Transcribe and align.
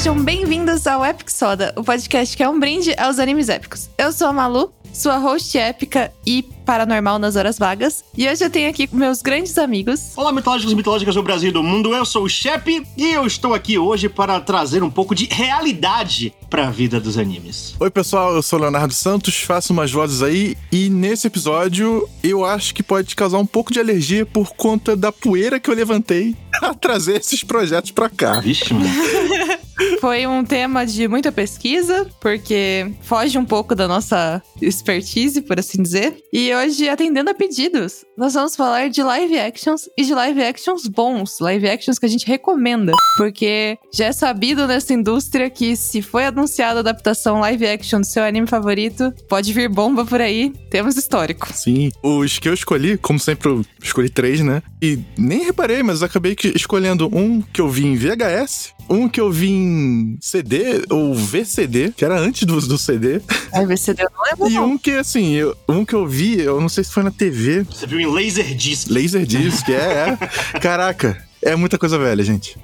sejam 0.00 0.24
bem-vindos 0.24 0.86
ao 0.86 1.04
Epic 1.04 1.28
Soda, 1.28 1.74
o 1.76 1.84
podcast 1.84 2.34
que 2.34 2.42
é 2.42 2.48
um 2.48 2.58
brinde 2.58 2.94
aos 2.96 3.18
animes 3.18 3.50
épicos. 3.50 3.90
Eu 3.98 4.10
sou 4.12 4.28
a 4.28 4.32
Malu, 4.32 4.72
sua 4.92 5.16
host 5.16 5.56
épica 5.56 6.12
e 6.26 6.42
paranormal 6.70 7.18
nas 7.18 7.36
horas 7.36 7.58
vagas. 7.58 8.04
E 8.16 8.28
hoje 8.28 8.44
eu 8.44 8.50
tenho 8.50 8.70
aqui 8.70 8.88
meus 8.92 9.22
grandes 9.22 9.58
amigos. 9.58 10.12
Olá, 10.16 10.32
mitológicos 10.32 10.72
e 10.72 10.76
mitológicas 10.76 11.14
do 11.14 11.22
Brasil 11.22 11.48
e 11.48 11.52
do 11.52 11.62
mundo. 11.62 11.94
Eu 11.94 12.04
sou 12.04 12.24
o 12.24 12.28
Shep 12.28 12.86
e 12.96 13.12
eu 13.12 13.26
estou 13.26 13.54
aqui 13.54 13.78
hoje 13.78 14.08
para 14.08 14.40
trazer 14.40 14.82
um 14.82 14.90
pouco 14.90 15.14
de 15.14 15.26
realidade 15.26 16.32
para 16.48 16.68
a 16.68 16.70
vida 16.70 17.00
dos 17.00 17.18
animes. 17.18 17.74
Oi, 17.80 17.90
pessoal, 17.90 18.34
eu 18.34 18.42
sou 18.42 18.58
Leonardo 18.58 18.94
Santos, 18.94 19.36
faço 19.40 19.72
umas 19.72 19.90
vozes 19.90 20.22
aí 20.22 20.56
e 20.70 20.88
nesse 20.88 21.26
episódio 21.26 22.08
eu 22.22 22.44
acho 22.44 22.74
que 22.74 22.82
pode 22.82 23.16
causar 23.16 23.38
um 23.38 23.46
pouco 23.46 23.72
de 23.72 23.80
alergia 23.80 24.24
por 24.24 24.54
conta 24.54 24.96
da 24.96 25.10
poeira 25.10 25.58
que 25.58 25.70
eu 25.70 25.74
levantei 25.74 26.36
a 26.62 26.74
trazer 26.74 27.20
esses 27.20 27.42
projetos 27.42 27.90
para 27.90 28.08
cá. 28.08 28.40
Vixe, 28.40 28.72
mano. 28.72 28.88
Foi 30.00 30.26
um 30.26 30.44
tema 30.44 30.86
de 30.86 31.08
muita 31.08 31.32
pesquisa, 31.32 32.06
porque 32.20 32.92
foge 33.02 33.38
um 33.38 33.44
pouco 33.44 33.74
da 33.74 33.88
nossa 33.88 34.42
expertise, 34.80 35.42
por 35.42 35.58
assim 35.58 35.82
dizer. 35.82 36.16
E 36.32 36.52
hoje, 36.54 36.88
atendendo 36.88 37.30
a 37.30 37.34
pedidos, 37.34 38.04
nós 38.16 38.34
vamos 38.34 38.56
falar 38.56 38.88
de 38.88 39.02
live 39.02 39.38
actions 39.38 39.88
e 39.96 40.04
de 40.04 40.14
live 40.14 40.42
actions 40.42 40.86
bons, 40.86 41.38
live 41.40 41.68
actions 41.68 41.98
que 41.98 42.06
a 42.06 42.08
gente 42.08 42.26
recomenda. 42.26 42.92
Porque 43.16 43.78
já 43.92 44.06
é 44.06 44.12
sabido 44.12 44.66
nessa 44.66 44.92
indústria 44.92 45.48
que 45.50 45.76
se 45.76 46.02
foi 46.02 46.26
anunciada 46.26 46.78
a 46.78 46.80
adaptação 46.80 47.40
live 47.40 47.66
action 47.66 48.00
do 48.00 48.06
seu 48.06 48.24
anime 48.24 48.46
favorito, 48.46 49.12
pode 49.28 49.52
vir 49.52 49.68
bomba 49.68 50.04
por 50.04 50.20
aí, 50.20 50.52
temos 50.70 50.96
histórico. 50.96 51.52
Sim, 51.52 51.92
os 52.02 52.38
que 52.38 52.48
eu 52.48 52.54
escolhi, 52.54 52.96
como 52.96 53.18
sempre, 53.18 53.48
eu 53.48 53.64
escolhi 53.82 54.08
três, 54.08 54.40
né? 54.40 54.62
E 54.82 54.98
nem 55.16 55.44
reparei, 55.44 55.82
mas 55.82 56.02
acabei 56.02 56.36
escolhendo 56.54 57.08
um 57.12 57.40
que 57.40 57.60
eu 57.60 57.68
vi 57.68 57.86
em 57.86 57.96
VHS, 57.96 58.72
um 58.90 59.08
que 59.08 59.20
eu 59.20 59.30
vi 59.30 59.50
em 59.50 60.18
CD 60.20 60.84
ou 60.90 61.14
VCD, 61.14 61.92
que 61.96 62.04
era 62.04 62.18
antes 62.18 62.42
do, 62.42 62.60
do 62.60 62.76
CD. 62.76 63.22
Aí 63.52 63.64
VCD 63.64 64.02
eu 64.02 64.10
não 64.10 64.24
lembro. 64.24 64.50
E 64.50 64.58
um 64.58 64.76
que, 64.76 64.90
assim, 64.90 65.34
eu, 65.34 65.56
um 65.68 65.84
que 65.84 65.94
eu 65.94 66.06
vi, 66.06 66.40
eu 66.40 66.60
não 66.60 66.68
sei 66.68 66.82
se 66.82 66.90
foi 66.90 67.04
na 67.04 67.10
TV. 67.10 67.62
Você 67.62 67.86
viu 67.86 68.00
em 68.00 68.06
Laserdisc. 68.06 68.90
Laserdisc, 68.90 69.68
é, 69.68 70.16
é. 70.54 70.58
Caraca. 70.58 71.29
É 71.42 71.56
muita 71.56 71.78
coisa 71.78 71.98
velha, 71.98 72.22
gente. 72.22 72.56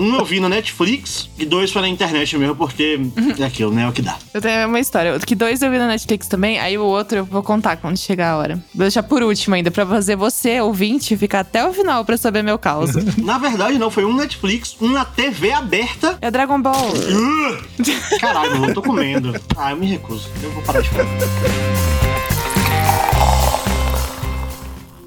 um 0.00 0.16
eu 0.16 0.24
vi 0.24 0.38
na 0.40 0.48
Netflix 0.48 1.28
e 1.38 1.44
dois 1.44 1.72
foi 1.72 1.82
na 1.82 1.88
internet 1.88 2.36
mesmo, 2.38 2.54
porque 2.54 3.00
é 3.38 3.44
aquilo, 3.44 3.72
né? 3.72 3.82
É 3.82 3.88
o 3.88 3.92
que 3.92 4.02
dá. 4.02 4.16
Eu 4.32 4.40
tenho 4.40 4.68
uma 4.68 4.78
história. 4.78 5.18
Que 5.18 5.34
dois 5.34 5.60
eu 5.62 5.70
vi 5.70 5.78
na 5.78 5.88
Netflix 5.88 6.28
também, 6.28 6.58
aí 6.58 6.78
o 6.78 6.84
outro 6.84 7.18
eu 7.18 7.24
vou 7.24 7.42
contar 7.42 7.76
quando 7.76 7.96
chegar 7.96 8.32
a 8.32 8.36
hora. 8.36 8.54
Vou 8.74 8.84
deixar 8.84 9.02
por 9.02 9.22
último 9.22 9.54
ainda, 9.54 9.70
pra 9.70 9.84
fazer 9.86 10.16
você, 10.16 10.60
ouvinte, 10.60 11.16
ficar 11.16 11.40
até 11.40 11.66
o 11.66 11.72
final 11.72 12.04
pra 12.04 12.16
saber 12.16 12.42
meu 12.42 12.58
caos. 12.58 12.92
na 13.18 13.38
verdade, 13.38 13.78
não. 13.78 13.90
Foi 13.90 14.04
um 14.04 14.14
Netflix, 14.14 14.76
um 14.80 14.90
na 14.90 15.04
TV 15.04 15.52
aberta. 15.52 16.18
É 16.20 16.30
Dragon 16.30 16.60
Ball. 16.60 16.90
Uh! 16.90 18.18
Caralho, 18.20 18.66
eu 18.66 18.74
tô 18.74 18.82
comendo. 18.82 19.34
Ah, 19.56 19.70
eu 19.70 19.76
me 19.76 19.86
recuso. 19.86 20.28
Eu 20.42 20.50
vou 20.50 20.62
parar 20.62 20.80
de 20.80 20.88
falar. 20.90 21.04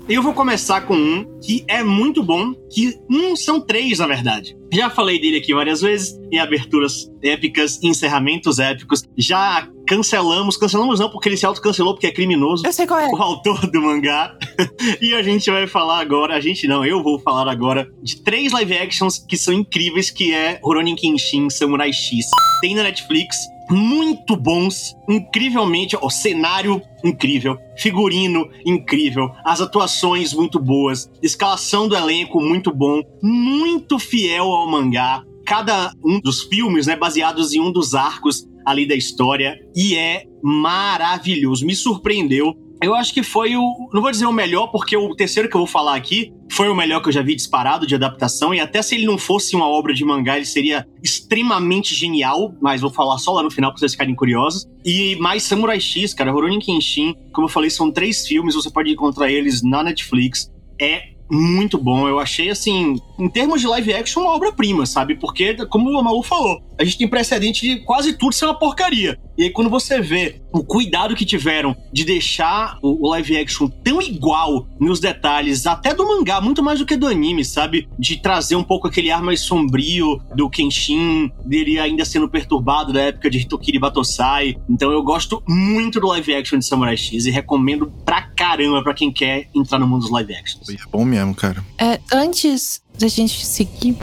Eu 0.09 0.23
vou 0.23 0.33
começar 0.33 0.81
com 0.81 0.95
um 0.95 1.39
que 1.41 1.65
é 1.67 1.83
muito 1.83 2.23
bom, 2.23 2.53
que 2.71 2.97
um 3.09 3.35
são 3.35 3.59
três, 3.59 3.99
na 3.99 4.07
verdade. 4.07 4.55
Já 4.71 4.89
falei 4.89 5.19
dele 5.19 5.37
aqui 5.37 5.53
várias 5.53 5.81
vezes, 5.81 6.17
em 6.31 6.39
aberturas 6.39 7.11
épicas, 7.21 7.77
encerramentos 7.83 8.57
épicos. 8.57 9.03
Já 9.17 9.67
cancelamos, 9.85 10.55
cancelamos 10.55 11.01
não 11.01 11.09
porque 11.09 11.27
ele 11.27 11.35
se 11.35 11.45
autocancelou 11.45 11.93
porque 11.93 12.07
é 12.07 12.11
criminoso. 12.11 12.65
Eu 12.65 12.71
sei 12.71 12.87
qual 12.87 13.01
é. 13.01 13.07
O 13.07 13.21
autor 13.21 13.69
do 13.69 13.81
mangá. 13.81 14.37
e 15.01 15.13
a 15.13 15.21
gente 15.21 15.51
vai 15.51 15.67
falar 15.67 15.99
agora, 15.99 16.35
a 16.35 16.39
gente 16.39 16.67
não, 16.69 16.85
eu 16.85 17.03
vou 17.03 17.19
falar 17.19 17.51
agora 17.51 17.91
de 18.01 18.23
três 18.23 18.53
live 18.53 18.77
actions 18.77 19.17
que 19.17 19.35
são 19.35 19.53
incríveis, 19.53 20.09
que 20.09 20.33
é 20.33 20.57
Rurouni 20.63 20.95
Kenshin 20.95 21.49
Samurai 21.49 21.91
X. 21.91 22.27
Tem 22.61 22.73
na 22.73 22.83
Netflix, 22.83 23.35
muito 23.69 24.35
bons, 24.35 24.95
incrivelmente, 25.09 25.97
o 26.01 26.09
cenário 26.09 26.81
incrível, 27.03 27.57
figurino 27.77 28.49
incrível, 28.65 29.31
as 29.43 29.61
atuações 29.61 30.33
muito 30.33 30.59
boas, 30.59 31.09
escalação 31.21 31.87
do 31.87 31.95
elenco 31.95 32.41
muito 32.41 32.73
bom, 32.73 33.01
muito 33.21 33.99
fiel 33.99 34.45
ao 34.45 34.69
mangá. 34.69 35.23
Cada 35.45 35.91
um 36.03 36.19
dos 36.19 36.43
filmes, 36.43 36.87
né, 36.87 36.95
baseados 36.95 37.53
em 37.53 37.59
um 37.59 37.71
dos 37.71 37.95
arcos 37.95 38.47
ali 38.65 38.85
da 38.85 38.95
história 38.95 39.57
e 39.75 39.95
é 39.95 40.25
maravilhoso. 40.43 41.65
Me 41.65 41.75
surpreendeu 41.75 42.53
eu 42.81 42.93
acho 42.93 43.13
que 43.13 43.23
foi 43.23 43.55
o. 43.55 43.89
Não 43.93 44.01
vou 44.01 44.11
dizer 44.11 44.25
o 44.25 44.31
melhor, 44.31 44.67
porque 44.67 44.95
o 44.95 45.15
terceiro 45.15 45.49
que 45.49 45.55
eu 45.55 45.59
vou 45.59 45.67
falar 45.67 45.95
aqui 45.95 46.33
foi 46.51 46.69
o 46.69 46.75
melhor 46.75 47.01
que 47.01 47.09
eu 47.09 47.13
já 47.13 47.21
vi 47.21 47.35
disparado 47.35 47.87
de 47.87 47.95
adaptação. 47.95 48.53
E 48.53 48.59
até 48.59 48.81
se 48.81 48.95
ele 48.95 49.05
não 49.05 49.17
fosse 49.17 49.55
uma 49.55 49.67
obra 49.67 49.93
de 49.93 50.05
mangá, 50.05 50.35
ele 50.35 50.45
seria 50.45 50.85
extremamente 51.03 51.95
genial. 51.95 52.53
Mas 52.61 52.81
vou 52.81 52.91
falar 52.91 53.17
só 53.17 53.33
lá 53.33 53.43
no 53.43 53.51
final 53.51 53.71
pra 53.71 53.79
vocês 53.79 53.93
ficarem 53.93 54.15
curiosos. 54.15 54.65
E 54.85 55.15
mais 55.17 55.43
Samurai 55.43 55.79
X, 55.79 56.13
cara, 56.13 56.31
Rurouni 56.31 56.59
Kenshin. 56.59 57.15
Como 57.33 57.47
eu 57.47 57.51
falei, 57.51 57.69
são 57.69 57.91
três 57.91 58.27
filmes, 58.27 58.55
você 58.55 58.69
pode 58.69 58.91
encontrar 58.91 59.31
eles 59.31 59.63
na 59.63 59.83
Netflix. 59.83 60.51
É 60.79 61.17
muito 61.29 61.77
bom. 61.77 62.07
Eu 62.07 62.19
achei, 62.19 62.49
assim, 62.49 62.95
em 63.19 63.29
termos 63.29 63.61
de 63.61 63.67
live 63.67 63.93
action, 63.93 64.21
uma 64.21 64.33
obra-prima, 64.33 64.85
sabe? 64.85 65.15
Porque, 65.15 65.65
como 65.67 65.89
o 65.89 66.03
Malu 66.03 66.23
falou, 66.23 66.61
a 66.79 66.83
gente 66.83 66.97
tem 66.97 67.07
precedente 67.07 67.61
de 67.61 67.77
quase 67.83 68.17
tudo 68.17 68.33
ser 68.33 68.45
uma 68.45 68.57
porcaria. 68.57 69.17
E 69.37 69.43
aí, 69.43 69.49
quando 69.49 69.69
você 69.69 69.99
vê 69.99 70.41
o 70.57 70.63
cuidado 70.63 71.15
que 71.15 71.23
tiveram 71.23 71.75
de 71.93 72.03
deixar 72.03 72.79
o 72.81 73.09
live 73.11 73.37
action 73.37 73.67
tão 73.67 74.01
igual 74.01 74.67
nos 74.79 74.99
detalhes, 74.99 75.67
até 75.67 75.93
do 75.93 76.07
mangá, 76.07 76.41
muito 76.41 76.63
mais 76.63 76.79
do 76.79 76.85
que 76.85 76.97
do 76.97 77.05
anime, 77.05 77.45
sabe? 77.45 77.87
De 77.97 78.17
trazer 78.17 78.55
um 78.55 78.63
pouco 78.63 78.87
aquele 78.87 79.11
ar 79.11 79.21
mais 79.21 79.41
sombrio 79.41 80.19
do 80.35 80.49
Kenshin, 80.49 81.31
dele 81.45 81.79
ainda 81.79 82.03
sendo 82.03 82.27
perturbado 82.27 82.91
da 82.91 83.01
época 83.01 83.29
de 83.29 83.39
Hitokiri 83.39 83.77
Batosai. 83.77 84.55
Então 84.67 84.91
eu 84.91 85.03
gosto 85.03 85.43
muito 85.47 85.99
do 85.99 86.07
live 86.07 86.33
action 86.33 86.57
de 86.57 86.65
Samurai 86.65 86.97
X 86.97 87.25
e 87.25 87.31
recomendo 87.31 87.91
pra 88.03 88.21
caramba 88.21 88.81
pra 88.81 88.93
quem 88.93 89.11
quer 89.11 89.47
entrar 89.53 89.77
no 89.77 89.87
mundo 89.87 90.01
dos 90.01 90.11
live 90.11 90.33
actions. 90.33 90.69
É 90.69 90.75
bom 90.91 91.05
mesmo, 91.05 91.35
cara. 91.35 91.63
É, 91.77 91.99
antes 92.11 92.81
da 92.97 93.07
gente 93.07 93.45
seguir, 93.45 93.95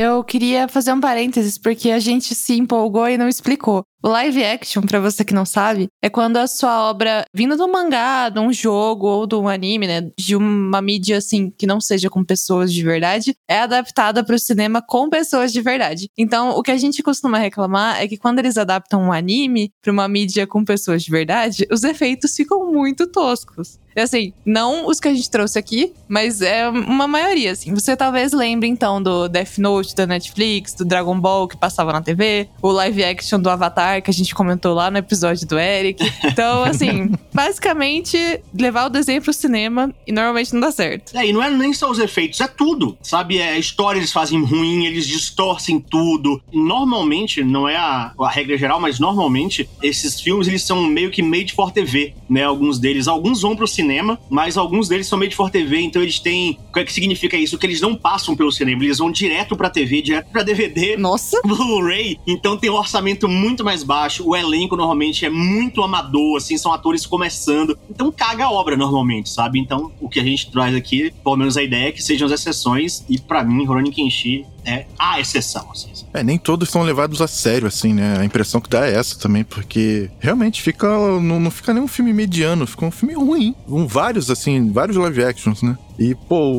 eu 0.00 0.24
queria 0.24 0.66
fazer 0.66 0.92
um 0.92 1.00
parênteses, 1.00 1.56
porque 1.56 1.90
a 1.90 2.00
gente 2.00 2.34
se 2.34 2.54
empolgou 2.54 3.08
e 3.08 3.16
não 3.16 3.28
explicou. 3.28 3.84
O 4.04 4.08
live 4.10 4.44
action, 4.44 4.82
para 4.82 5.00
você 5.00 5.24
que 5.24 5.32
não 5.32 5.46
sabe, 5.46 5.88
é 6.02 6.10
quando 6.10 6.36
a 6.36 6.46
sua 6.46 6.90
obra, 6.90 7.24
vindo 7.32 7.56
do 7.56 7.66
mangá, 7.66 8.28
de 8.28 8.38
um 8.38 8.52
jogo 8.52 9.06
ou 9.06 9.26
de 9.26 9.34
um 9.34 9.48
anime, 9.48 9.86
né, 9.86 10.10
de 10.18 10.36
uma 10.36 10.82
mídia 10.82 11.16
assim 11.16 11.48
que 11.48 11.66
não 11.66 11.80
seja 11.80 12.10
com 12.10 12.22
pessoas 12.22 12.70
de 12.70 12.82
verdade, 12.82 13.34
é 13.48 13.60
adaptada 13.60 14.22
para 14.22 14.36
o 14.36 14.38
cinema 14.38 14.82
com 14.86 15.08
pessoas 15.08 15.54
de 15.54 15.62
verdade. 15.62 16.10
Então, 16.18 16.50
o 16.50 16.62
que 16.62 16.70
a 16.70 16.76
gente 16.76 17.02
costuma 17.02 17.38
reclamar 17.38 17.98
é 17.98 18.06
que 18.06 18.18
quando 18.18 18.40
eles 18.40 18.58
adaptam 18.58 19.00
um 19.00 19.10
anime 19.10 19.72
para 19.80 19.90
uma 19.90 20.06
mídia 20.06 20.46
com 20.46 20.62
pessoas 20.62 21.02
de 21.02 21.10
verdade, 21.10 21.66
os 21.72 21.82
efeitos 21.82 22.36
ficam 22.36 22.70
muito 22.70 23.06
toscos. 23.06 23.78
É 23.96 24.02
assim, 24.02 24.32
não 24.44 24.86
os 24.86 24.98
que 24.98 25.06
a 25.06 25.14
gente 25.14 25.30
trouxe 25.30 25.58
aqui, 25.58 25.92
mas 26.08 26.42
é 26.42 26.68
uma 26.68 27.06
maioria, 27.06 27.52
assim. 27.52 27.72
Você 27.72 27.96
talvez 27.96 28.32
lembre, 28.32 28.68
então, 28.68 29.00
do 29.00 29.28
Death 29.28 29.58
Note 29.58 29.94
da 29.94 30.04
Netflix, 30.04 30.74
do 30.74 30.84
Dragon 30.84 31.18
Ball 31.18 31.46
que 31.46 31.56
passava 31.56 31.92
na 31.92 32.02
TV, 32.02 32.48
o 32.60 32.72
live 32.72 33.04
action 33.04 33.38
do 33.38 33.48
Avatar 33.48 33.93
que 34.00 34.10
a 34.10 34.14
gente 34.14 34.34
comentou 34.34 34.74
lá 34.74 34.90
no 34.90 34.98
episódio 34.98 35.46
do 35.46 35.58
Eric. 35.58 36.04
Então, 36.24 36.64
assim, 36.64 37.12
basicamente, 37.32 38.18
levar 38.58 38.86
o 38.86 38.88
desenho 38.90 39.22
pro 39.22 39.32
cinema 39.32 39.92
e 40.06 40.12
normalmente 40.12 40.52
não 40.52 40.60
dá 40.60 40.72
certo. 40.72 41.16
É, 41.16 41.26
e 41.26 41.32
não 41.32 41.42
é 41.42 41.50
nem 41.50 41.72
só 41.72 41.90
os 41.90 41.98
efeitos, 41.98 42.40
é 42.40 42.48
tudo, 42.48 42.96
sabe? 43.02 43.38
É, 43.38 43.50
a 43.50 43.58
história 43.58 43.98
eles 43.98 44.12
fazem 44.12 44.42
ruim, 44.42 44.84
eles 44.84 45.06
distorcem 45.06 45.80
tudo. 45.80 46.42
Normalmente, 46.52 47.42
não 47.42 47.68
é 47.68 47.76
a, 47.76 48.12
a 48.18 48.30
regra 48.30 48.56
geral, 48.58 48.80
mas 48.80 48.98
normalmente, 48.98 49.68
esses 49.82 50.20
filmes, 50.20 50.48
eles 50.48 50.62
são 50.62 50.82
meio 50.84 51.10
que 51.10 51.22
made 51.22 51.52
for 51.52 51.70
TV, 51.70 52.14
né? 52.28 52.44
Alguns 52.44 52.78
deles. 52.78 53.08
Alguns 53.08 53.42
vão 53.42 53.56
pro 53.56 53.66
cinema 53.66 53.84
cinema, 53.84 54.18
mas 54.30 54.56
alguns 54.56 54.88
deles 54.88 55.06
são 55.06 55.18
made 55.18 55.36
for 55.36 55.50
TV, 55.50 55.80
então 55.80 56.02
eles 56.02 56.18
têm. 56.18 56.58
O 56.68 56.72
que, 56.72 56.80
é 56.80 56.84
que 56.84 56.92
significa 56.92 57.36
isso? 57.36 57.58
Que 57.58 57.66
eles 57.66 57.80
não 57.80 57.94
passam 57.94 58.34
pelo 58.34 58.50
cinema, 58.50 58.82
eles 58.82 58.98
vão 58.98 59.10
direto 59.10 59.56
pra 59.56 59.70
TV, 59.70 60.02
direto 60.02 60.30
pra 60.30 60.42
DVD. 60.42 60.96
Nossa! 60.96 61.40
Blu-ray. 61.44 62.18
Então 62.26 62.56
tem 62.56 62.70
um 62.70 62.74
orçamento 62.74 63.28
muito 63.28 63.62
mais 63.62 63.83
baixo, 63.84 64.26
o 64.26 64.34
elenco 64.34 64.76
normalmente 64.76 65.24
é 65.24 65.30
muito 65.30 65.82
amador, 65.82 66.36
assim, 66.36 66.56
são 66.56 66.72
atores 66.72 67.06
começando. 67.06 67.78
Então 67.88 68.10
caga 68.10 68.46
a 68.46 68.50
obra 68.50 68.76
normalmente, 68.76 69.28
sabe? 69.28 69.58
Então 69.58 69.92
o 70.00 70.08
que 70.08 70.20
a 70.20 70.24
gente 70.24 70.50
traz 70.50 70.74
aqui, 70.74 71.12
pelo 71.22 71.36
menos 71.36 71.56
a 71.56 71.62
ideia 71.62 71.88
é 71.88 71.92
que 71.92 72.02
sejam 72.02 72.26
as 72.26 72.32
exceções, 72.32 73.04
e 73.08 73.18
para 73.18 73.44
mim, 73.44 73.64
Rurouni 73.64 73.90
Kenshi 73.90 74.46
é 74.64 74.86
a 74.98 75.20
exceção, 75.20 75.70
assim. 75.70 75.90
É, 76.12 76.22
nem 76.22 76.38
todos 76.38 76.70
são 76.70 76.82
levados 76.82 77.20
a 77.20 77.26
sério, 77.26 77.66
assim, 77.66 77.92
né? 77.92 78.16
A 78.18 78.24
impressão 78.24 78.60
que 78.60 78.70
dá 78.70 78.86
é 78.86 78.94
essa 78.94 79.18
também, 79.18 79.44
porque 79.44 80.08
realmente 80.18 80.62
fica. 80.62 80.88
Não, 81.20 81.40
não 81.40 81.50
fica 81.50 81.74
nem 81.74 81.82
um 81.82 81.88
filme 81.88 82.12
mediano, 82.12 82.66
fica 82.66 82.86
um 82.86 82.90
filme 82.90 83.14
ruim. 83.14 83.54
Um, 83.68 83.86
vários, 83.86 84.30
assim, 84.30 84.70
vários 84.70 84.96
live 84.96 85.24
actions, 85.24 85.62
né? 85.62 85.76
E, 85.98 86.14
pô, 86.14 86.52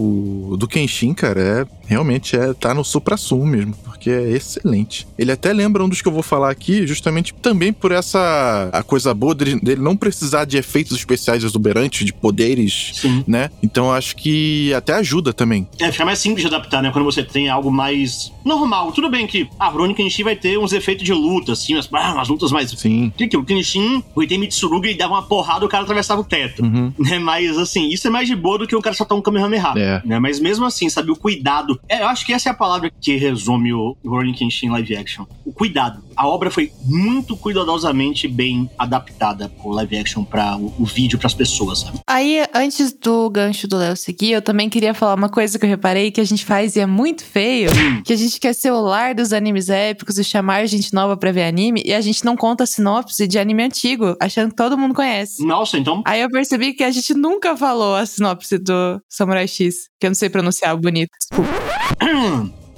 o 0.51 0.57
do 0.57 0.67
Kenshin, 0.67 1.13
cara, 1.13 1.41
é 1.41 1.84
realmente 1.85 2.35
é 2.35 2.53
tá 2.53 2.73
no 2.73 2.83
supra-sumo 2.83 3.45
mesmo, 3.45 3.73
porque 3.83 4.09
é 4.09 4.31
excelente. 4.31 5.07
Ele 5.17 5.31
até 5.31 5.53
lembra 5.53 5.83
um 5.83 5.89
dos 5.89 6.01
que 6.01 6.07
eu 6.07 6.11
vou 6.11 6.23
falar 6.23 6.49
aqui, 6.49 6.85
justamente 6.85 7.33
também 7.33 7.71
por 7.71 7.91
essa 7.91 8.69
a 8.71 8.83
coisa 8.83 9.13
boa 9.13 9.35
dele, 9.35 9.59
dele 9.61 9.81
não 9.81 9.95
precisar 9.95 10.45
de 10.45 10.57
efeitos 10.57 10.97
especiais 10.97 11.43
exuberantes, 11.43 12.05
de 12.05 12.13
poderes, 12.13 12.91
Sim. 12.95 13.23
né? 13.27 13.49
Então 13.61 13.91
acho 13.91 14.15
que 14.15 14.73
até 14.73 14.93
ajuda 14.93 15.33
também. 15.33 15.67
É, 15.79 15.91
fica 15.91 16.05
mais 16.05 16.19
simples 16.19 16.41
de 16.41 16.47
adaptar, 16.47 16.81
né? 16.81 16.91
Quando 16.91 17.05
você 17.05 17.23
tem 17.23 17.49
algo 17.49 17.71
mais 17.71 18.31
normal. 18.45 18.91
Tudo 18.91 19.09
bem 19.09 19.25
que 19.25 19.49
a 19.59 19.67
Rurouni 19.67 19.95
Kenshin 19.95 20.23
vai 20.23 20.35
ter 20.35 20.57
uns 20.57 20.71
efeitos 20.71 21.03
de 21.03 21.13
luta, 21.13 21.53
assim, 21.53 21.73
umas, 21.73 21.89
ah, 21.91 22.23
lutas 22.27 22.51
mais... 22.51 22.71
Sim. 22.71 23.11
Que 23.17 23.35
o 23.35 23.43
Kenshin, 23.43 24.03
o 24.13 24.21
Itei 24.21 24.37
Mitsurugi, 24.37 24.89
ele 24.89 24.97
dava 24.97 25.13
uma 25.13 25.23
porrada, 25.23 25.65
o 25.65 25.69
cara 25.69 25.83
atravessava 25.83 26.21
o 26.21 26.23
teto. 26.23 26.63
Uhum. 26.63 26.93
Né? 26.99 27.17
Mas, 27.17 27.57
assim, 27.57 27.89
isso 27.89 28.07
é 28.07 28.11
mais 28.11 28.27
de 28.27 28.35
boa 28.35 28.59
do 28.59 28.67
que 28.67 28.75
o 28.75 28.81
cara 28.81 28.95
soltar 28.95 29.17
um 29.17 29.21
Kamehameha. 29.21 29.73
É. 29.75 30.01
Né? 30.05 30.19
Mas 30.19 30.39
mesmo 30.39 30.65
assim, 30.65 30.87
sabe, 30.89 31.11
o 31.11 31.15
cuidado. 31.15 31.74
É, 31.87 32.01
eu 32.01 32.07
acho 32.07 32.25
que 32.25 32.33
essa 32.33 32.49
é 32.49 32.51
a 32.51 32.55
palavra 32.55 32.91
que 33.01 33.15
resume 33.17 33.73
o 33.73 33.97
Rurouni 34.03 34.33
Kenshin 34.33 34.69
live 34.69 34.95
action. 34.95 35.25
O 35.45 35.51
cuidado. 35.51 36.03
A 36.15 36.27
obra 36.27 36.49
foi 36.49 36.71
muito 36.83 37.35
cuidadosamente 37.35 38.27
bem 38.27 38.69
adaptada 38.77 39.51
o 39.63 39.71
live 39.71 39.97
action 39.97 40.23
para 40.23 40.57
o, 40.57 40.73
o 40.79 40.85
vídeo 40.85 41.17
para 41.17 41.27
as 41.27 41.33
pessoas, 41.33 41.79
sabe? 41.79 41.99
Aí, 42.07 42.45
antes 42.53 42.93
do 42.93 43.29
gancho 43.29 43.67
do 43.67 43.77
Léo 43.77 43.95
seguir, 43.95 44.31
eu 44.31 44.41
também 44.41 44.69
queria 44.69 44.93
falar 44.93 45.15
uma 45.15 45.29
coisa 45.29 45.57
que 45.57 45.65
eu 45.65 45.69
reparei 45.69 46.11
que 46.11 46.21
a 46.21 46.23
gente 46.23 46.45
faz 46.45 46.75
e 46.75 46.79
é 46.79 46.85
muito 46.85 47.23
feio. 47.23 47.71
Hum. 47.71 48.03
Que 48.03 48.13
a 48.13 48.15
gente 48.15 48.39
quer 48.39 48.53
ser 48.53 48.71
o 48.71 48.81
lar 48.81 49.15
dos 49.15 49.33
animes 49.33 49.69
épicos 49.69 50.17
e 50.17 50.23
chamar 50.23 50.65
gente 50.67 50.93
nova 50.93 51.17
pra 51.17 51.31
ver 51.31 51.45
anime. 51.45 51.81
E 51.85 51.93
a 51.93 52.01
gente 52.01 52.23
não 52.23 52.35
conta 52.35 52.63
a 52.63 52.67
sinopse 52.67 53.27
de 53.27 53.39
anime 53.39 53.63
antigo, 53.63 54.15
achando 54.19 54.49
que 54.49 54.55
todo 54.55 54.77
mundo 54.77 54.93
conhece. 54.93 55.45
Nossa, 55.45 55.77
então. 55.77 56.01
Aí 56.05 56.21
eu 56.21 56.29
percebi 56.29 56.73
que 56.73 56.83
a 56.83 56.91
gente 56.91 57.13
nunca 57.13 57.57
falou 57.57 57.95
a 57.95 58.05
sinopse 58.05 58.57
do 58.57 59.01
Samurai 59.09 59.47
X. 59.47 59.89
Que 59.99 60.07
eu 60.07 60.11
não 60.11 60.15
sei 60.15 60.29
pronunciar 60.29 60.75
bonito. 60.77 61.09
Desculpa. 61.19 61.64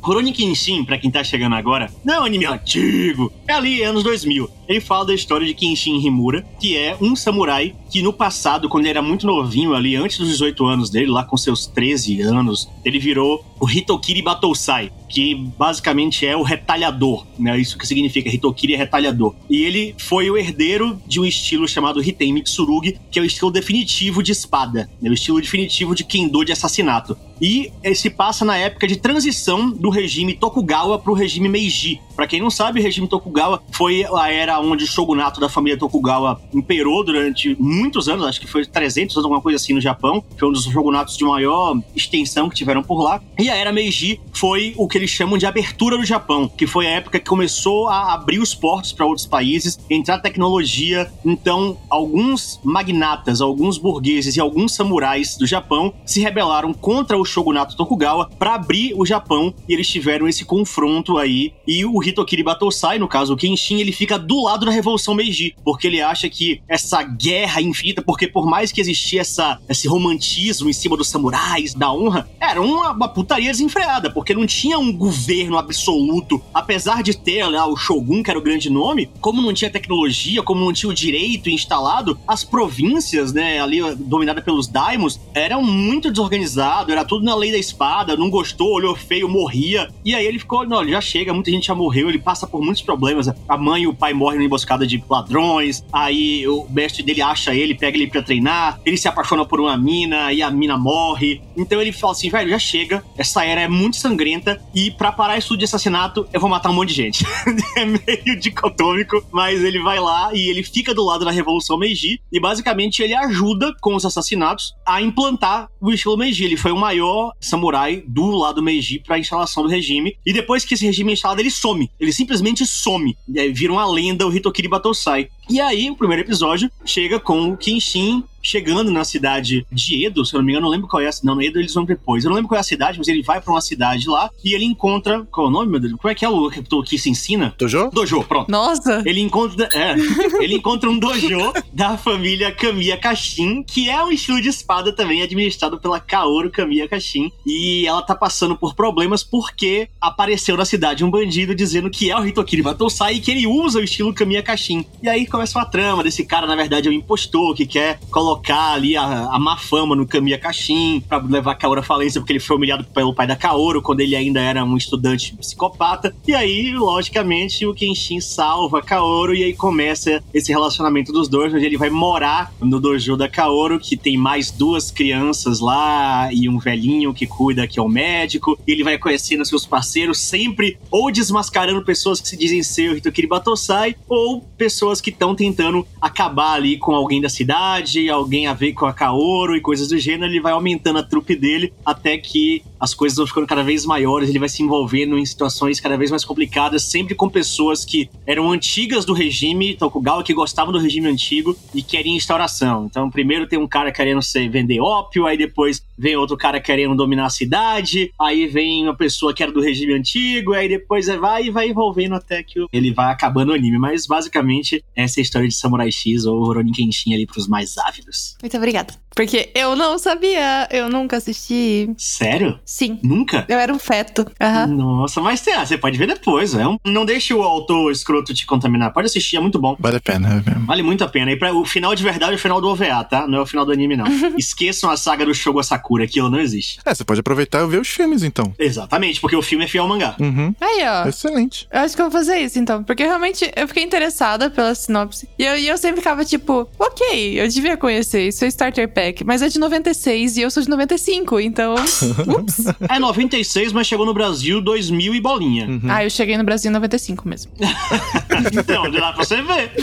Rurouni 0.01 0.31
Kenshin, 0.31 0.85
pra 0.85 0.97
quem 0.97 1.11
tá 1.11 1.23
chegando 1.23 1.55
agora, 1.55 1.89
não 2.03 2.13
é 2.13 2.19
um 2.21 2.23
anime 2.25 2.45
antigo, 2.45 3.31
é 3.47 3.53
ali 3.53 3.83
anos 3.83 4.03
2000. 4.03 4.56
Ele 4.67 4.81
fala 4.81 5.05
da 5.05 5.13
história 5.13 5.45
de 5.45 5.53
Kenshin 5.53 5.97
Himura, 6.05 6.45
que 6.59 6.75
é 6.75 6.97
um 6.99 7.15
samurai 7.15 7.73
que 7.89 8.01
no 8.01 8.11
passado, 8.11 8.67
quando 8.67 8.83
ele 8.83 8.91
era 8.91 9.01
muito 9.01 9.25
novinho 9.25 9.73
ali, 9.73 9.95
antes 9.95 10.17
dos 10.17 10.27
18 10.27 10.65
anos 10.65 10.89
dele, 10.89 11.07
lá 11.07 11.23
com 11.23 11.37
seus 11.37 11.65
13 11.67 12.21
anos, 12.21 12.69
ele 12.83 12.99
virou 12.99 13.43
o 13.59 13.69
Hitokiri 13.69 14.21
Batousai, 14.21 14.91
que 15.09 15.33
basicamente 15.57 16.25
é 16.25 16.35
o 16.35 16.43
retalhador, 16.43 17.25
né? 17.39 17.57
Isso 17.57 17.77
que 17.77 17.87
significa 17.87 18.29
Hitokiri 18.29 18.73
é 18.73 18.77
retalhador. 18.77 19.33
E 19.49 19.63
ele 19.63 19.95
foi 19.97 20.29
o 20.29 20.37
herdeiro 20.37 21.01
de 21.07 21.19
um 21.19 21.25
estilo 21.25 21.67
chamado 21.67 22.01
Hitei 22.01 22.31
Mitsurugi, 22.31 22.99
que 23.09 23.17
é 23.17 23.21
o 23.21 23.25
estilo 23.25 23.49
definitivo 23.49 24.21
de 24.21 24.31
espada, 24.31 24.89
né? 25.01 25.09
o 25.09 25.13
estilo 25.13 25.41
definitivo 25.41 25.95
de 25.95 26.03
Kendo 26.03 26.43
de 26.43 26.51
assassinato. 26.51 27.17
E 27.41 27.71
se 27.95 28.09
passa 28.09 28.43
na 28.43 28.57
época 28.57 28.87
de 28.87 28.97
transição 28.97 29.69
do 29.69 29.89
regime 29.89 30.33
Tokugawa 30.33 30.99
para 30.99 31.11
o 31.11 31.15
regime 31.15 31.47
Meiji. 31.47 32.01
Para 32.15 32.27
quem 32.27 32.41
não 32.41 32.49
sabe, 32.49 32.79
o 32.79 32.83
regime 32.83 33.07
Tokugawa 33.07 33.61
foi 33.71 34.05
a 34.05 34.31
era 34.31 34.56
onde 34.59 34.83
o 34.83 34.87
shogunato 34.87 35.39
da 35.39 35.49
família 35.49 35.77
Tokugawa 35.77 36.39
imperou 36.53 37.03
durante 37.03 37.55
muitos 37.59 38.07
anos, 38.07 38.25
acho 38.25 38.39
que 38.39 38.47
foi 38.47 38.65
300 38.65 39.15
anos, 39.15 39.25
alguma 39.25 39.41
coisa 39.41 39.57
assim 39.57 39.73
no 39.73 39.81
Japão. 39.81 40.23
Foi 40.37 40.49
um 40.49 40.51
dos 40.51 40.65
shogunatos 40.65 41.17
de 41.17 41.23
maior 41.23 41.77
extensão 41.95 42.49
que 42.49 42.55
tiveram 42.55 42.83
por 42.83 43.01
lá. 43.01 43.21
E 43.39 43.49
a 43.49 43.55
era 43.55 43.71
Meiji 43.71 44.19
foi 44.33 44.73
o 44.77 44.87
que 44.87 44.97
eles 44.97 45.09
chamam 45.09 45.37
de 45.37 45.45
abertura 45.45 45.97
do 45.97 46.05
Japão, 46.05 46.47
que 46.47 46.67
foi 46.67 46.87
a 46.87 46.91
época 46.91 47.19
que 47.19 47.25
começou 47.25 47.87
a 47.87 48.13
abrir 48.13 48.39
os 48.39 48.53
portos 48.53 48.91
para 48.91 49.05
outros 49.05 49.25
países, 49.25 49.79
entrar 49.89 50.19
tecnologia. 50.19 51.11
Então, 51.25 51.77
alguns 51.89 52.59
magnatas, 52.63 53.41
alguns 53.41 53.77
burgueses 53.77 54.35
e 54.35 54.39
alguns 54.39 54.73
samurais 54.73 55.37
do 55.37 55.45
Japão 55.45 55.93
se 56.05 56.21
rebelaram 56.21 56.73
contra 56.73 57.17
o 57.17 57.25
shogunato 57.25 57.75
Tokugawa 57.75 58.29
para 58.37 58.55
abrir 58.55 58.93
o 58.95 59.05
Japão 59.05 59.53
e 59.67 59.73
eles 59.73 59.87
tiveram 59.87 60.27
esse 60.27 60.45
confronto 60.45 61.17
aí. 61.17 61.53
E 61.67 61.85
o 61.85 62.01
Hitokiri 62.03 62.43
Batosai, 62.43 62.99
no 62.99 63.07
caso 63.07 63.33
o 63.33 63.37
Kenshin, 63.37 63.79
ele 63.79 63.91
fica 63.91 64.17
do 64.17 64.46
lado 64.47 64.65
da 64.65 64.71
Revolução 64.71 65.13
Meiji, 65.13 65.55
porque 65.63 65.87
ele 65.87 66.01
acha 66.01 66.29
que 66.29 66.61
essa 66.67 67.03
guerra 67.03 67.61
infinita, 67.61 68.01
porque 68.01 68.27
por 68.27 68.45
mais 68.45 68.71
que 68.71 68.81
existia 68.81 69.21
essa, 69.21 69.59
esse 69.67 69.87
romantismo 69.87 70.69
em 70.69 70.73
cima 70.73 70.97
dos 70.97 71.09
samurais, 71.09 71.73
da 71.73 71.91
honra, 71.91 72.29
era 72.39 72.61
uma, 72.61 72.91
uma 72.91 73.09
putaria 73.09 73.51
desenfreada, 73.51 74.09
porque 74.09 74.33
não 74.33 74.45
tinha 74.45 74.79
um 74.79 74.91
governo 74.91 75.57
absoluto, 75.57 76.41
apesar 76.53 77.03
de 77.03 77.15
ter 77.15 77.45
lá 77.45 77.65
o 77.67 77.75
Shogun, 77.75 78.23
que 78.23 78.29
era 78.29 78.39
o 78.39 78.41
grande 78.41 78.69
nome, 78.69 79.09
como 79.19 79.41
não 79.41 79.53
tinha 79.53 79.69
tecnologia, 79.69 80.41
como 80.41 80.63
não 80.63 80.73
tinha 80.73 80.89
o 80.89 80.93
direito 80.93 81.49
instalado, 81.49 82.17
as 82.27 82.43
províncias, 82.43 83.33
né, 83.33 83.59
ali 83.59 83.81
dominadas 83.95 84.43
pelos 84.43 84.67
daimos, 84.67 85.19
eram 85.33 85.61
muito 85.63 86.09
desorganizadas, 86.09 86.89
era 86.89 87.03
tudo 87.03 87.25
na 87.25 87.35
lei 87.35 87.51
da 87.51 87.57
espada, 87.57 88.15
não 88.15 88.29
gostou, 88.29 88.73
olhou 88.73 88.95
feio, 88.95 89.27
morria. 89.27 89.89
E 90.05 90.15
aí 90.15 90.25
ele 90.25 90.39
ficou, 90.39 90.65
não, 90.65 90.87
já 90.87 91.01
chega, 91.01 91.33
muita 91.33 91.51
gente 91.51 91.67
já 91.67 91.75
morreu, 91.75 92.09
ele 92.09 92.19
passa 92.19 92.47
por 92.47 92.61
muitos 92.61 92.81
problemas. 92.81 93.27
A 93.47 93.57
mãe 93.57 93.83
e 93.83 93.87
o 93.87 93.93
pai 93.93 94.13
morrem 94.13 94.36
numa 94.37 94.45
emboscada 94.45 94.85
de 94.85 95.03
ladrões, 95.09 95.83
aí 95.91 96.47
o 96.47 96.65
mestre 96.69 97.03
dele 97.03 97.21
acha 97.21 97.53
ele, 97.53 97.75
pega 97.75 97.97
ele 97.97 98.07
pra 98.07 98.21
treinar, 98.21 98.79
ele 98.85 98.97
se 98.97 99.07
apaixona 99.07 99.45
por 99.45 99.59
uma 99.59 99.77
mina 99.77 100.31
e 100.31 100.41
a 100.41 100.49
mina 100.49 100.77
morre. 100.77 101.41
Então 101.55 101.81
ele 101.81 101.91
fala 101.91 102.13
assim, 102.13 102.29
velho, 102.29 102.49
já 102.49 102.59
chega, 102.59 103.03
essa 103.17 103.43
era 103.43 103.61
é 103.61 103.67
muito 103.67 103.97
sangrenta 103.97 104.61
e 104.73 104.91
para 104.91 105.11
parar 105.11 105.37
isso 105.37 105.57
de 105.57 105.65
assassinato, 105.65 106.27
eu 106.31 106.39
vou 106.39 106.49
matar 106.49 106.69
um 106.69 106.73
monte 106.73 106.89
de 106.89 106.95
gente. 106.95 107.25
é 107.75 107.85
meio 107.85 108.39
dicotômico, 108.39 109.25
mas 109.31 109.63
ele 109.63 109.79
vai 109.79 109.99
lá 109.99 110.31
e 110.33 110.49
ele 110.49 110.63
fica 110.63 110.93
do 110.93 111.03
lado 111.03 111.25
da 111.25 111.31
Revolução 111.31 111.77
Meiji 111.77 112.21
e 112.31 112.39
basicamente 112.39 113.01
ele 113.01 113.13
ajuda 113.13 113.73
com 113.81 113.95
os 113.95 114.05
assassinatos 114.05 114.75
a 114.85 115.01
implantar 115.01 115.69
o 115.81 115.91
estilo 115.91 116.17
Meiji. 116.17 116.45
Ele 116.45 116.57
foi 116.57 116.71
o 116.71 116.77
maior 116.77 117.33
samurai 117.39 118.03
do 118.07 118.31
lado 118.31 118.61
Meiji 118.61 118.99
para 118.99 119.15
a 119.15 119.19
instalação 119.19 119.63
do 119.63 119.69
regime 119.69 120.17
e 120.25 120.33
depois 120.33 120.63
que 120.63 120.73
esse 120.73 120.85
regime 120.85 121.11
é 121.11 121.13
instalado, 121.13 121.41
ele 121.41 121.51
some. 121.51 121.89
Ele 121.99 122.11
simplesmente 122.13 122.65
some. 122.65 123.17
Aí 123.35 123.51
vira 123.51 123.73
uma 123.73 123.89
lenda 123.89 124.25
o 124.27 124.31
Hitokiri 124.31 124.67
Batosai. 124.67 125.29
E 125.49 125.61
aí, 125.61 125.89
o 125.89 125.95
primeiro 125.95 126.23
episódio 126.23 126.69
chega 126.85 127.19
com 127.19 127.49
o 127.49 127.57
Kenshin 127.57 128.23
chegando 128.47 128.89
na 128.89 129.03
cidade 129.03 129.67
de 129.69 130.05
Edo, 130.05 130.25
se 130.25 130.33
eu 130.33 130.37
não 130.39 130.45
me 130.45 130.53
engano, 130.53 130.67
não 130.67 130.71
lembro 130.71 130.87
qual 130.87 131.01
é 131.01 131.07
a 131.07 131.11
Não, 131.21 131.41
Edo 131.41 131.59
eles 131.59 131.73
vão 131.73 131.83
depois. 131.83 132.23
Eu 132.23 132.29
não 132.29 132.35
lembro 132.35 132.47
qual 132.47 132.57
é 132.57 132.61
a 132.61 132.63
cidade, 132.63 132.97
mas 132.97 133.09
ele 133.09 133.21
vai 133.21 133.41
pra 133.41 133.51
uma 133.51 133.59
cidade 133.59 134.07
lá 134.07 134.29
e 134.43 134.53
ele 134.53 134.63
encontra. 134.63 135.25
Qual 135.29 135.47
é 135.47 135.49
o 135.49 135.51
nome, 135.51 135.69
meu 135.69 135.79
Deus? 135.79 135.93
Como 135.95 136.09
é 136.09 136.15
que 136.15 136.23
é 136.23 136.29
o 136.29 136.49
que 136.83 136.97
se 136.97 137.09
ensina? 137.09 137.53
Dojo? 137.57 137.89
Dojo, 137.91 138.23
pronto. 138.23 138.49
Nossa! 138.49 139.03
Ele 139.05 139.19
encontra. 139.19 139.67
É, 139.73 139.95
ele 140.41 140.55
encontra 140.55 140.89
um 140.89 140.97
dojo 140.97 141.51
da 141.73 141.97
família 141.97 142.51
Kamiya 142.51 142.97
Kashin, 142.97 143.63
que 143.63 143.89
é 143.89 144.01
um 144.01 144.11
estilo 144.11 144.41
de 144.41 144.47
espada 144.47 144.93
também 144.93 145.21
administrado 145.21 145.77
pela 145.77 145.99
Kaoru 145.99 146.49
Kamiya 146.49 146.87
Kashin. 146.87 147.31
E 147.45 147.85
ela 147.85 148.01
tá 148.01 148.15
passando 148.15 148.55
por 148.55 148.75
problemas 148.75 149.23
porque 149.23 149.89
apareceu 149.99 150.55
na 150.55 150.63
cidade 150.63 151.03
um 151.03 151.11
bandido 151.11 151.53
dizendo 151.53 151.89
que 151.89 152.09
é 152.09 152.17
o 152.17 152.25
Hitokiri 152.25 152.61
Batosai 152.61 153.15
e 153.15 153.19
que 153.19 153.31
ele 153.31 153.45
usa 153.45 153.79
o 153.79 153.83
estilo 153.83 154.13
Kamiya 154.13 154.41
Kashin. 154.41 154.85
E 155.03 155.09
aí 155.09 155.25
começa 155.37 155.59
uma 155.59 155.65
trama 155.65 156.03
desse 156.03 156.25
cara, 156.25 156.47
na 156.47 156.55
verdade, 156.55 156.87
é 156.87 156.91
um 156.91 156.93
impostor 156.95 157.53
que 157.53 157.67
quer 157.67 157.99
colocar 158.09 158.71
ali 158.73 158.97
a, 158.97 159.03
a 159.03 159.37
má 159.37 159.55
fama 159.55 159.95
no 159.95 160.07
Kamiya 160.07 160.39
Kashin 160.39 160.99
pra 161.07 161.19
levar 161.19 161.55
a 161.61 161.77
à 161.77 161.83
falência 161.83 162.19
porque 162.19 162.33
ele 162.33 162.39
foi 162.39 162.55
humilhado 162.55 162.83
pelo 162.85 163.13
pai 163.13 163.27
da 163.27 163.35
Kaoru 163.35 163.79
quando 163.83 163.99
ele 163.99 164.15
ainda 164.15 164.41
era 164.41 164.63
um 164.63 164.75
estudante 164.75 165.35
psicopata. 165.35 166.15
E 166.27 166.33
aí, 166.33 166.73
logicamente, 166.73 167.67
o 167.67 167.73
Kenshin 167.73 168.19
salva 168.19 168.79
a 168.79 168.81
Kaoru 168.81 169.35
e 169.35 169.43
aí 169.43 169.53
começa 169.53 170.23
esse 170.33 170.51
relacionamento 170.51 171.11
dos 171.11 171.27
dois, 171.27 171.53
onde 171.53 171.65
ele 171.65 171.77
vai 171.77 171.91
morar 171.91 172.51
no 172.59 172.79
dojo 172.79 173.15
da 173.15 173.29
Kaoru, 173.29 173.79
que 173.79 173.95
tem 173.95 174.17
mais 174.17 174.49
duas 174.49 174.89
crianças 174.89 175.59
lá 175.59 176.33
e 176.33 176.49
um 176.49 176.57
velhinho 176.57 177.13
que 177.13 177.27
cuida, 177.27 177.67
que 177.67 177.77
é 177.77 177.81
o 177.83 177.87
médico. 177.87 178.57
E 178.65 178.71
ele 178.71 178.83
vai 178.83 178.97
conhecendo 178.97 179.45
seus 179.45 179.67
parceiros, 179.67 180.17
sempre 180.17 180.79
ou 180.89 181.11
desmascarando 181.11 181.85
pessoas 181.85 182.19
que 182.19 182.29
se 182.29 182.37
dizem 182.37 182.63
ser 182.63 182.91
o 182.91 182.97
Hitokiri 182.97 183.27
Batosai, 183.27 183.95
ou 184.09 184.41
pessoas 184.57 184.99
que 184.99 185.11
estão 185.11 185.26
tentando 185.35 185.85
acabar 186.01 186.53
ali 186.53 186.77
com 186.77 186.93
alguém 186.93 187.21
da 187.21 187.29
cidade, 187.29 188.09
alguém 188.09 188.47
a 188.47 188.53
ver 188.53 188.73
com 188.73 188.85
a 188.85 188.93
Kaoru 188.93 189.55
e 189.55 189.61
coisas 189.61 189.87
do 189.87 189.97
gênero. 189.97 190.31
Ele 190.31 190.41
vai 190.41 190.53
aumentando 190.53 190.99
a 190.99 191.03
trupe 191.03 191.35
dele 191.35 191.73
até 191.85 192.17
que 192.17 192.63
as 192.79 192.93
coisas 192.93 193.17
vão 193.17 193.27
ficando 193.27 193.47
cada 193.47 193.63
vez 193.63 193.85
maiores, 193.85 194.29
ele 194.29 194.39
vai 194.39 194.49
se 194.49 194.63
envolvendo 194.63 195.17
em 195.17 195.25
situações 195.25 195.79
cada 195.79 195.97
vez 195.97 196.11
mais 196.11 196.23
complicadas, 196.23 196.83
sempre 196.83 197.15
com 197.15 197.29
pessoas 197.29 197.83
que 197.83 198.09
eram 198.25 198.51
antigas 198.51 199.05
do 199.05 199.13
regime 199.13 199.75
Tokugawa, 199.75 200.23
que 200.23 200.33
gostavam 200.33 200.71
do 200.71 200.79
regime 200.79 201.07
antigo 201.07 201.55
e 201.73 201.81
querem 201.81 202.15
instauração. 202.15 202.87
Então, 202.89 203.09
primeiro 203.09 203.47
tem 203.47 203.59
um 203.59 203.67
cara 203.67 203.91
querendo 203.91 204.21
vender 204.49 204.79
ópio, 204.79 205.25
aí 205.25 205.37
depois 205.37 205.81
vem 205.97 206.15
outro 206.15 206.37
cara 206.37 206.59
querendo 206.59 206.95
dominar 206.95 207.25
a 207.25 207.29
cidade, 207.29 208.11
aí 208.19 208.45
vem 208.47 208.83
uma 208.83 208.95
pessoa 208.95 209.33
que 209.33 209.41
era 209.41 209.51
do 209.51 209.61
regime 209.61 209.93
antigo, 209.93 210.53
aí 210.53 210.69
depois 210.69 211.07
vai 211.07 211.45
e 211.45 211.51
vai 211.51 211.69
envolvendo 211.69 212.15
até 212.15 212.43
que 212.43 212.65
ele 212.71 212.93
vai 212.93 213.11
acabando 213.11 213.51
o 213.51 213.55
anime. 213.55 213.77
Mas, 213.77 214.05
basicamente, 214.05 214.83
essa 214.95 215.19
é 215.19 215.21
a 215.21 215.23
história 215.23 215.47
de 215.47 215.55
Samurai 215.55 215.91
X 215.91 216.25
ou 216.25 216.43
Rurouni 216.43 216.71
Kenshin 216.71 217.13
ali 217.13 217.25
pros 217.25 217.47
mais 217.47 217.77
ávidos. 217.77 218.35
Muito 218.41 218.55
obrigada. 218.57 218.93
Porque 219.15 219.49
eu 219.55 219.75
não 219.75 219.97
sabia, 219.97 220.67
eu 220.69 220.89
nunca 220.89 221.17
assisti. 221.17 221.89
Sério? 221.97 222.59
Sim. 222.67 222.99
Nunca? 223.01 223.45
Eu 223.47 223.57
era 223.57 223.73
um 223.73 223.79
feto. 223.79 224.29
Aham. 224.41 224.67
Nossa, 224.67 225.21
mas 225.21 225.39
tem, 225.39 225.53
ah, 225.53 225.65
você 225.65 225.77
pode 225.77 225.97
ver 225.97 226.05
depois. 226.05 226.53
É 226.53 226.67
um, 226.67 226.77
não 226.85 227.05
deixe 227.05 227.33
o 227.33 227.41
autor 227.41 227.89
escroto 227.93 228.33
te 228.33 228.45
contaminar. 228.45 228.91
Pode 228.91 229.05
assistir, 229.05 229.37
é 229.37 229.39
muito 229.39 229.57
bom. 229.57 229.77
Vale 229.79 229.95
a 229.95 230.01
pena, 230.01 230.43
é. 230.45 230.59
Vale 230.65 230.83
muito 230.83 231.01
a 231.01 231.07
pena. 231.07 231.31
E 231.31 231.37
pra, 231.37 231.53
o 231.53 231.63
final 231.63 231.95
de 231.95 232.03
verdade 232.03 232.33
é 232.33 232.35
o 232.35 232.39
final 232.39 232.59
do 232.59 232.67
OVA, 232.67 233.05
tá? 233.05 233.25
Não 233.25 233.37
é 233.37 233.41
o 233.41 233.45
final 233.45 233.65
do 233.65 233.71
anime, 233.71 233.95
não. 233.95 234.05
Esqueçam 234.37 234.89
a 234.89 234.97
saga 234.97 235.25
do 235.25 235.33
Shogo 235.33 235.63
Sakura, 235.63 236.03
aquilo 236.03 236.29
não 236.29 236.39
existe. 236.39 236.79
É, 236.85 236.93
você 236.93 237.05
pode 237.05 237.21
aproveitar 237.21 237.63
e 237.63 237.67
ver 237.67 237.79
os 237.79 237.87
filmes, 237.87 238.21
então. 238.21 238.53
Exatamente, 238.59 239.21
porque 239.21 239.35
o 239.35 239.41
filme 239.41 239.63
é 239.63 239.67
fiel 239.67 239.83
ao 239.83 239.89
mangá. 239.89 240.17
Uhum. 240.19 240.53
Aí, 240.59 240.83
ó. 240.85 241.07
Excelente. 241.07 241.67
Eu 241.71 241.79
acho 241.79 241.95
que 241.95 242.01
eu 242.01 242.09
vou 242.09 242.19
fazer 242.19 242.37
isso, 242.39 242.59
então. 242.59 242.83
Porque 242.83 243.03
realmente 243.03 243.49
eu 243.55 243.65
fiquei 243.67 243.83
interessada 243.83 244.49
pela 244.49 244.75
sinopse. 244.75 245.29
E 245.39 245.45
eu, 245.45 245.57
e 245.57 245.69
eu 245.69 245.77
sempre 245.77 246.01
ficava 246.01 246.25
tipo, 246.25 246.67
ok, 246.77 247.39
eu 247.39 247.47
devia 247.47 247.77
conhecer. 247.77 248.27
Isso 248.27 248.43
é 248.43 248.49
Starter 248.49 248.89
Pack. 248.89 249.23
Mas 249.23 249.41
é 249.41 249.47
de 249.47 249.57
96 249.57 250.35
e 250.35 250.41
eu 250.41 250.51
sou 250.51 250.61
de 250.61 250.69
95, 250.69 251.39
então. 251.39 251.75
Ups. 252.27 252.56
É 252.89 252.99
96, 252.99 253.73
mas 253.73 253.87
chegou 253.87 254.05
no 254.05 254.13
Brasil 254.13 254.61
2000 254.61 255.15
e 255.15 255.21
bolinha. 255.21 255.67
Uhum. 255.67 255.81
Ah, 255.87 256.03
eu 256.03 256.09
cheguei 256.09 256.37
no 256.37 256.43
Brasil 256.43 256.69
em 256.69 256.73
95 256.73 257.27
mesmo. 257.27 257.51
então, 258.53 258.89
de 258.89 258.99
lá 258.99 259.13
pra 259.13 259.23
você 259.23 259.41
ver. 259.41 259.71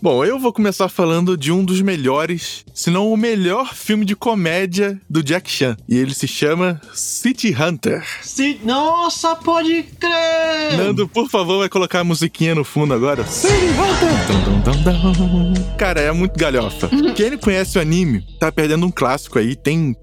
Bom, 0.00 0.24
eu 0.24 0.38
vou 0.38 0.52
começar 0.52 0.88
falando 0.88 1.36
de 1.36 1.50
um 1.50 1.64
dos 1.64 1.80
melhores, 1.80 2.64
se 2.72 2.88
não 2.88 3.12
o 3.12 3.16
melhor 3.16 3.74
filme 3.74 4.04
de 4.04 4.14
comédia 4.14 5.00
do 5.10 5.24
Jack 5.24 5.50
Chan. 5.50 5.76
E 5.88 5.98
ele 5.98 6.14
se 6.14 6.28
chama 6.28 6.80
City 6.94 7.52
Hunter. 7.52 8.06
Se... 8.22 8.60
Nossa, 8.64 9.34
pode 9.34 9.82
crer! 9.98 10.76
Nando, 10.76 11.08
por 11.08 11.28
favor, 11.28 11.58
vai 11.58 11.68
colocar 11.68 11.98
a 12.00 12.04
musiquinha 12.04 12.54
no 12.54 12.62
fundo 12.62 12.94
agora. 12.94 13.26
City 13.26 13.52
Hunter! 13.52 14.26
Dum, 14.28 14.40
dum, 14.44 14.60
dum, 14.62 15.52
dum. 15.52 15.76
Cara, 15.76 16.00
é 16.00 16.12
muito 16.12 16.38
galhofa. 16.38 16.88
Quem 17.14 17.30
não 17.30 17.38
conhece 17.38 17.78
o 17.78 17.80
anime, 17.80 18.22
tá 18.38 18.52
perdendo 18.52 18.86
um 18.86 18.90
clássico 18.90 19.38
aí. 19.38 19.56
Tem 19.56 19.94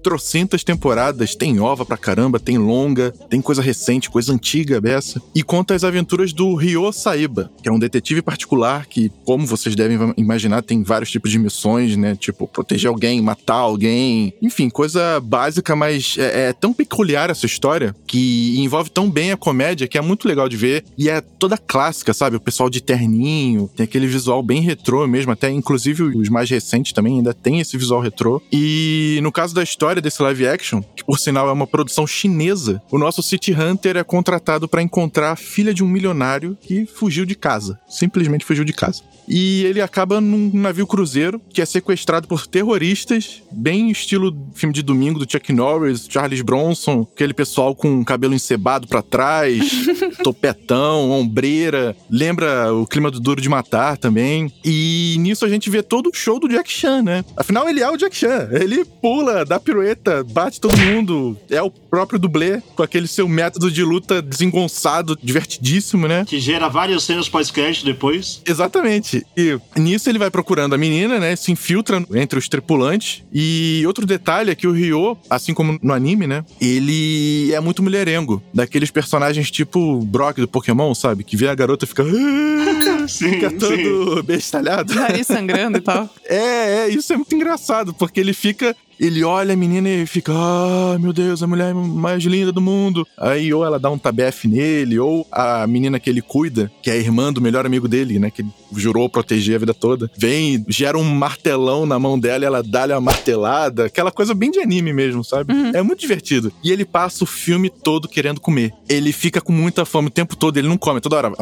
trocentas 0.56 0.64
temporadas, 0.64 1.34
tem 1.34 1.60
ova 1.60 1.84
pra 1.84 1.96
caramba, 1.96 2.40
tem 2.40 2.58
longa, 2.58 3.12
tem 3.28 3.40
coisa 3.40 3.60
recente, 3.60 4.10
coisa 4.10 4.32
antiga 4.32 4.80
dessa. 4.80 5.20
E 5.34 5.42
conta 5.42 5.74
as 5.74 5.84
aventuras 5.84 6.32
do 6.32 6.54
Ryo 6.54 6.90
Saiba, 6.92 7.50
que 7.62 7.68
é 7.68 7.72
um 7.72 7.78
detetive 7.78 8.22
particular 8.22 8.86
que, 8.86 9.10
como 9.24 9.46
vocês 9.46 9.74
devem 9.74 10.14
imaginar, 10.16 10.62
tem 10.62 10.82
vários 10.82 11.10
tipos 11.10 11.30
de 11.30 11.38
missões, 11.38 11.96
né? 11.96 12.16
Tipo, 12.16 12.46
proteger 12.46 12.88
alguém, 12.88 13.20
matar 13.20 13.54
alguém. 13.54 14.32
Enfim, 14.40 14.68
coisa 14.68 15.20
básica, 15.20 15.76
mas 15.76 16.16
é, 16.18 16.48
é 16.48 16.52
tão 16.52 16.72
peculiar 16.72 17.30
essa 17.30 17.46
história 17.46 17.94
que 18.06 18.54
envolve 18.58 18.90
tão 18.90 19.10
bem 19.10 19.32
a 19.32 19.36
comédia 19.36 19.88
que 19.88 19.98
é 19.98 20.00
muito 20.00 20.28
legal 20.28 20.48
de 20.48 20.56
ver. 20.56 20.84
E 20.96 21.08
é 21.08 21.20
toda 21.20 21.58
clássica, 21.58 22.14
sabe? 22.14 22.36
O 22.36 22.40
pessoal 22.40 22.70
de 22.70 22.80
terninho, 22.80 23.70
tem 23.76 23.84
aquele 23.84 24.06
visual 24.06 24.42
bem 24.42 24.60
retrô 24.60 25.06
mesmo, 25.06 25.32
até 25.32 25.50
inclusive 25.50 26.02
os 26.02 26.28
mais 26.28 26.48
recentes 26.48 26.92
também 26.92 27.16
ainda 27.16 27.34
tem 27.34 27.60
esse 27.60 27.76
visual 27.76 28.00
retrô. 28.00 28.40
E 28.52 29.18
no 29.22 29.32
caso 29.32 29.54
da 29.54 29.62
história 29.62 30.00
desse 30.00 30.22
live 30.22 30.45
action, 30.46 30.82
que 30.94 31.04
por 31.04 31.18
sinal 31.18 31.48
é 31.48 31.52
uma 31.52 31.66
produção 31.66 32.06
chinesa, 32.06 32.82
o 32.90 32.98
nosso 32.98 33.22
City 33.22 33.52
Hunter 33.52 33.96
é 33.96 34.04
contratado 34.04 34.68
para 34.68 34.82
encontrar 34.82 35.32
a 35.32 35.36
filha 35.36 35.72
de 35.72 35.82
um 35.82 35.88
milionário 35.88 36.56
que 36.60 36.86
fugiu 36.86 37.24
de 37.24 37.34
casa. 37.34 37.78
Simplesmente 37.88 38.44
fugiu 38.44 38.64
de 38.64 38.72
casa. 38.72 39.02
E 39.28 39.64
ele 39.64 39.80
acaba 39.80 40.20
num 40.20 40.50
navio 40.54 40.86
cruzeiro 40.86 41.40
que 41.50 41.60
é 41.60 41.66
sequestrado 41.66 42.28
por 42.28 42.46
terroristas, 42.46 43.42
bem 43.50 43.90
estilo 43.90 44.36
filme 44.54 44.72
de 44.72 44.82
domingo 44.82 45.18
do 45.18 45.30
Chuck 45.30 45.52
Norris, 45.52 46.06
Charles 46.08 46.42
Bronson, 46.42 47.06
aquele 47.12 47.34
pessoal 47.34 47.74
com 47.74 48.04
cabelo 48.04 48.34
encebado 48.34 48.86
para 48.86 49.02
trás, 49.02 49.64
topetão, 50.22 51.10
ombreira. 51.10 51.96
Lembra 52.08 52.72
o 52.72 52.86
clima 52.86 53.10
do 53.10 53.18
Duro 53.18 53.40
de 53.40 53.48
Matar 53.48 53.96
também. 53.96 54.52
E 54.64 55.16
nisso 55.18 55.44
a 55.44 55.48
gente 55.48 55.68
vê 55.68 55.82
todo 55.82 56.10
o 56.10 56.14
show 56.14 56.38
do 56.38 56.48
Jack 56.48 56.70
Chan, 56.70 57.02
né? 57.02 57.24
Afinal, 57.36 57.68
ele 57.68 57.80
é 57.80 57.90
o 57.90 57.96
Jack 57.96 58.16
Chan. 58.16 58.48
Ele 58.52 58.84
pula, 58.84 59.44
dá 59.44 59.58
pirueta, 59.58 60.22
bate 60.36 60.60
todo 60.60 60.76
mundo. 60.76 61.34
É 61.48 61.62
o 61.62 61.70
próprio 61.70 62.18
dublê, 62.18 62.60
com 62.74 62.82
aquele 62.82 63.08
seu 63.08 63.26
método 63.26 63.70
de 63.70 63.82
luta 63.82 64.20
desengonçado, 64.20 65.18
divertidíssimo, 65.22 66.06
né? 66.06 66.26
Que 66.26 66.38
gera 66.38 66.68
várias 66.68 67.04
cenas 67.04 67.26
pós-crédito 67.26 67.86
depois. 67.86 68.42
Exatamente. 68.44 69.26
E 69.34 69.58
nisso 69.76 70.10
ele 70.10 70.18
vai 70.18 70.30
procurando 70.30 70.74
a 70.74 70.78
menina, 70.78 71.18
né? 71.18 71.34
Se 71.36 71.50
infiltra 71.50 72.04
entre 72.14 72.38
os 72.38 72.50
tripulantes. 72.50 73.22
E 73.32 73.82
outro 73.86 74.04
detalhe 74.04 74.50
é 74.50 74.54
que 74.54 74.66
o 74.66 74.72
Ryo, 74.72 75.16
assim 75.30 75.54
como 75.54 75.78
no 75.82 75.94
anime, 75.94 76.26
né? 76.26 76.44
Ele 76.60 77.50
é 77.54 77.60
muito 77.60 77.82
mulherengo. 77.82 78.42
Daqueles 78.52 78.90
personagens 78.90 79.50
tipo 79.50 80.00
Brock 80.04 80.36
do 80.36 80.48
Pokémon, 80.48 80.94
sabe? 80.94 81.24
Que 81.24 81.34
vê 81.34 81.48
a 81.48 81.54
garota 81.54 81.86
e 81.86 81.88
fica. 81.88 82.04
Sim, 83.08 83.30
Fica 83.30 83.50
sim. 83.50 83.58
todo 83.58 84.22
bestalhado. 84.24 84.92
Nariz 84.94 85.26
sangrando 85.26 85.78
e 85.78 85.80
tal. 85.80 86.08
É, 86.28 86.86
é, 86.86 86.88
isso 86.88 87.12
é 87.12 87.16
muito 87.16 87.32
engraçado, 87.36 87.94
porque 87.94 88.18
ele 88.18 88.32
fica. 88.32 88.74
Ele 88.98 89.22
olha 89.22 89.54
a 89.54 89.56
menina 89.56 89.88
e 89.88 90.06
fica, 90.06 90.32
ah, 90.34 90.98
meu 90.98 91.12
Deus, 91.12 91.42
a 91.42 91.46
mulher 91.46 91.74
mais 91.74 92.22
linda 92.24 92.50
do 92.50 92.60
mundo. 92.60 93.06
Aí 93.18 93.52
ou 93.52 93.64
ela 93.64 93.78
dá 93.78 93.90
um 93.90 93.98
tabefe 93.98 94.48
nele, 94.48 94.98
ou 94.98 95.26
a 95.30 95.66
menina 95.66 96.00
que 96.00 96.08
ele 96.08 96.22
cuida, 96.22 96.70
que 96.82 96.90
é 96.90 96.94
a 96.94 96.96
irmã 96.96 97.32
do 97.32 97.40
melhor 97.40 97.66
amigo 97.66 97.86
dele, 97.86 98.18
né, 98.18 98.30
que 98.30 98.42
ele 98.42 98.50
jurou 98.74 99.08
proteger 99.08 99.56
a 99.56 99.58
vida 99.58 99.74
toda, 99.74 100.10
vem, 100.16 100.64
gera 100.68 100.98
um 100.98 101.04
martelão 101.04 101.86
na 101.86 101.98
mão 101.98 102.18
dela 102.18 102.44
e 102.44 102.46
ela 102.46 102.62
dá-lhe 102.62 102.92
uma 102.92 103.00
martelada, 103.00 103.86
aquela 103.86 104.10
coisa 104.10 104.34
bem 104.34 104.50
de 104.50 104.60
anime 104.60 104.92
mesmo, 104.92 105.22
sabe? 105.22 105.52
É 105.74 105.82
muito 105.82 106.00
divertido. 106.00 106.52
E 106.62 106.72
ele 106.72 106.84
passa 106.84 107.24
o 107.24 107.26
filme 107.26 107.70
todo 107.70 108.08
querendo 108.08 108.40
comer. 108.40 108.72
Ele 108.88 109.12
fica 109.12 109.40
com 109.40 109.52
muita 109.52 109.84
fome 109.84 110.08
o 110.08 110.10
tempo 110.10 110.36
todo, 110.36 110.56
ele 110.56 110.68
não 110.68 110.78
come, 110.78 111.00
toda 111.00 111.16
hora, 111.16 111.32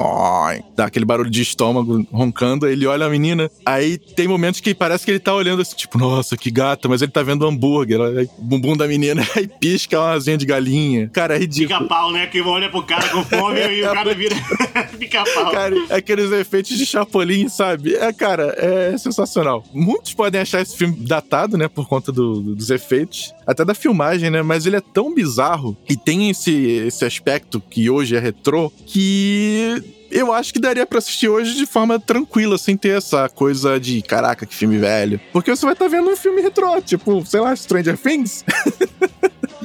dá 0.77 0.87
aquele 0.87 1.05
barulho 1.05 1.31
de 1.31 1.43
estômago 1.43 2.07
roncando, 2.11 2.67
ele 2.67 2.87
olha 2.87 3.07
a 3.07 3.11
menina, 3.11 3.51
aí 3.65 3.99
tem 3.99 4.27
momentos 4.29 4.61
que 4.61 4.75
parece 4.75 5.05
que 5.05 5.11
ele 5.11 5.19
tá 5.21 5.35
olhando 5.35 5.63
assim, 5.63 5.77
tipo, 5.77 5.99
nossa, 5.99 6.37
que 6.37 6.51
gata, 6.51 6.89
mas 6.89 7.03
ele 7.03 7.13
tá 7.13 7.23
vendo 7.23 7.44
hambúrguer, 7.47 8.01
aí, 8.01 8.25
o 8.39 8.43
bumbum 8.43 8.77
da 8.77 8.87
menina, 8.87 9.27
aí 9.37 9.47
pisca 9.49 9.99
uma 10.01 10.13
asinha 10.13 10.37
de 10.37 10.47
galinha. 10.47 11.09
Cara, 11.13 11.37
é 11.37 11.39
ridículo. 11.39 11.79
Pica-pau, 11.81 12.13
né? 12.13 12.27
Que 12.27 12.41
olha 12.41 12.69
pro 12.71 12.83
cara 12.83 13.09
com 13.09 13.25
fome 13.25 13.61
e 13.61 13.83
o 13.85 13.93
cara 13.93 14.15
vira 14.15 14.35
pica-pau. 14.99 15.51
Cara, 15.53 15.75
aqueles 15.91 16.31
efeitos 16.33 16.77
de 16.77 16.85
Chapolin, 16.87 17.49
sabe? 17.49 17.95
É, 17.95 18.13
cara, 18.13 18.55
é 18.59 18.97
sensacional. 18.99 19.65
Muitos 19.73 20.15
podem 20.15 20.41
achar 20.41 20.61
esse 20.61 20.77
filme 20.77 20.97
datado, 21.01 21.57
né? 21.57 21.69
Por 21.69 21.87
conta 21.89 22.11
do- 22.13 22.41
do- 22.41 22.55
dos 22.55 22.71
efeitos, 22.71 23.33
até 23.47 23.65
da 23.65 23.75
filmagem, 23.75 24.31
né? 24.31 24.43
Mas 24.43 24.67
ele 24.67 24.77
é 24.77 24.81
tão 24.81 25.15
bizarro 25.15 25.77
e 25.89 25.97
tem 25.97 26.31
esse, 26.31 26.53
esse 26.87 27.05
aspecto 27.05 27.61
que 27.61 27.89
hoje 27.91 28.17
é 28.17 28.19
retrô 28.21 28.71
que. 28.87 29.83
Eu 30.15 30.33
acho 30.33 30.53
que 30.53 30.61
daria 30.61 30.87
pra 30.87 30.99
assistir 30.99 31.29
hoje 31.29 31.57
de 31.57 31.67
forma 31.67 31.99
tranquila, 31.99 32.57
sem 32.57 32.77
ter 32.77 32.97
essa 32.97 33.29
coisa 33.29 33.81
de 33.81 34.01
caraca, 34.01 34.47
que 34.47 34.55
filme 34.55 34.79
velho. 34.79 35.21
Porque 35.33 35.51
você 35.51 35.67
vai 35.67 35.73
estar 35.73 35.89
vendo 35.89 36.09
um 36.09 36.17
filme 36.17 36.41
retrô, 36.41 36.81
tipo, 36.81 37.27
sei 37.27 37.41
lá, 37.41 37.55
Stranger 37.57 37.99
Things. 37.99 38.45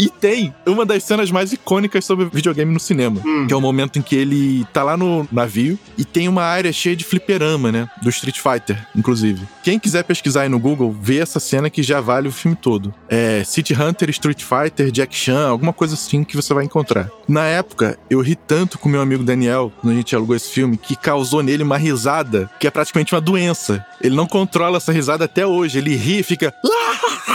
E 0.01 0.07
tem 0.09 0.53
uma 0.65 0.85
das 0.85 1.03
cenas 1.03 1.29
mais 1.29 1.51
icônicas 1.51 2.05
sobre 2.05 2.23
videogame 2.31 2.71
no 2.71 2.79
cinema, 2.79 3.19
Hum. 3.25 3.45
que 3.47 3.53
é 3.53 3.57
o 3.57 3.59
momento 3.59 3.99
em 3.99 4.01
que 4.01 4.15
ele 4.15 4.65
tá 4.71 4.81
lá 4.81 4.95
no 4.95 5.27
navio 5.29 5.77
e 5.97 6.05
tem 6.05 6.29
uma 6.29 6.41
área 6.43 6.71
cheia 6.71 6.95
de 6.95 7.03
fliperama, 7.03 7.69
né? 7.69 7.89
Do 8.01 8.07
Street 8.09 8.39
Fighter, 8.39 8.81
inclusive. 8.95 9.45
Quem 9.61 9.77
quiser 9.77 10.03
pesquisar 10.05 10.43
aí 10.43 10.49
no 10.49 10.57
Google, 10.57 10.95
vê 11.01 11.17
essa 11.17 11.37
cena 11.37 11.69
que 11.69 11.83
já 11.83 11.99
vale 11.99 12.29
o 12.29 12.31
filme 12.31 12.55
todo. 12.55 12.93
É 13.09 13.43
City 13.43 13.73
Hunter, 13.73 14.09
Street 14.11 14.41
Fighter, 14.41 14.89
Jack 14.89 15.13
Chan, 15.13 15.49
alguma 15.49 15.73
coisa 15.73 15.95
assim 15.95 16.23
que 16.23 16.37
você 16.37 16.53
vai 16.53 16.63
encontrar. 16.63 17.09
Na 17.27 17.43
época, 17.43 17.99
eu 18.09 18.21
ri 18.21 18.35
tanto 18.37 18.79
com 18.79 18.87
meu 18.87 19.01
amigo 19.01 19.21
Daniel, 19.25 19.69
quando 19.81 19.91
a 19.91 19.97
gente 19.97 20.15
alugou 20.15 20.33
esse 20.39 20.49
filme, 20.49 20.77
que 20.77 20.95
causou 20.95 21.43
nele 21.43 21.63
uma 21.63 21.77
risada 21.77 22.49
que 22.59 22.65
é 22.65 22.71
praticamente 22.71 23.13
uma 23.13 23.21
doença. 23.21 23.85
Ele 24.01 24.15
não 24.15 24.25
controla 24.25 24.77
essa 24.77 24.91
risada 24.91 25.25
até 25.25 25.45
hoje. 25.45 25.77
Ele 25.77 25.95
ri 25.95 26.19
e 26.19 26.23
fica. 26.23 26.53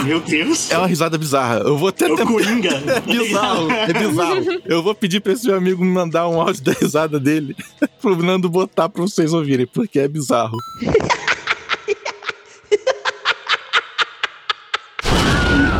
Meu 0.02 0.20
Deus. 0.20 0.70
É 0.70 0.78
uma 0.78 0.86
risada 0.86 1.16
bizarra. 1.16 1.58
Eu 1.58 1.78
vou 1.78 1.88
até 1.88 2.06
É 2.06 2.12
o 2.12 2.26
Coringa. 2.26 2.70
é 2.86 3.00
bizarro, 3.00 3.70
é 3.70 3.92
bizarro. 3.92 4.62
Eu 4.64 4.82
vou 4.82 4.94
pedir 4.94 5.20
pra 5.20 5.32
esse 5.32 5.46
meu 5.46 5.56
amigo 5.56 5.84
me 5.84 5.90
mandar 5.90 6.28
um 6.28 6.40
áudio 6.40 6.64
da 6.64 6.72
risada 6.72 7.20
dele 7.20 7.56
pro 8.00 8.16
Nando 8.16 8.48
botar 8.48 8.88
pra 8.88 9.02
vocês 9.02 9.32
ouvirem, 9.32 9.66
porque 9.66 9.98
é 9.98 10.08
bizarro. 10.08 10.56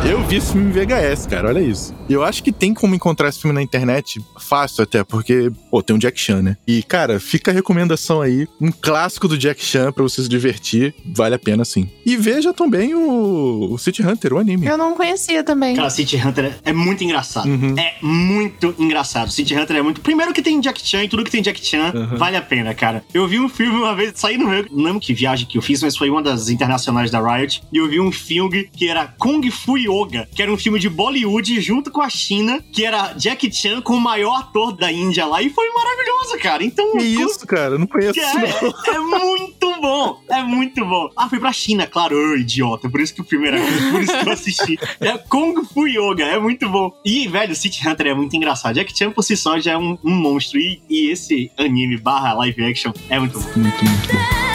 Eu 0.07 0.23
vi 0.23 0.24
esse 0.37 0.51
filme 0.51 0.69
em 0.69 0.71
VHS, 0.71 1.25
cara, 1.27 1.47
olha 1.49 1.59
isso. 1.59 1.93
E 2.09 2.13
eu 2.13 2.23
acho 2.23 2.43
que 2.43 2.51
tem 2.51 2.73
como 2.73 2.93
encontrar 2.95 3.29
esse 3.29 3.39
filme 3.39 3.53
na 3.53 3.61
internet, 3.61 4.21
fácil 4.39 4.83
até, 4.83 5.03
porque, 5.03 5.51
pô, 5.71 5.81
tem 5.81 5.95
um 5.95 5.99
Jack 5.99 6.19
Chan, 6.19 6.41
né? 6.41 6.57
E, 6.67 6.83
cara, 6.83 7.19
fica 7.19 7.51
a 7.51 7.53
recomendação 7.53 8.21
aí, 8.21 8.47
um 8.61 8.71
clássico 8.71 9.27
do 9.27 9.37
Jack 9.37 9.63
Chan 9.63 9.91
pra 9.91 10.03
você 10.03 10.21
se 10.21 10.29
divertir, 10.29 10.93
vale 11.05 11.35
a 11.35 11.39
pena 11.39 11.63
sim. 11.65 11.89
E 12.05 12.15
veja 12.17 12.53
também 12.53 12.93
o, 12.93 13.69
o 13.73 13.77
City 13.77 14.01
Hunter, 14.05 14.33
o 14.33 14.37
anime. 14.37 14.67
Eu 14.67 14.77
não 14.77 14.93
conhecia 14.95 15.43
também. 15.43 15.75
Cara, 15.75 15.89
City 15.89 16.17
Hunter 16.17 16.53
é 16.63 16.73
muito 16.73 17.03
engraçado. 17.03 17.47
Uhum. 17.47 17.75
É 17.77 17.95
muito 18.01 18.75
engraçado. 18.77 19.31
City 19.31 19.55
Hunter 19.55 19.77
é 19.77 19.81
muito. 19.81 20.01
Primeiro 20.01 20.33
que 20.33 20.41
tem 20.41 20.59
Jack 20.59 20.85
Chan 20.87 21.03
e 21.03 21.07
tudo 21.09 21.23
que 21.23 21.31
tem 21.31 21.41
Jack 21.41 21.63
Chan 21.65 21.75
Uhum. 21.95 22.17
vale 22.17 22.35
a 22.35 22.41
pena, 22.41 22.73
cara. 22.73 23.03
Eu 23.13 23.27
vi 23.27 23.39
um 23.39 23.47
filme 23.49 23.77
uma 23.77 23.95
vez, 23.95 24.13
saí 24.15 24.37
no 24.37 24.47
meu. 24.47 24.65
Não 24.71 24.83
lembro 24.83 24.99
que 24.99 25.13
viagem 25.13 25.47
que 25.47 25.57
eu 25.57 25.61
fiz, 25.61 25.81
mas 25.81 25.95
foi 25.95 26.09
uma 26.09 26.21
das 26.21 26.49
internacionais 26.49 27.09
da 27.11 27.19
Riot. 27.21 27.61
E 27.71 27.77
eu 27.77 27.87
vi 27.89 27.99
um 27.99 28.11
filme 28.11 28.69
que 28.75 28.87
era 28.87 29.07
Kung 29.07 29.49
Fu 29.51 29.77
Yoga, 29.77 30.24
que 30.33 30.41
era 30.41 30.51
um 30.51 30.57
filme 30.57 30.79
de 30.79 30.89
Bollywood 30.89 31.59
junto 31.61 31.91
com 31.91 32.01
a 32.01 32.09
China, 32.09 32.63
que 32.71 32.85
era 32.85 33.13
Jack 33.13 33.53
Chan 33.53 33.81
com 33.81 33.95
o 33.95 34.01
maior 34.01 34.39
ator 34.39 34.75
da 34.75 34.91
Índia 34.91 35.25
lá. 35.25 35.41
E 35.41 35.49
foi 35.49 35.69
maravilhoso, 35.69 36.37
cara. 36.39 36.63
Então. 36.63 36.91
Que 36.93 37.03
isso, 37.03 37.45
cara? 37.45 37.77
Não 37.77 37.87
conheço 37.87 38.19
isso, 38.19 38.37
não. 38.37 38.93
É, 38.93 38.95
é 38.95 38.99
muito 38.99 39.81
bom, 39.81 40.21
é 40.29 40.43
muito 40.43 40.85
bom. 40.85 41.09
Ah, 41.15 41.29
foi 41.29 41.39
pra 41.39 41.51
China, 41.51 41.87
claro, 41.87 42.15
Ô, 42.15 42.35
idiota. 42.35 42.89
Por 42.89 43.01
isso 43.01 43.13
que 43.13 43.21
o 43.21 43.25
filme 43.25 43.47
era 43.47 43.59
por 43.91 44.01
isso 44.01 44.17
que 44.17 44.27
eu 44.27 44.33
assisti. 44.33 44.79
É 44.99 45.17
Kung 45.17 45.63
Fu 45.65 45.87
Yoga, 45.87 46.23
é 46.25 46.39
muito 46.39 46.69
bom. 46.69 46.91
E, 47.03 47.27
velho, 47.27 47.55
City 47.55 47.87
Hunter 47.87 48.07
é 48.07 48.13
muito 48.13 48.35
engraçado. 48.35 48.75
Jack 48.75 48.97
Chan 48.97 49.11
por 49.11 49.23
si 49.23 49.35
só 49.35 49.59
já 49.59 49.73
é 49.73 49.77
um, 49.77 49.97
um 50.03 50.11
monstro. 50.11 50.59
E, 50.59 50.81
e 50.89 51.09
esse 51.09 51.51
anime 51.57 51.97
barra 51.97 52.33
live 52.33 52.63
action 52.63 52.91
é 53.09 53.19
muito 53.19 53.39
bom. 53.39 53.49
Muito, 53.55 53.85
muito 53.85 54.13
bom. 54.13 54.54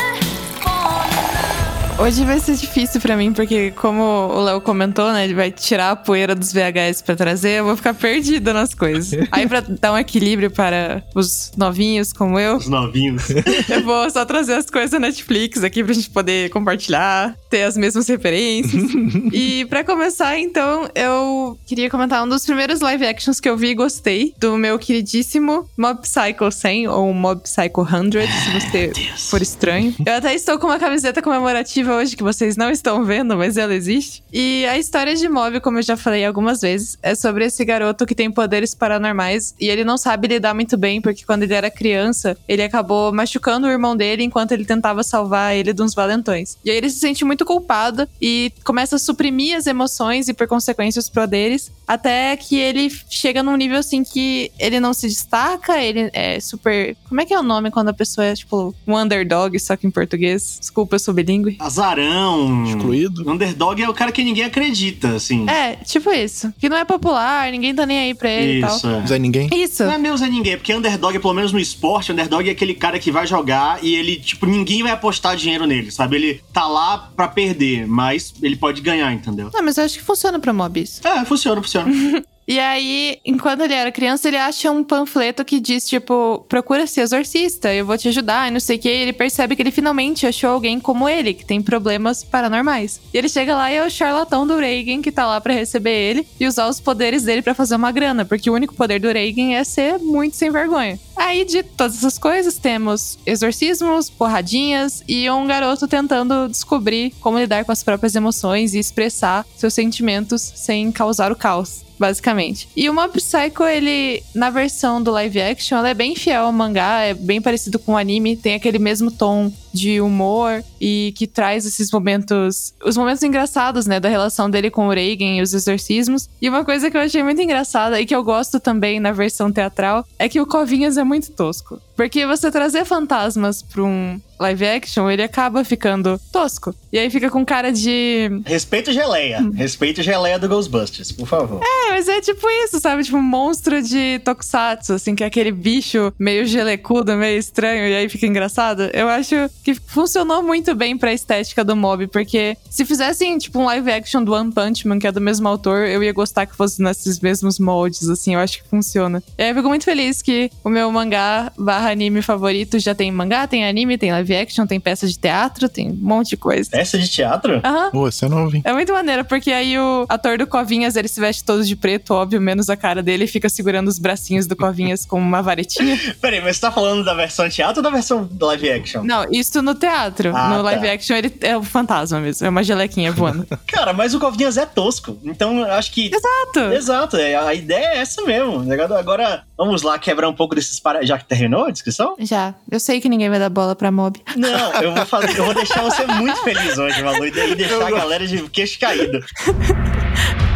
Hoje 2.00 2.24
vai 2.24 2.40
ser 2.40 2.54
difícil 2.54 2.98
pra 2.98 3.14
mim, 3.14 3.30
porque 3.30 3.72
como 3.72 4.02
o 4.02 4.40
Léo 4.40 4.62
comentou, 4.62 5.12
né, 5.12 5.22
ele 5.22 5.34
vai 5.34 5.50
tirar 5.50 5.90
a 5.90 5.96
poeira 5.96 6.34
dos 6.34 6.50
VHS 6.50 7.02
pra 7.02 7.14
trazer, 7.14 7.58
eu 7.58 7.66
vou 7.66 7.76
ficar 7.76 7.92
perdida 7.92 8.54
nas 8.54 8.72
coisas. 8.72 9.12
Aí 9.30 9.46
pra 9.46 9.60
dar 9.60 9.92
um 9.92 9.98
equilíbrio 9.98 10.50
para 10.50 11.04
os 11.14 11.52
novinhos 11.58 12.10
como 12.10 12.38
eu, 12.38 12.56
Os 12.56 12.68
novinhos. 12.68 13.24
eu 13.68 13.84
vou 13.84 14.08
só 14.08 14.24
trazer 14.24 14.54
as 14.54 14.64
coisas 14.64 14.92
da 14.92 14.98
Netflix 14.98 15.62
aqui 15.62 15.84
pra 15.84 15.92
gente 15.92 16.08
poder 16.08 16.48
compartilhar, 16.48 17.36
ter 17.50 17.64
as 17.64 17.76
mesmas 17.76 18.08
referências. 18.08 18.82
e 19.30 19.66
pra 19.66 19.84
começar, 19.84 20.38
então, 20.38 20.88
eu 20.94 21.58
queria 21.66 21.90
comentar 21.90 22.24
um 22.24 22.28
dos 22.28 22.46
primeiros 22.46 22.80
live 22.80 23.04
actions 23.04 23.38
que 23.38 23.48
eu 23.48 23.58
vi 23.58 23.68
e 23.68 23.74
gostei, 23.74 24.32
do 24.40 24.56
meu 24.56 24.78
queridíssimo 24.78 25.68
Mob 25.76 26.00
Psycho 26.00 26.50
100 26.50 26.88
ou 26.88 27.12
Mob 27.12 27.42
Psycho 27.42 27.86
100, 27.86 28.10
se 28.10 28.50
você 28.58 28.92
for 29.28 29.42
estranho. 29.42 29.94
Eu 30.06 30.14
até 30.14 30.34
estou 30.34 30.58
com 30.58 30.66
uma 30.66 30.78
camiseta 30.78 31.20
comemorativa 31.20 31.89
hoje 31.90 32.16
que 32.16 32.22
vocês 32.22 32.56
não 32.56 32.70
estão 32.70 33.04
vendo, 33.04 33.36
mas 33.36 33.56
ela 33.56 33.74
existe. 33.74 34.22
E 34.32 34.64
a 34.66 34.78
história 34.78 35.14
de 35.14 35.28
Mob, 35.28 35.60
como 35.60 35.78
eu 35.78 35.82
já 35.82 35.96
falei 35.96 36.24
algumas 36.24 36.60
vezes, 36.60 36.98
é 37.02 37.14
sobre 37.14 37.44
esse 37.44 37.64
garoto 37.64 38.06
que 38.06 38.14
tem 38.14 38.30
poderes 38.30 38.74
paranormais 38.74 39.54
e 39.60 39.68
ele 39.68 39.84
não 39.84 39.96
sabe 39.96 40.28
lidar 40.28 40.54
muito 40.54 40.76
bem 40.76 41.00
porque 41.00 41.24
quando 41.24 41.42
ele 41.42 41.54
era 41.54 41.70
criança, 41.70 42.36
ele 42.48 42.62
acabou 42.62 43.12
machucando 43.12 43.66
o 43.66 43.70
irmão 43.70 43.96
dele 43.96 44.22
enquanto 44.22 44.52
ele 44.52 44.64
tentava 44.64 45.02
salvar 45.02 45.54
ele 45.54 45.72
de 45.72 45.82
uns 45.82 45.94
valentões. 45.94 46.56
E 46.64 46.70
aí 46.70 46.76
ele 46.76 46.90
se 46.90 46.98
sente 46.98 47.24
muito 47.24 47.44
culpado 47.44 48.08
e 48.20 48.52
começa 48.64 48.96
a 48.96 48.98
suprimir 48.98 49.56
as 49.56 49.66
emoções 49.66 50.28
e 50.28 50.34
por 50.34 50.46
consequência 50.46 51.00
os 51.00 51.08
poderes, 51.08 51.70
até 51.86 52.36
que 52.36 52.56
ele 52.56 52.90
chega 53.08 53.42
num 53.42 53.56
nível 53.56 53.78
assim 53.78 54.04
que 54.04 54.50
ele 54.58 54.78
não 54.80 54.94
se 54.94 55.08
destaca, 55.08 55.82
ele 55.82 56.10
é 56.12 56.38
super, 56.40 56.96
como 57.08 57.20
é 57.20 57.26
que 57.26 57.34
é 57.34 57.38
o 57.38 57.42
nome 57.42 57.70
quando 57.70 57.88
a 57.88 57.94
pessoa 57.94 58.26
é 58.26 58.34
tipo 58.34 58.74
um 58.86 58.96
underdog, 58.96 59.58
só 59.58 59.76
que 59.76 59.86
em 59.86 59.90
português? 59.90 60.58
Desculpa, 60.60 60.96
eu 60.96 61.00
sou 61.00 61.14
bilíngue. 61.14 61.56
Azarão. 61.80 62.64
Excluído. 62.64 63.30
Underdog 63.30 63.82
é 63.82 63.88
o 63.88 63.94
cara 63.94 64.12
que 64.12 64.22
ninguém 64.22 64.44
acredita, 64.44 65.08
assim. 65.16 65.48
É, 65.48 65.76
tipo 65.76 66.10
isso. 66.12 66.52
Que 66.58 66.68
não 66.68 66.76
é 66.76 66.84
popular, 66.84 67.50
ninguém 67.50 67.74
tá 67.74 67.86
nem 67.86 67.98
aí 67.98 68.14
pra 68.14 68.30
ele 68.30 68.58
e 68.58 68.60
tal. 68.60 68.76
Isso, 68.76 68.86
é. 68.86 69.06
Zé 69.06 69.18
Ninguém. 69.18 69.48
Isso. 69.52 69.84
Não 69.84 69.92
é 69.92 69.98
meu 69.98 70.16
Zé 70.16 70.28
Ninguém, 70.28 70.56
porque 70.56 70.74
underdog, 70.74 71.18
pelo 71.18 71.34
menos 71.34 71.52
no 71.52 71.58
esporte, 71.58 72.12
underdog 72.12 72.48
é 72.48 72.52
aquele 72.52 72.74
cara 72.74 72.98
que 72.98 73.10
vai 73.10 73.26
jogar 73.26 73.82
e 73.82 73.94
ele, 73.94 74.16
tipo, 74.16 74.46
ninguém 74.46 74.82
vai 74.82 74.92
apostar 74.92 75.36
dinheiro 75.36 75.66
nele, 75.66 75.90
sabe? 75.90 76.16
Ele 76.16 76.42
tá 76.52 76.66
lá 76.66 77.10
pra 77.16 77.28
perder, 77.28 77.86
mas 77.86 78.34
ele 78.42 78.56
pode 78.56 78.80
ganhar, 78.80 79.12
entendeu? 79.12 79.50
Não, 79.52 79.62
mas 79.62 79.78
eu 79.78 79.84
acho 79.84 79.98
que 79.98 80.04
funciona 80.04 80.38
pra 80.38 80.52
mob 80.52 80.80
isso. 80.80 81.06
É, 81.06 81.24
funciona, 81.24 81.62
funciona. 81.62 81.90
E 82.50 82.58
aí, 82.58 83.20
enquanto 83.24 83.60
ele 83.60 83.74
era 83.74 83.92
criança, 83.92 84.26
ele 84.26 84.36
acha 84.36 84.72
um 84.72 84.82
panfleto 84.82 85.44
que 85.44 85.60
diz, 85.60 85.88
tipo, 85.88 86.44
procura 86.48 86.84
ser 86.84 87.02
exorcista, 87.02 87.72
eu 87.72 87.86
vou 87.86 87.96
te 87.96 88.08
ajudar, 88.08 88.48
e 88.48 88.50
não 88.50 88.58
sei 88.58 88.74
o 88.74 88.78
que. 88.80 88.88
E 88.88 89.02
ele 89.02 89.12
percebe 89.12 89.54
que 89.54 89.62
ele 89.62 89.70
finalmente 89.70 90.26
achou 90.26 90.50
alguém 90.50 90.80
como 90.80 91.08
ele, 91.08 91.32
que 91.32 91.44
tem 91.44 91.62
problemas 91.62 92.24
paranormais. 92.24 93.00
E 93.14 93.16
ele 93.16 93.28
chega 93.28 93.54
lá 93.54 93.70
e 93.70 93.76
é 93.76 93.86
o 93.86 93.88
charlatão 93.88 94.44
do 94.44 94.56
Reagan, 94.56 95.00
que 95.00 95.12
tá 95.12 95.26
lá 95.26 95.40
pra 95.40 95.54
receber 95.54 95.92
ele 95.92 96.26
e 96.40 96.46
usar 96.48 96.66
os 96.66 96.80
poderes 96.80 97.22
dele 97.22 97.40
pra 97.40 97.54
fazer 97.54 97.76
uma 97.76 97.92
grana, 97.92 98.24
porque 98.24 98.50
o 98.50 98.54
único 98.54 98.74
poder 98.74 98.98
do 98.98 99.06
Reagan 99.06 99.52
é 99.52 99.62
ser 99.62 100.00
muito 100.00 100.34
sem 100.34 100.50
vergonha. 100.50 100.98
Aí, 101.16 101.44
de 101.44 101.62
todas 101.62 101.98
essas 101.98 102.18
coisas, 102.18 102.58
temos 102.58 103.16
exorcismos, 103.24 104.10
porradinhas 104.10 105.04
e 105.06 105.30
um 105.30 105.46
garoto 105.46 105.86
tentando 105.86 106.48
descobrir 106.48 107.12
como 107.20 107.38
lidar 107.38 107.64
com 107.64 107.70
as 107.70 107.84
próprias 107.84 108.16
emoções 108.16 108.74
e 108.74 108.80
expressar 108.80 109.46
seus 109.56 109.72
sentimentos 109.72 110.42
sem 110.42 110.90
causar 110.90 111.30
o 111.30 111.36
caos 111.36 111.88
basicamente. 112.00 112.66
E 112.74 112.88
o 112.88 112.94
Mob 112.94 113.12
Psycho, 113.12 113.64
ele, 113.64 114.22
na 114.34 114.48
versão 114.48 115.02
do 115.02 115.10
live 115.10 115.38
action, 115.38 115.76
ela 115.76 115.90
é 115.90 115.94
bem 115.94 116.16
fiel 116.16 116.46
ao 116.46 116.52
mangá, 116.52 117.02
é 117.02 117.12
bem 117.12 117.42
parecido 117.42 117.78
com 117.78 117.92
o 117.92 117.96
anime, 117.96 118.36
tem 118.36 118.54
aquele 118.54 118.78
mesmo 118.78 119.10
tom 119.10 119.52
de 119.72 120.00
humor 120.00 120.62
e 120.80 121.12
que 121.16 121.26
traz 121.26 121.66
esses 121.66 121.90
momentos, 121.90 122.74
os 122.84 122.96
momentos 122.96 123.22
engraçados, 123.22 123.86
né, 123.86 124.00
da 124.00 124.08
relação 124.08 124.50
dele 124.50 124.70
com 124.70 124.88
o 124.88 124.90
Reagan 124.90 125.36
e 125.36 125.42
os 125.42 125.54
exorcismos. 125.54 126.28
E 126.40 126.48
uma 126.48 126.64
coisa 126.64 126.90
que 126.90 126.96
eu 126.96 127.00
achei 127.00 127.22
muito 127.22 127.40
engraçada 127.40 128.00
e 128.00 128.06
que 128.06 128.14
eu 128.14 128.22
gosto 128.24 128.58
também 128.58 129.00
na 129.00 129.12
versão 129.12 129.50
teatral 129.52 130.06
é 130.18 130.28
que 130.28 130.40
o 130.40 130.46
Covinhas 130.46 130.96
é 130.96 131.04
muito 131.04 131.32
tosco. 131.32 131.80
Porque 131.96 132.26
você 132.26 132.50
trazer 132.50 132.86
fantasmas 132.86 133.60
pra 133.60 133.82
um 133.82 134.18
live 134.40 134.66
action, 134.66 135.10
ele 135.10 135.22
acaba 135.22 135.62
ficando 135.62 136.18
tosco. 136.32 136.74
E 136.90 136.98
aí 136.98 137.10
fica 137.10 137.28
com 137.28 137.44
cara 137.44 137.70
de. 137.70 138.40
Respeito 138.46 138.90
geleia. 138.90 139.38
Respeito 139.54 140.02
geleia 140.02 140.38
do 140.38 140.48
Ghostbusters, 140.48 141.12
por 141.12 141.28
favor. 141.28 141.60
É, 141.62 141.90
mas 141.90 142.08
é 142.08 142.22
tipo 142.22 142.48
isso, 142.64 142.80
sabe? 142.80 143.04
Tipo 143.04 143.18
um 143.18 143.22
monstro 143.22 143.82
de 143.82 144.18
tokusatsu, 144.20 144.94
assim, 144.94 145.14
que 145.14 145.22
é 145.22 145.26
aquele 145.26 145.52
bicho 145.52 146.10
meio 146.18 146.46
gelecudo, 146.46 147.14
meio 147.16 147.38
estranho, 147.38 147.86
e 147.86 147.94
aí 147.94 148.08
fica 148.08 148.26
engraçado. 148.26 148.88
Eu 148.94 149.06
acho 149.08 149.34
que 149.74 149.80
funcionou 149.86 150.42
muito 150.42 150.74
bem 150.74 150.96
pra 150.96 151.12
estética 151.12 151.64
do 151.64 151.76
mob, 151.76 152.06
porque 152.06 152.56
se 152.68 152.84
fizessem, 152.84 153.38
tipo, 153.38 153.58
um 153.58 153.64
live 153.66 153.90
action 153.90 154.22
do 154.22 154.32
One 154.32 154.52
Punch 154.52 154.86
Man, 154.86 154.98
que 154.98 155.06
é 155.06 155.12
do 155.12 155.20
mesmo 155.20 155.46
autor, 155.48 155.86
eu 155.86 156.02
ia 156.02 156.12
gostar 156.12 156.46
que 156.46 156.56
fosse 156.56 156.82
nesses 156.82 157.20
mesmos 157.20 157.58
moldes, 157.58 158.08
assim, 158.08 158.34
eu 158.34 158.40
acho 158.40 158.62
que 158.62 158.68
funciona. 158.68 159.22
E 159.38 159.42
aí 159.42 159.50
eu 159.50 159.54
fico 159.54 159.68
muito 159.68 159.84
feliz 159.84 160.22
que 160.22 160.50
o 160.64 160.68
meu 160.68 160.90
mangá 160.90 161.52
barra 161.58 161.90
anime 161.90 162.22
favorito 162.22 162.78
já 162.78 162.94
tem 162.94 163.10
mangá, 163.10 163.46
tem 163.46 163.66
anime, 163.66 163.98
tem 163.98 164.12
live 164.12 164.34
action, 164.36 164.66
tem 164.66 164.80
peça 164.80 165.06
de 165.06 165.18
teatro, 165.18 165.68
tem 165.68 165.90
um 165.90 165.94
monte 165.94 166.30
de 166.30 166.36
coisa. 166.36 166.70
Peça 166.70 166.98
de 166.98 167.08
teatro? 167.08 167.60
Aham. 167.64 167.90
Pô, 167.90 168.08
esse 168.08 168.24
é 168.24 168.28
novo, 168.28 168.56
hein? 168.56 168.62
É 168.64 168.72
muito 168.72 168.92
maneiro, 168.92 169.24
porque 169.24 169.52
aí 169.52 169.78
o 169.78 170.06
ator 170.08 170.38
do 170.38 170.46
Covinhas, 170.46 170.96
ele 170.96 171.08
se 171.08 171.20
veste 171.20 171.44
todo 171.44 171.64
de 171.64 171.76
preto, 171.76 172.14
óbvio, 172.14 172.40
menos 172.40 172.70
a 172.70 172.76
cara 172.76 173.02
dele, 173.02 173.24
e 173.24 173.28
fica 173.28 173.48
segurando 173.48 173.88
os 173.88 173.98
bracinhos 173.98 174.46
do 174.46 174.56
Covinhas 174.56 175.04
com 175.04 175.18
uma 175.18 175.42
varetinha. 175.42 175.98
Peraí, 176.20 176.40
mas 176.40 176.56
você 176.56 176.62
tá 176.62 176.72
falando 176.72 177.04
da 177.04 177.14
versão 177.14 177.48
teatro 177.48 177.78
ou 177.78 177.82
da 177.82 177.90
versão 177.90 178.28
live 178.40 178.70
action? 178.70 179.02
Não, 179.02 179.26
isso 179.30 179.59
no 179.62 179.74
teatro. 179.74 180.32
Ah, 180.34 180.48
no 180.48 180.56
tá. 180.56 180.62
live 180.62 180.88
action, 180.88 181.16
ele 181.16 181.32
é 181.40 181.56
o 181.56 181.62
fantasma 181.62 182.20
mesmo, 182.20 182.46
é 182.46 182.50
uma 182.50 182.62
gelequinha 182.62 183.12
voando. 183.12 183.46
Cara, 183.66 183.92
mas 183.92 184.14
o 184.14 184.20
Covinhas 184.20 184.56
é 184.56 184.66
tosco. 184.66 185.18
Então 185.24 185.58
eu 185.60 185.72
acho 185.72 185.92
que. 185.92 186.10
Exato! 186.14 186.72
Exato, 186.74 187.16
é, 187.16 187.34
a 187.36 187.54
ideia 187.54 187.86
é 187.94 187.98
essa 187.98 188.22
mesmo. 188.22 188.70
Agora- 188.72 188.98
Agora, 189.00 189.42
vamos 189.56 189.82
lá 189.82 189.98
quebrar 189.98 190.28
um 190.28 190.34
pouco 190.34 190.54
desses 190.54 190.78
para... 190.78 191.04
Já 191.04 191.18
que 191.18 191.24
terminou 191.24 191.64
a 191.66 191.70
descrição? 191.70 192.14
Já. 192.20 192.54
Eu 192.70 192.78
sei 192.78 193.00
que 193.00 193.08
ninguém 193.08 193.28
vai 193.28 193.38
dar 193.38 193.48
bola 193.50 193.74
pra 193.74 193.90
mob. 193.90 194.20
Não, 194.36 194.72
eu 194.82 194.94
vou 194.94 195.04
fazer, 195.06 195.38
eu 195.38 195.44
vou 195.44 195.54
deixar 195.54 195.82
você 195.82 196.06
muito 196.06 196.36
feliz 196.42 196.78
hoje, 196.78 197.02
Malu, 197.02 197.26
e 197.26 197.30
deixar 197.54 197.86
a 197.86 197.90
galera 197.90 198.26
de 198.26 198.42
queixo 198.50 198.78
caído. 198.78 199.20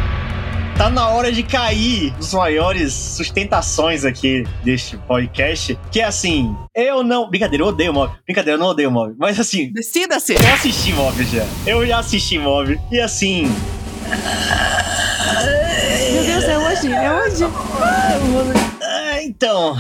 Tá 0.77 0.91
na 0.91 1.09
hora 1.09 1.31
de 1.31 1.43
cair 1.45 2.13
os 2.19 2.35
maiores 2.35 2.93
sustentações 2.93 4.05
aqui 4.05 4.45
deste 4.65 4.97
podcast, 4.99 5.79
que 5.91 6.01
é 6.01 6.05
assim, 6.05 6.55
eu 6.75 7.05
não... 7.05 7.31
Brincadeira, 7.31 7.63
eu 7.63 7.69
odeio 7.69 7.93
Mob. 7.95 8.13
Brincadeira, 8.27 8.57
eu 8.57 8.61
não 8.61 8.67
odeio 8.69 8.91
Mob. 8.91 9.15
Mas 9.17 9.39
assim, 9.39 9.73
Decida-se! 9.73 10.35
eu 10.35 10.55
assisti 10.55 10.93
Mob 10.93 11.25
já. 11.25 11.47
Eu 11.65 11.87
já 11.87 11.99
assisti 12.01 12.39
Mob. 12.41 12.79
E 12.91 12.99
assim, 13.01 13.45
Meu 16.13 16.25
Deus, 16.25 16.45
é 16.45 16.59
hoje, 16.59 16.93
é 16.93 17.13
hoje. 17.13 17.45
Ah, 18.83 19.23
então, 19.23 19.77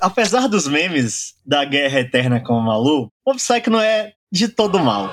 apesar 0.00 0.48
dos 0.48 0.66
memes 0.66 1.34
da 1.46 1.64
Guerra 1.64 2.00
Eterna 2.00 2.40
com 2.40 2.54
o 2.54 2.60
Malu, 2.60 3.08
Mob 3.24 3.36
Psycho 3.38 3.70
não 3.70 3.80
é 3.80 4.12
de 4.30 4.48
todo 4.48 4.80
mal. 4.80 5.08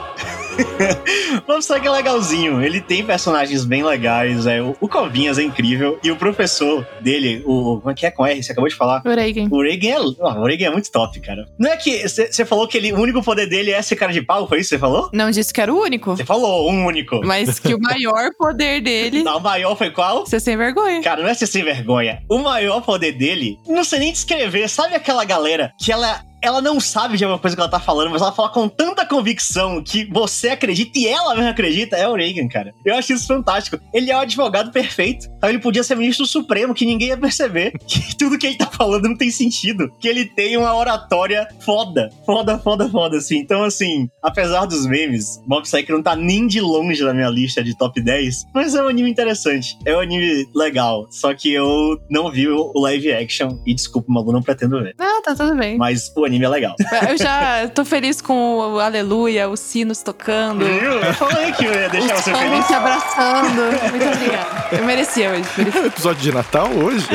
Mob 1.48 1.60
Psycho 1.60 1.88
é 1.88 1.90
legalzinho, 1.90 2.62
ele 2.64 2.82
tem 2.82 3.04
personagens 3.04 3.66
bem 3.66 3.84
legais, 3.84 4.46
é, 4.46 4.62
o, 4.62 4.76
o 4.80 4.88
Covinhas 4.88 5.38
é 5.38 5.44
incrível, 5.44 6.00
e 6.04 6.12
o 6.12 6.16
professor 6.16 6.86
dele, 7.02 7.44
o... 7.46 7.80
como 7.80 7.92
é 7.92 7.94
que 7.94 8.06
é 8.06 8.12
com 8.12 8.26
R, 8.26 8.42
você 8.42 8.52
acabou 8.52 8.70
de 8.70 8.76
falar? 8.76 9.02
O 9.06 9.10
Reagan. 9.10 9.48
O 9.52 9.62
Reagan 9.62 9.88
é, 9.90 9.96
ah, 9.96 10.40
o 10.40 10.46
Reagan 10.46 10.66
é 10.68 10.70
muito 10.72 10.92
top, 10.92 11.20
cara. 11.20 11.46
Não 11.58 11.72
é 11.72 11.78
que 11.78 12.08
você 12.08 12.46
falou 12.46 12.68
que 12.68 12.78
ele, 12.78 12.92
o 12.92 13.00
único 13.00 13.22
poder 13.24 13.48
dele 13.48 13.72
é 13.72 13.82
ser 13.82 13.96
cara 13.96 14.12
de 14.12 14.22
pau, 14.22 14.48
foi 14.48 14.60
isso 14.60 14.70
que 14.70 14.76
você 14.76 14.80
falou? 14.80 15.10
Não 15.14 15.32
disse 15.32 15.54
que 15.54 15.62
era 15.62 15.74
o 15.74 15.80
único, 15.80 16.16
Você 16.16 16.26
falou, 16.26 16.70
um 16.72 16.86
único. 16.86 17.22
mas 17.26 17.60
que 17.60 17.74
o 17.74 17.80
maior 17.80 18.30
poder 18.38 18.82
dele 18.82 19.24
Não, 19.24 19.38
o 19.38 19.42
maior 19.42 19.76
foi 19.76 19.90
qual? 19.92 20.26
ser 20.26 20.40
sem 20.40 20.58
vergonha. 20.58 21.02
Cara, 21.02 21.22
não 21.22 21.30
é 21.30 21.34
ser 21.34 21.48
sem 21.48 21.64
vergonha. 21.64 22.22
O 22.30 22.38
maior 22.40 22.82
poder 22.82 23.12
dele, 23.14 23.58
não 23.68 23.84
sei 23.84 24.00
nem 24.00 24.12
descrever. 24.12 24.68
Sabe 24.68 24.96
aquela 24.96 25.24
galera 25.26 25.72
que 25.80 25.92
ela. 25.92 26.22
Ela 26.42 26.62
não 26.62 26.80
sabe 26.80 27.18
de 27.18 27.24
alguma 27.24 27.40
coisa 27.40 27.56
que 27.56 27.62
ela 27.62 27.70
tá 27.70 27.80
falando, 27.80 28.12
mas 28.12 28.22
ela 28.22 28.32
fala 28.32 28.50
com 28.50 28.68
tanta 28.68 29.06
convicção 29.06 29.84
que 29.84 30.06
você 30.06 30.50
acredita 30.50 30.98
e 30.98 31.08
ela 31.08 31.36
mesmo 31.36 31.50
acredita. 31.50 31.98
É 31.98 32.08
o 32.08 32.16
Reagan, 32.16 32.48
cara. 32.48 32.74
Eu 32.86 32.96
acho 32.96 33.14
isso 33.14 33.28
fantástico. 33.28 33.80
Ele 33.94 34.12
é 34.12 34.16
o 34.16 34.20
advogado 34.20 34.72
perfeito. 34.72 35.28
Então 35.38 35.50
ele 35.50 35.60
podia 35.60 35.84
ser 35.84 35.96
ministro 35.96 36.26
supremo, 36.26 36.74
que 36.74 36.86
ninguém 36.86 37.10
ia 37.10 37.18
perceber. 37.18 37.74
Que 37.90 38.16
tudo 38.16 38.38
que 38.38 38.48
ele 38.48 38.56
tá 38.58 38.68
falando 38.68 39.10
não 39.10 39.18
tem 39.18 39.32
sentido. 39.32 39.92
Que 40.00 40.08
ele 40.08 40.26
tem 40.26 40.56
uma 40.56 40.76
oratória 40.76 41.48
foda. 41.60 42.10
Foda, 42.26 42.58
foda, 42.60 42.88
foda, 42.90 43.18
assim. 43.18 43.38
Então, 43.38 43.64
assim, 43.64 44.08
apesar 44.22 44.66
dos 44.66 44.86
memes, 44.86 45.42
Mob 45.48 45.64
Psycho 45.64 45.92
não 45.92 46.04
tá 46.04 46.16
nem 46.16 46.48
de 46.48 46.62
longe 46.62 47.04
na 47.04 47.14
minha 47.14 47.30
lista 47.30 47.64
de 47.64 47.76
top 47.78 48.00
10. 48.02 48.46
Mas 48.54 48.76
é 48.76 48.84
um 48.84 48.88
anime 48.88 49.10
interessante. 49.10 49.78
É 49.86 49.96
um 49.96 50.00
anime 50.00 50.48
legal. 50.56 51.08
Só 51.10 51.34
que 51.34 51.52
eu 51.52 52.00
não 52.10 52.32
vi 52.32 52.48
o 52.48 52.72
live 52.76 53.12
action. 53.12 53.60
E 53.66 53.74
desculpa, 53.74 54.12
Malu, 54.12 54.32
não 54.32 54.42
pretendo 54.42 54.80
ver. 54.82 54.96
Ah, 55.00 55.22
tá 55.24 55.36
tudo 55.36 55.56
bem. 55.56 55.78
Mas 55.78 56.12
o 56.16 56.26
anime 56.30 56.46
é 56.46 56.50
legal. 56.50 56.76
Eu 57.10 57.18
já 57.18 57.68
tô 57.74 57.84
feliz 57.84 58.22
com 58.22 58.58
o 58.58 58.80
aleluia, 58.80 59.50
os 59.50 59.60
sinos 59.60 60.02
tocando. 60.02 60.66
Viu? 60.66 60.94
Eu 61.00 61.14
falei 61.14 61.52
que 61.52 61.66
eu 61.66 61.74
ia 61.74 61.90
deixar 61.90 62.16
você 62.16 62.32
Os 62.32 62.38
feliz. 62.38 62.52
homens 62.52 62.66
se 62.66 62.74
abraçando. 62.74 63.62
Muito 63.92 64.08
obrigada. 64.08 64.68
Eu 64.72 64.86
merecia 64.86 65.32
hoje. 65.32 65.46
merecia. 65.58 65.82
É 65.84 65.86
episódio 65.88 66.22
de 66.22 66.32
Natal 66.32 66.70
hoje? 66.72 67.06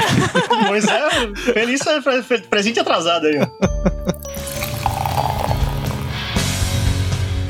Pois 0.68 0.84
é, 0.86 1.08
feliz 1.52 1.80
é 1.86 2.00
pre- 2.00 2.38
presente 2.40 2.80
atrasado 2.80 3.26
aí, 3.26 3.38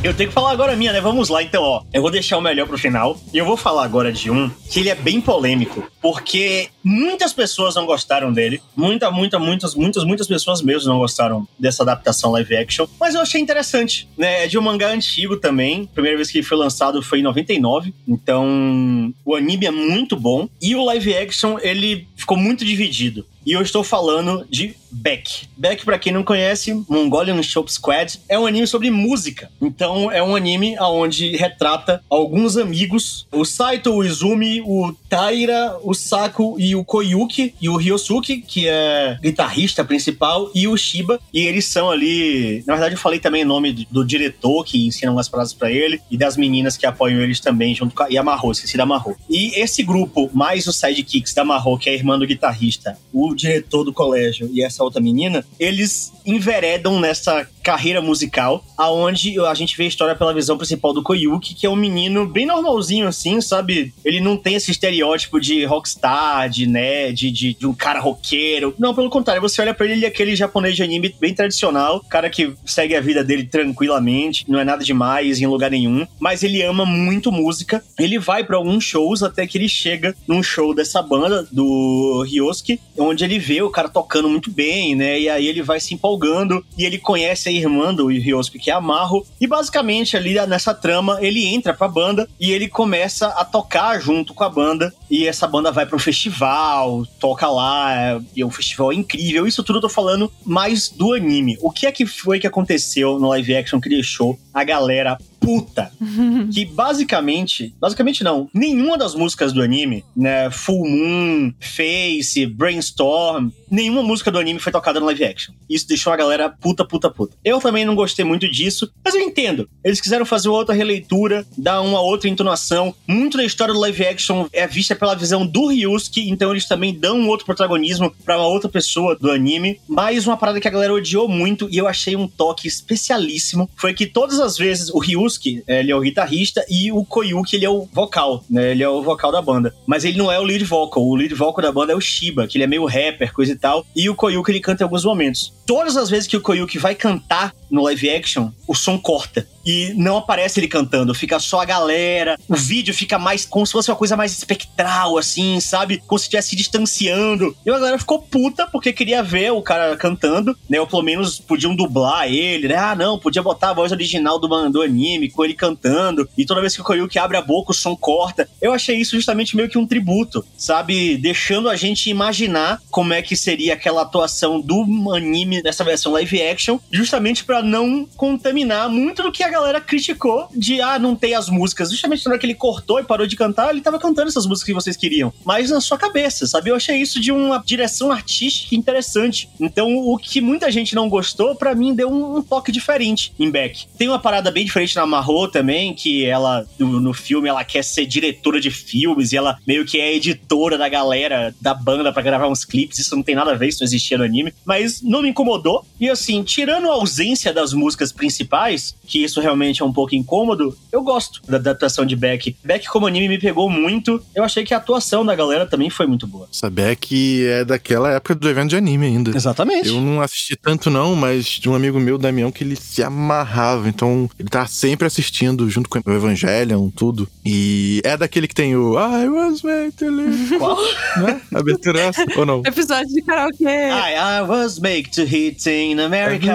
Eu 0.04 0.12
tenho 0.12 0.28
que 0.28 0.34
falar 0.34 0.50
agora 0.50 0.74
a 0.74 0.76
minha, 0.76 0.92
né? 0.92 1.00
Vamos 1.00 1.30
lá, 1.30 1.42
então, 1.42 1.62
ó. 1.62 1.82
Eu 1.90 2.02
vou 2.02 2.10
deixar 2.10 2.36
o 2.36 2.40
melhor 2.42 2.66
pro 2.66 2.76
final. 2.76 3.18
E 3.32 3.38
eu 3.38 3.46
vou 3.46 3.56
falar 3.56 3.84
agora 3.84 4.12
de 4.12 4.30
um 4.30 4.50
que 4.70 4.80
ele 4.80 4.90
é 4.90 4.94
bem 4.94 5.18
polêmico, 5.18 5.82
porque 5.98 6.68
muitas 6.84 7.32
pessoas 7.32 7.74
não 7.74 7.86
gostaram 7.86 8.30
dele. 8.30 8.60
Muita, 8.76 9.10
muita, 9.10 9.38
muitas, 9.38 9.74
muitas, 9.74 10.04
muitas 10.04 10.26
pessoas 10.26 10.60
mesmo 10.60 10.92
não 10.92 10.98
gostaram 10.98 11.48
dessa 11.58 11.82
adaptação 11.84 12.32
live 12.32 12.54
action. 12.54 12.86
Mas 13.00 13.14
eu 13.14 13.22
achei 13.22 13.40
interessante, 13.40 14.06
né? 14.14 14.44
É 14.44 14.46
de 14.46 14.58
um 14.58 14.60
mangá 14.62 14.90
antigo 14.90 15.38
também. 15.38 15.88
A 15.90 15.94
primeira 15.94 16.18
vez 16.18 16.30
que 16.30 16.36
ele 16.36 16.46
foi 16.46 16.58
lançado 16.58 17.02
foi 17.02 17.20
em 17.20 17.22
99. 17.22 17.94
Então, 18.06 19.10
o 19.24 19.34
anime 19.34 19.64
é 19.64 19.70
muito 19.70 20.20
bom. 20.20 20.46
E 20.60 20.76
o 20.76 20.84
live 20.84 21.16
action, 21.16 21.56
ele 21.62 22.06
ficou 22.14 22.36
muito 22.36 22.62
dividido. 22.62 23.24
E 23.46 23.52
eu 23.52 23.62
estou 23.62 23.84
falando 23.84 24.46
de 24.48 24.74
Beck. 24.90 25.48
Beck, 25.56 25.84
para 25.84 25.98
quem 25.98 26.12
não 26.12 26.22
conhece, 26.22 26.72
Mongolian 26.88 27.42
Shop 27.42 27.70
Squad, 27.72 28.20
é 28.28 28.38
um 28.38 28.46
anime 28.46 28.66
sobre 28.66 28.90
música. 28.90 29.50
Então, 29.60 30.10
é 30.10 30.22
um 30.22 30.36
anime 30.36 30.76
onde 30.78 31.36
retrata 31.36 32.02
alguns 32.08 32.56
amigos, 32.56 33.26
o 33.32 33.44
Saito, 33.44 33.92
o 33.92 34.04
Izumi, 34.04 34.62
o 34.62 34.94
Taira, 35.08 35.76
o 35.82 35.94
Saku 35.94 36.56
e 36.58 36.76
o 36.76 36.84
Koyuki, 36.84 37.54
e 37.60 37.68
o 37.68 37.76
Ryosuke, 37.76 38.40
que 38.40 38.68
é 38.68 39.18
guitarrista 39.20 39.84
principal, 39.84 40.50
e 40.54 40.68
o 40.68 40.76
Shiba. 40.76 41.20
E 41.32 41.40
eles 41.40 41.66
são 41.66 41.90
ali... 41.90 42.62
Na 42.66 42.74
verdade, 42.74 42.94
eu 42.94 42.98
falei 43.00 43.18
também 43.18 43.42
o 43.42 43.48
nome 43.48 43.86
do, 43.90 44.04
diretor, 44.04 44.64
que 44.64 44.86
ensina 44.86 45.10
umas 45.10 45.28
frases 45.28 45.52
para 45.52 45.70
ele, 45.70 46.00
e 46.10 46.16
das 46.16 46.36
meninas 46.36 46.76
que 46.76 46.86
apoiam 46.86 47.20
eles 47.20 47.40
também, 47.40 47.74
junto 47.74 47.94
com 47.94 48.02
a... 48.02 48.08
A 48.14 48.22
Marro, 48.22 48.52
esqueci 48.52 48.76
da 48.76 48.86
Marro. 48.86 49.16
E 49.28 49.60
esse 49.60 49.82
grupo, 49.82 50.30
mais 50.32 50.68
os 50.68 50.76
sidekicks 50.76 51.34
da 51.34 51.44
Marro, 51.44 51.76
que 51.76 51.90
é 51.90 51.92
a 51.92 51.96
irmã 51.96 52.16
do 52.16 52.26
guitarrista, 52.26 52.96
o 53.12 53.33
diretor 53.34 53.84
do 53.84 53.92
colégio 53.92 54.48
e 54.52 54.62
essa 54.62 54.82
outra 54.82 55.00
menina, 55.00 55.44
eles 55.58 56.12
enveredam 56.26 57.00
nessa 57.00 57.46
carreira 57.62 58.00
musical, 58.00 58.64
aonde 58.76 59.40
a 59.40 59.54
gente 59.54 59.76
vê 59.76 59.84
a 59.84 59.88
história 59.88 60.14
pela 60.14 60.34
visão 60.34 60.56
principal 60.56 60.92
do 60.92 61.02
Koyuki, 61.02 61.54
que 61.54 61.66
é 61.66 61.70
um 61.70 61.76
menino 61.76 62.26
bem 62.26 62.44
normalzinho 62.44 63.08
assim, 63.08 63.40
sabe? 63.40 63.92
Ele 64.04 64.20
não 64.20 64.36
tem 64.36 64.54
esse 64.54 64.70
estereótipo 64.70 65.40
de 65.40 65.64
rockstar, 65.64 66.48
de 66.50 66.66
né, 66.66 67.10
de, 67.10 67.30
de, 67.30 67.54
de 67.54 67.66
um 67.66 67.72
cara 67.72 68.00
roqueiro. 68.00 68.74
Não, 68.78 68.94
pelo 68.94 69.08
contrário, 69.08 69.40
você 69.40 69.62
olha 69.62 69.72
para 69.72 69.86
ele, 69.86 69.94
ele 69.94 70.04
é 70.04 70.08
aquele 70.08 70.36
japonês 70.36 70.76
de 70.76 70.82
anime 70.82 71.14
bem 71.18 71.34
tradicional, 71.34 72.00
cara 72.08 72.28
que 72.28 72.52
segue 72.66 72.94
a 72.94 73.00
vida 73.00 73.24
dele 73.24 73.44
tranquilamente, 73.46 74.44
não 74.48 74.60
é 74.60 74.64
nada 74.64 74.84
demais 74.84 75.40
em 75.40 75.46
lugar 75.46 75.70
nenhum, 75.70 76.06
mas 76.20 76.42
ele 76.42 76.62
ama 76.62 76.84
muito 76.84 77.32
música. 77.32 77.82
Ele 77.98 78.18
vai 78.18 78.44
para 78.44 78.56
alguns 78.56 78.84
shows 78.84 79.22
até 79.22 79.46
que 79.46 79.56
ele 79.56 79.68
chega 79.68 80.14
num 80.26 80.42
show 80.42 80.74
dessa 80.74 81.00
banda 81.00 81.46
do 81.50 82.24
Ryosuke, 82.28 82.80
onde 82.98 83.23
ele 83.24 83.38
vê 83.38 83.62
o 83.62 83.70
cara 83.70 83.88
tocando 83.88 84.28
muito 84.28 84.50
bem, 84.50 84.94
né? 84.94 85.18
E 85.20 85.28
aí 85.28 85.46
ele 85.46 85.62
vai 85.62 85.80
se 85.80 85.94
empolgando 85.94 86.64
e 86.76 86.84
ele 86.84 86.98
conhece 86.98 87.48
a 87.48 87.52
irmã 87.52 87.94
do 87.94 88.06
Ryosuke, 88.06 88.58
que 88.58 88.70
é 88.70 88.74
a 88.74 88.80
Marro, 88.80 89.26
e 89.40 89.46
basicamente 89.46 90.16
ali 90.16 90.34
nessa 90.46 90.74
trama 90.74 91.18
ele 91.20 91.46
entra 91.46 91.72
pra 91.72 91.88
banda 91.88 92.28
e 92.38 92.52
ele 92.52 92.68
começa 92.68 93.28
a 93.28 93.44
tocar 93.44 94.00
junto 94.00 94.34
com 94.34 94.44
a 94.44 94.48
banda 94.48 94.92
e 95.10 95.26
essa 95.26 95.46
banda 95.46 95.70
vai 95.70 95.86
para 95.86 95.96
um 95.96 96.00
festival, 96.00 97.06
toca 97.18 97.48
lá, 97.48 98.20
e 98.34 98.42
é 98.42 98.46
um 98.46 98.50
festival 98.50 98.92
incrível. 98.92 99.46
Isso 99.46 99.62
tudo 99.62 99.78
eu 99.78 99.82
tô 99.82 99.88
falando 99.88 100.30
mais 100.44 100.88
do 100.88 101.12
anime. 101.12 101.56
O 101.60 101.70
que 101.70 101.86
é 101.86 101.92
que 101.92 102.06
foi 102.06 102.40
que 102.40 102.46
aconteceu 102.46 103.18
no 103.18 103.28
live 103.28 103.56
action 103.56 103.80
que 103.80 103.88
deixou 103.88 104.38
a 104.54 104.64
galera 104.64 105.18
puta. 105.40 105.90
que 106.52 106.64
basicamente, 106.64 107.74
basicamente 107.78 108.24
não, 108.24 108.48
nenhuma 108.54 108.96
das 108.96 109.14
músicas 109.14 109.52
do 109.52 109.60
anime, 109.60 110.04
né, 110.16 110.50
Full 110.50 110.88
Moon, 110.88 111.52
Face, 111.60 112.46
Brainstorm, 112.46 113.50
nenhuma 113.74 114.02
música 114.02 114.30
do 114.30 114.38
anime 114.38 114.60
foi 114.60 114.72
tocada 114.72 115.00
no 115.00 115.06
live 115.06 115.24
action. 115.24 115.54
Isso 115.68 115.88
deixou 115.88 116.12
a 116.12 116.16
galera 116.16 116.48
puta, 116.48 116.84
puta, 116.84 117.10
puta. 117.10 117.36
Eu 117.44 117.58
também 117.58 117.84
não 117.84 117.94
gostei 117.94 118.24
muito 118.24 118.50
disso, 118.50 118.90
mas 119.04 119.14
eu 119.14 119.20
entendo. 119.20 119.68
Eles 119.82 120.00
quiseram 120.00 120.24
fazer 120.24 120.48
outra 120.48 120.74
releitura, 120.74 121.44
dar 121.58 121.80
uma 121.80 122.00
outra 122.00 122.28
entonação. 122.28 122.94
Muito 123.06 123.36
da 123.36 123.44
história 123.44 123.74
do 123.74 123.80
live 123.80 124.06
action 124.06 124.46
é 124.52 124.66
vista 124.66 124.94
pela 124.94 125.14
visão 125.14 125.46
do 125.46 125.66
Ryusuke, 125.66 126.28
então 126.30 126.50
eles 126.50 126.66
também 126.66 126.94
dão 126.94 127.18
um 127.18 127.28
outro 127.28 127.46
protagonismo 127.46 128.14
para 128.24 128.38
uma 128.38 128.46
outra 128.46 128.68
pessoa 128.68 129.16
do 129.16 129.30
anime. 129.30 129.80
Mais 129.88 130.26
uma 130.26 130.36
parada 130.36 130.60
que 130.60 130.68
a 130.68 130.70
galera 130.70 130.94
odiou 130.94 131.28
muito 131.28 131.68
e 131.70 131.76
eu 131.76 131.88
achei 131.88 132.14
um 132.14 132.28
toque 132.28 132.68
especialíssimo 132.68 133.68
foi 133.76 133.92
que 133.92 134.06
todas 134.06 134.38
as 134.38 134.56
vezes 134.56 134.90
o 134.90 134.98
Ryusuke, 134.98 135.62
ele 135.66 135.90
é 135.90 135.96
o 135.96 136.00
guitarrista 136.00 136.64
e 136.68 136.92
o 136.92 137.04
Koyuki, 137.04 137.56
ele 137.56 137.64
é 137.64 137.70
o 137.70 137.88
vocal, 137.92 138.44
né? 138.48 138.70
Ele 138.70 138.82
é 138.82 138.88
o 138.88 139.02
vocal 139.02 139.32
da 139.32 139.42
banda. 139.42 139.74
Mas 139.86 140.04
ele 140.04 140.18
não 140.18 140.30
é 140.30 140.38
o 140.38 140.44
lead 140.44 140.64
vocal. 140.64 141.02
O 141.02 141.14
lead 141.14 141.34
vocal 141.34 141.62
da 141.62 141.72
banda 141.72 141.92
é 141.92 141.96
o 141.96 142.00
Shiba, 142.00 142.46
que 142.46 142.56
ele 142.56 142.64
é 142.64 142.66
meio 142.66 142.84
rapper, 142.86 143.32
coisa 143.32 143.52
e 143.52 143.56
tal. 143.64 143.86
E 143.96 144.10
o 144.10 144.14
Koyuki, 144.14 144.50
ele 144.50 144.60
canta 144.60 144.82
em 144.82 144.84
alguns 144.84 145.06
momentos. 145.06 145.50
Todas 145.64 145.96
as 145.96 146.10
vezes 146.10 146.26
que 146.26 146.36
o 146.36 146.40
Koyuki 146.42 146.78
vai 146.78 146.94
cantar 146.94 147.54
no 147.70 147.82
live 147.84 148.10
action, 148.10 148.50
o 148.68 148.74
som 148.74 148.98
corta. 148.98 149.48
E 149.64 149.92
não 149.96 150.18
aparece 150.18 150.60
ele 150.60 150.68
cantando, 150.68 151.14
fica 151.14 151.38
só 151.38 151.60
a 151.60 151.64
galera. 151.64 152.38
O 152.48 152.54
vídeo 152.54 152.94
fica 152.94 153.18
mais 153.18 153.44
como 153.44 153.66
se 153.66 153.72
fosse 153.72 153.90
uma 153.90 153.96
coisa 153.96 154.16
mais 154.16 154.36
espectral, 154.36 155.16
assim, 155.16 155.60
sabe? 155.60 156.02
Como 156.06 156.18
se 156.18 156.24
estivesse 156.24 156.50
se 156.50 156.56
distanciando. 156.56 157.56
E 157.64 157.70
a 157.70 157.74
galera 157.74 157.98
ficou 157.98 158.20
puta 158.20 158.66
porque 158.66 158.92
queria 158.92 159.22
ver 159.22 159.52
o 159.52 159.62
cara 159.62 159.96
cantando, 159.96 160.56
né? 160.68 160.80
Ou 160.80 160.86
pelo 160.86 161.02
menos 161.02 161.38
podiam 161.38 161.74
dublar 161.74 162.28
ele, 162.28 162.68
né? 162.68 162.76
Ah, 162.76 162.94
não, 162.94 163.18
podia 163.18 163.42
botar 163.42 163.70
a 163.70 163.74
voz 163.74 163.92
original 163.92 164.38
do, 164.38 164.48
do 164.70 164.82
anime 164.82 165.30
com 165.30 165.44
ele 165.44 165.54
cantando. 165.54 166.28
E 166.36 166.44
toda 166.44 166.60
vez 166.60 166.74
que 166.74 166.82
o 166.82 166.84
Koyuki 166.84 167.18
abre 167.18 167.36
a 167.36 167.42
boca, 167.42 167.72
o 167.72 167.74
som 167.74 167.96
corta. 167.96 168.48
Eu 168.60 168.72
achei 168.72 168.96
isso 168.96 169.16
justamente 169.16 169.56
meio 169.56 169.68
que 169.68 169.78
um 169.78 169.86
tributo, 169.86 170.44
sabe? 170.56 171.16
Deixando 171.16 171.68
a 171.68 171.76
gente 171.76 172.10
imaginar 172.10 172.80
como 172.90 173.12
é 173.12 173.22
que 173.22 173.36
seria 173.36 173.74
aquela 173.74 174.02
atuação 174.02 174.60
do 174.60 174.84
anime 175.14 175.62
nessa 175.62 175.84
versão 175.84 176.12
live 176.12 176.42
action, 176.42 176.78
justamente 176.90 177.44
para 177.44 177.62
não 177.62 178.06
contaminar 178.16 178.88
muito 178.88 179.22
do 179.22 179.32
que 179.32 179.42
a 179.42 179.53
galera 179.54 179.80
criticou 179.80 180.48
de, 180.54 180.80
ah, 180.80 180.98
não 180.98 181.14
tem 181.14 181.34
as 181.34 181.48
músicas. 181.48 181.90
Justamente 181.90 182.24
na 182.24 182.32
hora 182.32 182.38
que 182.38 182.46
ele 182.46 182.54
cortou 182.54 182.98
e 182.98 183.04
parou 183.04 183.26
de 183.26 183.36
cantar, 183.36 183.70
ele 183.70 183.80
tava 183.80 183.98
cantando 183.98 184.28
essas 184.28 184.46
músicas 184.46 184.66
que 184.66 184.74
vocês 184.74 184.96
queriam. 184.96 185.32
Mas 185.44 185.70
na 185.70 185.80
sua 185.80 185.96
cabeça, 185.96 186.46
sabe? 186.46 186.70
Eu 186.70 186.76
achei 186.76 186.96
isso 186.96 187.20
de 187.20 187.30
uma 187.30 187.62
direção 187.64 188.10
artística 188.10 188.74
interessante. 188.74 189.48
Então, 189.60 189.94
o 189.96 190.18
que 190.18 190.40
muita 190.40 190.70
gente 190.70 190.94
não 190.94 191.08
gostou, 191.08 191.54
para 191.54 191.74
mim, 191.74 191.94
deu 191.94 192.08
um, 192.08 192.38
um, 192.38 192.42
toque 192.42 192.72
diferente 192.72 193.32
em 193.38 193.50
Beck. 193.50 193.86
Tem 193.96 194.08
uma 194.08 194.18
parada 194.18 194.50
bem 194.50 194.64
diferente 194.64 194.96
na 194.96 195.06
Marro 195.06 195.48
também, 195.48 195.94
que 195.94 196.24
ela, 196.24 196.66
no, 196.78 197.00
no 197.00 197.14
filme, 197.14 197.48
ela 197.48 197.64
quer 197.64 197.84
ser 197.84 198.06
diretora 198.06 198.60
de 198.60 198.70
filmes 198.70 199.32
e 199.32 199.36
ela 199.36 199.58
meio 199.66 199.84
que 199.84 200.00
é 200.00 200.14
editora 200.14 200.76
da 200.76 200.88
galera 200.88 201.54
da 201.60 201.74
banda 201.74 202.12
para 202.12 202.22
gravar 202.22 202.48
uns 202.48 202.64
clipes. 202.64 202.98
Isso 202.98 203.14
não 203.14 203.22
tem 203.22 203.34
nada 203.34 203.52
a 203.52 203.54
ver, 203.54 203.68
isso 203.68 203.80
não 203.80 203.86
existia 203.86 204.18
no 204.18 204.24
anime. 204.24 204.52
Mas 204.64 205.00
não 205.00 205.22
me 205.22 205.28
incomodou. 205.28 205.86
E 206.00 206.08
assim, 206.10 206.42
tirando 206.42 206.90
a 206.90 206.94
ausência 206.94 207.52
das 207.52 207.72
músicas 207.72 208.12
principais, 208.12 208.96
que 209.06 209.22
isso 209.22 209.40
realmente 209.44 209.82
é 209.82 209.84
um 209.84 209.92
pouco 209.92 210.14
incômodo, 210.14 210.76
eu 210.90 211.02
gosto 211.02 211.40
da 211.46 211.56
adaptação 211.56 212.04
de 212.04 212.16
Beck. 212.16 212.56
Beck 212.64 212.88
como 212.88 213.06
anime 213.06 213.28
me 213.28 213.38
pegou 213.38 213.70
muito. 213.70 214.22
Eu 214.34 214.42
achei 214.42 214.64
que 214.64 214.74
a 214.74 214.78
atuação 214.78 215.24
da 215.24 215.34
galera 215.34 215.66
também 215.66 215.90
foi 215.90 216.06
muito 216.06 216.26
boa. 216.26 216.48
Essa 216.52 216.70
Beck 216.70 217.44
é 217.46 217.64
daquela 217.64 218.10
época 218.10 218.34
do 218.34 218.48
evento 218.48 218.70
de 218.70 218.76
anime 218.76 219.06
ainda. 219.06 219.36
Exatamente. 219.36 219.88
Eu 219.88 220.00
não 220.00 220.20
assisti 220.20 220.56
tanto 220.56 220.90
não, 220.90 221.14
mas 221.14 221.46
de 221.46 221.68
um 221.68 221.74
amigo 221.74 222.00
meu, 222.00 222.18
Damião, 222.18 222.50
que 222.50 222.64
ele 222.64 222.76
se 222.76 223.02
amarrava. 223.02 223.88
Então, 223.88 224.28
ele 224.38 224.48
tá 224.48 224.66
sempre 224.66 225.06
assistindo 225.06 225.68
junto 225.68 225.88
com 225.88 225.98
o 225.98 226.12
Evangelion, 226.12 226.90
tudo. 226.90 227.28
E 227.44 228.00
é 228.04 228.16
daquele 228.16 228.48
que 228.48 228.54
tem 228.54 228.74
o 228.76 228.94
I 228.98 229.28
was 229.28 229.62
made 229.62 229.92
to 229.92 230.10
live. 230.10 230.58
Qual? 230.58 230.78
Né? 231.18 231.40
Abertura 231.52 232.00
essa, 232.00 232.24
ou 232.36 232.46
não? 232.46 232.62
Episódio 232.64 233.08
de 233.08 233.22
karaokê. 233.22 233.64
I, 233.64 234.14
I 234.14 234.42
was 234.48 234.78
made 234.78 235.10
to 235.10 235.24
hit 235.24 235.68
in 235.68 236.00
America. 236.00 236.52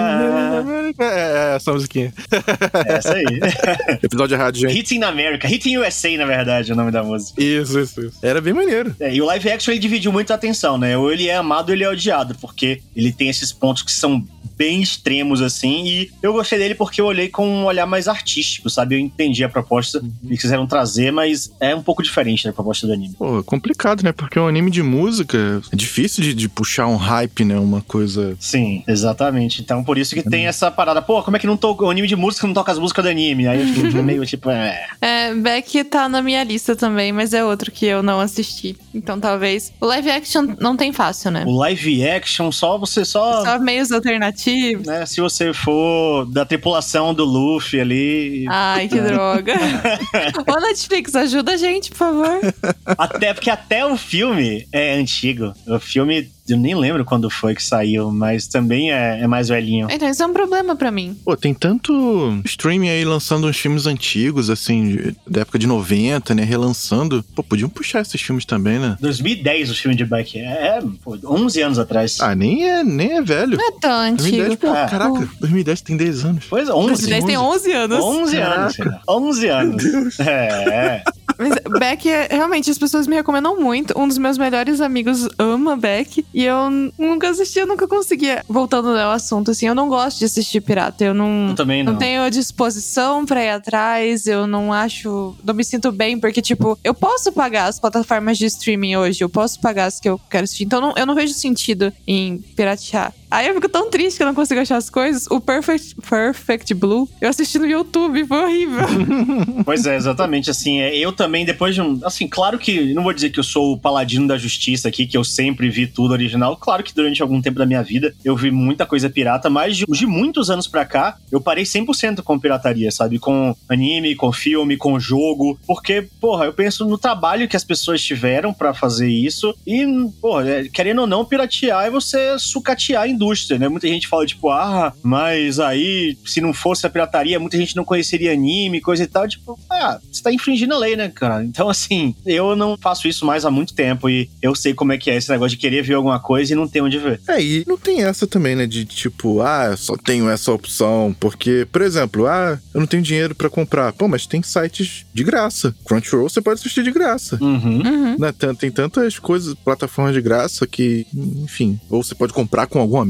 É, 0.98 1.52
é 1.52 1.56
essa 1.56 1.72
musiquinha. 1.72 2.12
É 2.86 2.92
essa 2.92 3.14
aí. 3.14 3.24
Episódio 4.02 4.36
de 4.36 4.42
rádio, 4.42 4.60
gente. 4.62 4.78
Hits 4.78 4.92
in 4.92 5.02
America. 5.02 5.46
Hit 5.46 5.68
in 5.68 5.78
USA, 5.78 6.16
na 6.16 6.24
verdade, 6.24 6.70
é 6.70 6.74
o 6.74 6.76
nome 6.76 6.90
da 6.90 7.02
música. 7.02 7.42
Isso, 7.42 7.78
isso, 7.78 8.00
isso. 8.00 8.18
Era 8.22 8.40
bem 8.40 8.52
maneiro. 8.52 8.94
É, 9.00 9.12
e 9.14 9.20
o 9.20 9.26
live 9.26 9.50
action 9.50 9.72
ele 9.72 9.80
dividiu 9.80 10.12
muito 10.12 10.30
a 10.32 10.34
atenção, 10.34 10.78
né? 10.78 10.96
Ou 10.96 11.12
ele 11.12 11.28
é 11.28 11.36
amado 11.36 11.68
ou 11.68 11.74
ele 11.74 11.84
é 11.84 11.88
odiado, 11.88 12.34
porque 12.40 12.80
ele 12.94 13.12
tem 13.12 13.28
esses 13.28 13.52
pontos 13.52 13.82
que 13.82 13.92
são 13.92 14.24
bem 14.60 14.82
extremos, 14.82 15.40
assim, 15.40 15.86
e 15.86 16.10
eu 16.22 16.34
gostei 16.34 16.58
dele 16.58 16.74
porque 16.74 17.00
eu 17.00 17.06
olhei 17.06 17.28
com 17.30 17.48
um 17.48 17.64
olhar 17.64 17.86
mais 17.86 18.06
artístico, 18.06 18.68
sabe? 18.68 18.94
Eu 18.94 18.98
entendi 18.98 19.42
a 19.42 19.48
proposta 19.48 20.00
Uhum. 20.00 20.12
que 20.28 20.36
quiseram 20.36 20.66
trazer, 20.66 21.10
mas 21.10 21.50
é 21.58 21.74
um 21.74 21.82
pouco 21.82 22.02
diferente 22.02 22.44
da 22.44 22.52
proposta 22.52 22.86
do 22.86 22.92
anime. 22.92 23.14
Pô, 23.18 23.38
é 23.38 23.42
complicado, 23.42 24.02
né? 24.02 24.12
Porque 24.12 24.38
um 24.38 24.46
anime 24.46 24.70
de 24.70 24.82
música 24.82 25.62
é 25.72 25.76
difícil 25.76 26.22
de, 26.22 26.34
de 26.34 26.46
puxar 26.46 26.86
um 26.88 26.96
hype, 26.96 27.42
né? 27.42 27.58
Uma 27.58 27.80
coisa. 27.80 28.36
Sim, 28.38 28.84
exatamente. 28.86 29.62
Então, 29.62 29.82
por 29.82 29.96
isso 29.96 30.14
que 30.14 30.20
Uhum. 30.20 30.30
tem 30.30 30.46
essa 30.46 30.70
parada, 30.70 31.00
pô, 31.00 31.22
como 31.22 31.38
é 31.38 31.40
que 31.40 31.46
não 31.46 31.56
toca 31.56 31.82
o 31.84 31.88
anime 31.90 32.06
de 32.06 32.14
música 32.16 32.46
não 32.46 32.52
toca 32.52 32.70
as 32.70 32.78
músicas 32.78 33.02
do 33.02 33.08
anime? 33.08 33.48
Aí 33.48 33.60
eu 33.60 33.66
Uhum. 33.66 33.74
fiquei 33.86 34.02
meio 34.02 34.26
tipo, 34.26 34.50
é. 34.50 34.86
É, 35.00 35.34
Beck 35.34 35.84
tá 35.84 36.06
na 36.06 36.20
minha 36.20 36.44
lista 36.44 36.76
também, 36.76 37.12
mas 37.12 37.32
é 37.32 37.42
outro 37.42 37.72
que 37.72 37.86
eu 37.86 38.02
não 38.02 38.20
assisti. 38.20 38.76
Então 38.94 39.18
talvez. 39.18 39.72
O 39.80 39.86
live 39.86 40.10
action 40.10 40.54
não 40.60 40.76
tem 40.76 40.92
fácil, 40.92 41.30
né? 41.30 41.44
O 41.46 41.56
live 41.56 42.06
action, 42.06 42.52
só 42.52 42.76
você 42.76 43.06
só. 43.06 43.42
Só 43.42 43.58
meios 43.58 43.90
alternativos. 43.90 44.49
Né, 44.86 45.06
se 45.06 45.20
você 45.20 45.52
for 45.52 46.26
da 46.26 46.44
tripulação 46.44 47.14
do 47.14 47.24
Luffy 47.24 47.80
ali. 47.80 48.46
Ai, 48.48 48.88
que 48.88 49.00
droga. 49.00 49.54
Ô, 50.46 50.60
Netflix, 50.60 51.14
ajuda 51.14 51.52
a 51.52 51.56
gente, 51.56 51.90
por 51.90 51.96
favor. 51.96 52.40
Até 52.86 53.34
porque 53.34 53.50
até 53.50 53.84
o 53.84 53.96
filme 53.96 54.66
é 54.72 54.94
antigo. 54.94 55.52
O 55.66 55.78
filme 55.78 56.30
eu 56.52 56.58
nem 56.58 56.74
lembro 56.74 57.04
quando 57.04 57.28
foi 57.30 57.54
que 57.54 57.62
saiu, 57.62 58.10
mas 58.10 58.46
também 58.46 58.92
é, 58.92 59.20
é 59.22 59.26
mais 59.26 59.48
velhinho. 59.48 59.86
Então, 59.90 60.08
isso 60.08 60.22
é 60.22 60.26
um 60.26 60.32
problema 60.32 60.74
pra 60.76 60.90
mim. 60.90 61.16
Pô, 61.24 61.36
tem 61.36 61.52
tanto 61.54 62.40
streaming 62.44 62.88
aí 62.88 63.04
lançando 63.04 63.46
uns 63.46 63.56
filmes 63.56 63.86
antigos, 63.86 64.50
assim, 64.50 65.14
da 65.26 65.42
época 65.42 65.58
de 65.58 65.66
90, 65.66 66.34
né? 66.34 66.42
Relançando. 66.44 67.24
Pô, 67.34 67.42
podiam 67.42 67.68
puxar 67.68 68.00
esses 68.02 68.20
filmes 68.20 68.44
também, 68.44 68.78
né? 68.78 68.96
2010 69.00 69.70
o 69.70 69.74
filme 69.74 69.96
de 69.96 70.04
Beck. 70.04 70.36
É, 70.38 70.78
é, 70.78 70.82
pô, 71.02 71.18
11 71.24 71.62
anos 71.62 71.78
atrás. 71.78 72.18
Ah, 72.20 72.34
nem 72.34 72.68
é, 72.68 72.82
nem 72.84 73.12
é 73.18 73.22
velho. 73.22 73.56
Não 73.56 73.68
é 73.68 73.72
tão 73.80 74.16
2010, 74.16 74.44
antigo. 74.52 74.60
pô, 74.60 74.72
Ah. 74.72 74.86
caraca, 74.88 75.28
2010 75.40 75.80
tem 75.82 75.96
10 75.96 76.24
anos. 76.24 76.44
Pois 76.48 76.68
é, 76.68 76.72
11. 76.72 76.88
2010 76.88 77.24
tem 77.24 77.36
11 77.38 77.72
anos. 77.72 77.98
11 78.04 78.36
anos. 78.36 78.76
Caraca. 78.76 79.00
11 79.08 79.48
anos. 79.48 80.20
É. 80.20 81.02
Mas 81.38 81.54
Beck, 81.78 82.06
é, 82.08 82.28
realmente, 82.30 82.70
as 82.70 82.78
pessoas 82.78 83.06
me 83.06 83.16
recomendam 83.16 83.58
muito. 83.60 83.98
Um 83.98 84.06
dos 84.08 84.18
meus 84.18 84.36
melhores 84.38 84.80
amigos 84.80 85.28
ama 85.38 85.76
Beck. 85.76 86.24
E 86.34 86.44
eu 86.44 86.70
nunca 86.98 87.28
assisti, 87.30 87.58
eu 87.58 87.66
nunca 87.66 87.86
conseguia. 87.88 88.44
Voltando 88.48 88.88
ao 88.96 89.12
assunto, 89.12 89.50
assim, 89.50 89.66
eu 89.66 89.74
não 89.74 89.88
gosto 89.88 90.18
de 90.18 90.24
assistir 90.24 90.60
pirata. 90.60 91.04
Eu 91.04 91.14
não. 91.14 91.48
Eu 91.50 91.54
também 91.54 91.82
não. 91.82 91.92
Não 91.92 91.98
tenho 91.98 92.28
disposição 92.30 93.24
pra 93.24 93.42
ir 93.44 93.50
atrás, 93.50 94.26
eu 94.26 94.46
não 94.46 94.72
acho. 94.72 95.34
Não 95.44 95.54
me 95.54 95.64
sinto 95.64 95.90
bem, 95.92 96.18
porque, 96.18 96.40
tipo, 96.42 96.78
eu 96.84 96.94
posso 96.94 97.32
pagar 97.32 97.66
as 97.66 97.78
plataformas 97.78 98.38
de 98.38 98.46
streaming 98.46 98.96
hoje, 98.96 99.22
eu 99.22 99.28
posso 99.28 99.60
pagar 99.60 99.86
as 99.86 99.98
que 100.00 100.08
eu 100.08 100.20
quero 100.30 100.44
assistir. 100.44 100.64
Então 100.64 100.80
não- 100.80 100.94
eu 100.96 101.06
não 101.06 101.14
vejo 101.14 101.32
sentido 101.34 101.92
em 102.06 102.38
piratear. 102.38 103.12
Aí 103.30 103.46
eu 103.46 103.54
fico 103.54 103.68
tão 103.68 103.88
triste 103.88 104.16
que 104.16 104.22
eu 104.22 104.26
não 104.26 104.34
consigo 104.34 104.60
achar 104.60 104.76
as 104.76 104.90
coisas. 104.90 105.26
O 105.30 105.40
Perfect, 105.40 105.94
Perfect 106.08 106.74
Blue, 106.74 107.08
eu 107.20 107.28
assisti 107.28 107.58
no 107.58 107.66
YouTube, 107.66 108.26
foi 108.26 108.44
horrível. 108.44 108.80
Pois 109.64 109.86
é, 109.86 109.94
exatamente. 109.94 110.50
Assim, 110.50 110.80
é, 110.80 110.96
eu 110.96 111.12
também, 111.12 111.44
depois 111.44 111.74
de 111.74 111.82
um. 111.82 112.00
Assim, 112.02 112.26
claro 112.26 112.58
que. 112.58 112.92
Não 112.92 113.02
vou 113.02 113.12
dizer 113.12 113.30
que 113.30 113.38
eu 113.38 113.44
sou 113.44 113.72
o 113.72 113.78
paladino 113.78 114.26
da 114.26 114.36
justiça 114.36 114.88
aqui, 114.88 115.06
que 115.06 115.16
eu 115.16 115.22
sempre 115.22 115.68
vi 115.68 115.86
tudo 115.86 116.12
original. 116.12 116.56
Claro 116.56 116.82
que 116.82 116.94
durante 116.94 117.22
algum 117.22 117.40
tempo 117.40 117.58
da 117.58 117.66
minha 117.66 117.82
vida 117.82 118.14
eu 118.24 118.34
vi 118.34 118.50
muita 118.50 118.86
coisa 118.86 119.08
pirata, 119.08 119.48
mas 119.48 119.76
de, 119.76 119.84
de 119.86 120.06
muitos 120.06 120.50
anos 120.50 120.66
pra 120.66 120.84
cá, 120.84 121.18
eu 121.30 121.40
parei 121.40 121.64
100% 121.64 122.22
com 122.22 122.38
pirataria, 122.38 122.90
sabe? 122.90 123.18
Com 123.18 123.54
anime, 123.68 124.16
com 124.16 124.32
filme, 124.32 124.76
com 124.76 124.98
jogo. 124.98 125.58
Porque, 125.66 126.08
porra, 126.20 126.46
eu 126.46 126.52
penso 126.52 126.84
no 126.86 126.98
trabalho 126.98 127.48
que 127.48 127.56
as 127.56 127.64
pessoas 127.64 128.02
tiveram 128.02 128.52
pra 128.52 128.74
fazer 128.74 129.08
isso. 129.08 129.54
E, 129.66 129.86
porra, 130.20 130.48
é, 130.48 130.64
querendo 130.68 131.02
ou 131.02 131.06
não, 131.06 131.24
piratear 131.24 131.86
é 131.86 131.90
você 131.90 132.38
sucatear 132.38 133.02
a 133.02 133.08
indústria, 133.20 133.58
né? 133.58 133.68
Muita 133.68 133.86
gente 133.86 134.08
fala, 134.08 134.24
tipo, 134.24 134.48
ah, 134.48 134.92
mas 135.02 135.60
aí, 135.60 136.16
se 136.24 136.40
não 136.40 136.54
fosse 136.54 136.86
a 136.86 136.90
pirataria, 136.90 137.38
muita 137.38 137.58
gente 137.58 137.76
não 137.76 137.84
conheceria 137.84 138.32
anime, 138.32 138.80
coisa 138.80 139.02
e 139.02 139.06
tal. 139.06 139.28
Tipo, 139.28 139.58
ah, 139.68 139.98
você 140.10 140.22
tá 140.22 140.32
infringindo 140.32 140.74
a 140.74 140.78
lei, 140.78 140.96
né, 140.96 141.08
cara? 141.08 141.44
Então, 141.44 141.68
assim, 141.68 142.14
eu 142.24 142.56
não 142.56 142.78
faço 142.78 143.06
isso 143.06 143.26
mais 143.26 143.44
há 143.44 143.50
muito 143.50 143.74
tempo 143.74 144.08
e 144.08 144.30
eu 144.40 144.54
sei 144.54 144.72
como 144.72 144.92
é 144.92 144.98
que 144.98 145.10
é 145.10 145.16
esse 145.16 145.30
negócio 145.30 145.56
de 145.56 145.60
querer 145.60 145.82
ver 145.82 145.94
alguma 145.94 146.18
coisa 146.18 146.52
e 146.52 146.56
não 146.56 146.66
ter 146.66 146.80
onde 146.80 146.98
ver. 146.98 147.20
É, 147.28 147.42
e 147.42 147.64
não 147.66 147.76
tem 147.76 148.02
essa 148.02 148.26
também, 148.26 148.56
né? 148.56 148.66
De 148.66 148.84
tipo, 148.84 149.42
ah, 149.42 149.68
eu 149.72 149.76
só 149.76 149.96
tenho 149.96 150.28
essa 150.30 150.50
opção. 150.52 151.14
Porque, 151.20 151.66
por 151.70 151.82
exemplo, 151.82 152.26
ah, 152.26 152.58
eu 152.72 152.80
não 152.80 152.86
tenho 152.86 153.02
dinheiro 153.02 153.34
pra 153.34 153.50
comprar. 153.50 153.92
Pô, 153.92 154.08
mas 154.08 154.26
tem 154.26 154.42
sites 154.42 155.04
de 155.12 155.22
graça. 155.22 155.74
Crunchyroll 155.84 156.28
você 156.28 156.40
pode 156.40 156.60
assistir 156.60 156.82
de 156.82 156.90
graça. 156.90 157.38
Uhum. 157.40 157.82
Uhum. 157.84 158.16
Né? 158.18 158.32
Tem, 158.32 158.54
tem 158.54 158.70
tantas 158.70 159.18
coisas, 159.18 159.54
plataformas 159.54 160.14
de 160.14 160.20
graça 160.20 160.66
que, 160.66 161.06
enfim, 161.14 161.78
ou 161.90 162.02
você 162.02 162.14
pode 162.14 162.32
comprar 162.32 162.66
com 162.66 162.78
algum 162.78 162.98
amigo. 163.00 163.09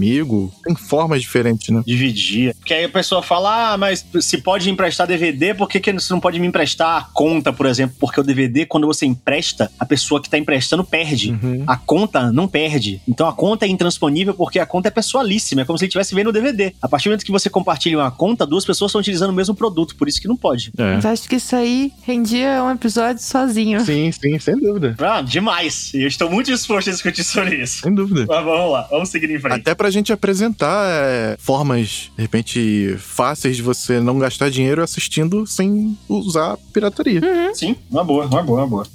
Tem 0.64 0.74
formas 0.74 1.20
diferentes, 1.20 1.68
né? 1.68 1.82
Dividir. 1.86 2.54
Porque 2.56 2.74
aí 2.74 2.84
a 2.84 2.88
pessoa 2.88 3.22
fala, 3.22 3.72
ah, 3.72 3.78
mas 3.78 4.04
se 4.20 4.38
pode 4.38 4.70
emprestar 4.70 5.06
DVD, 5.06 5.54
por 5.54 5.68
que, 5.68 5.80
que 5.80 5.92
você 5.92 6.12
não 6.12 6.20
pode 6.20 6.38
me 6.38 6.46
emprestar 6.46 6.98
a 6.98 7.02
conta, 7.12 7.52
por 7.52 7.66
exemplo? 7.66 7.96
Porque 7.98 8.20
o 8.20 8.22
DVD, 8.22 8.66
quando 8.66 8.86
você 8.86 9.06
empresta, 9.06 9.70
a 9.78 9.84
pessoa 9.84 10.20
que 10.20 10.30
tá 10.30 10.38
emprestando 10.38 10.84
perde. 10.84 11.30
Uhum. 11.30 11.64
A 11.66 11.76
conta 11.76 12.32
não 12.32 12.48
perde. 12.48 13.00
Então 13.08 13.28
a 13.28 13.32
conta 13.32 13.66
é 13.66 13.68
intransponível 13.68 14.34
porque 14.34 14.58
a 14.58 14.66
conta 14.66 14.88
é 14.88 14.90
pessoalíssima. 14.90 15.62
É 15.62 15.64
como 15.64 15.78
se 15.78 15.84
ele 15.84 15.88
estivesse 15.88 16.14
vendo 16.14 16.28
o 16.28 16.32
DVD. 16.32 16.72
A 16.80 16.88
partir 16.88 17.08
do 17.08 17.10
momento 17.10 17.24
que 17.24 17.32
você 17.32 17.50
compartilha 17.50 17.98
uma 17.98 18.10
conta, 18.10 18.46
duas 18.46 18.64
pessoas 18.64 18.90
estão 18.90 19.00
utilizando 19.00 19.30
o 19.30 19.34
mesmo 19.34 19.54
produto. 19.54 19.96
Por 19.96 20.08
isso 20.08 20.20
que 20.20 20.28
não 20.28 20.36
pode. 20.36 20.72
É. 20.76 20.94
Mas 20.94 21.04
acho 21.04 21.28
que 21.28 21.36
isso 21.36 21.54
aí 21.54 21.92
rendia 22.02 22.62
um 22.64 22.70
episódio 22.70 23.22
sozinho. 23.22 23.80
Sim, 23.80 24.10
sim, 24.12 24.38
sem 24.38 24.56
dúvida. 24.58 24.94
Ah, 24.98 25.20
demais. 25.20 25.92
E 25.94 26.02
eu 26.02 26.08
estou 26.08 26.30
muito 26.30 26.50
disposto 26.50 26.88
a 26.88 26.92
discutir 26.92 27.24
sobre 27.24 27.56
isso. 27.56 27.82
Sem 27.82 27.94
dúvida. 27.94 28.26
Mas 28.28 28.44
vamos 28.44 28.72
lá, 28.72 28.88
vamos 28.90 29.08
seguir 29.08 29.30
em 29.30 29.38
frente. 29.38 29.60
Até 29.60 29.74
pra 29.74 29.89
gente 29.90 30.12
apresentar 30.12 30.86
é, 30.88 31.36
formas, 31.38 32.10
de 32.16 32.22
repente, 32.22 32.96
fáceis 32.98 33.56
de 33.56 33.62
você 33.62 34.00
não 34.00 34.18
gastar 34.18 34.50
dinheiro 34.50 34.82
assistindo 34.82 35.46
sem 35.46 35.96
usar 36.08 36.56
pirataria. 36.72 37.20
Sim, 37.54 37.76
uma 37.90 38.04
boa, 38.04 38.26
uma 38.26 38.42
boa, 38.42 38.60
uma 38.60 38.66
boa. 38.66 38.86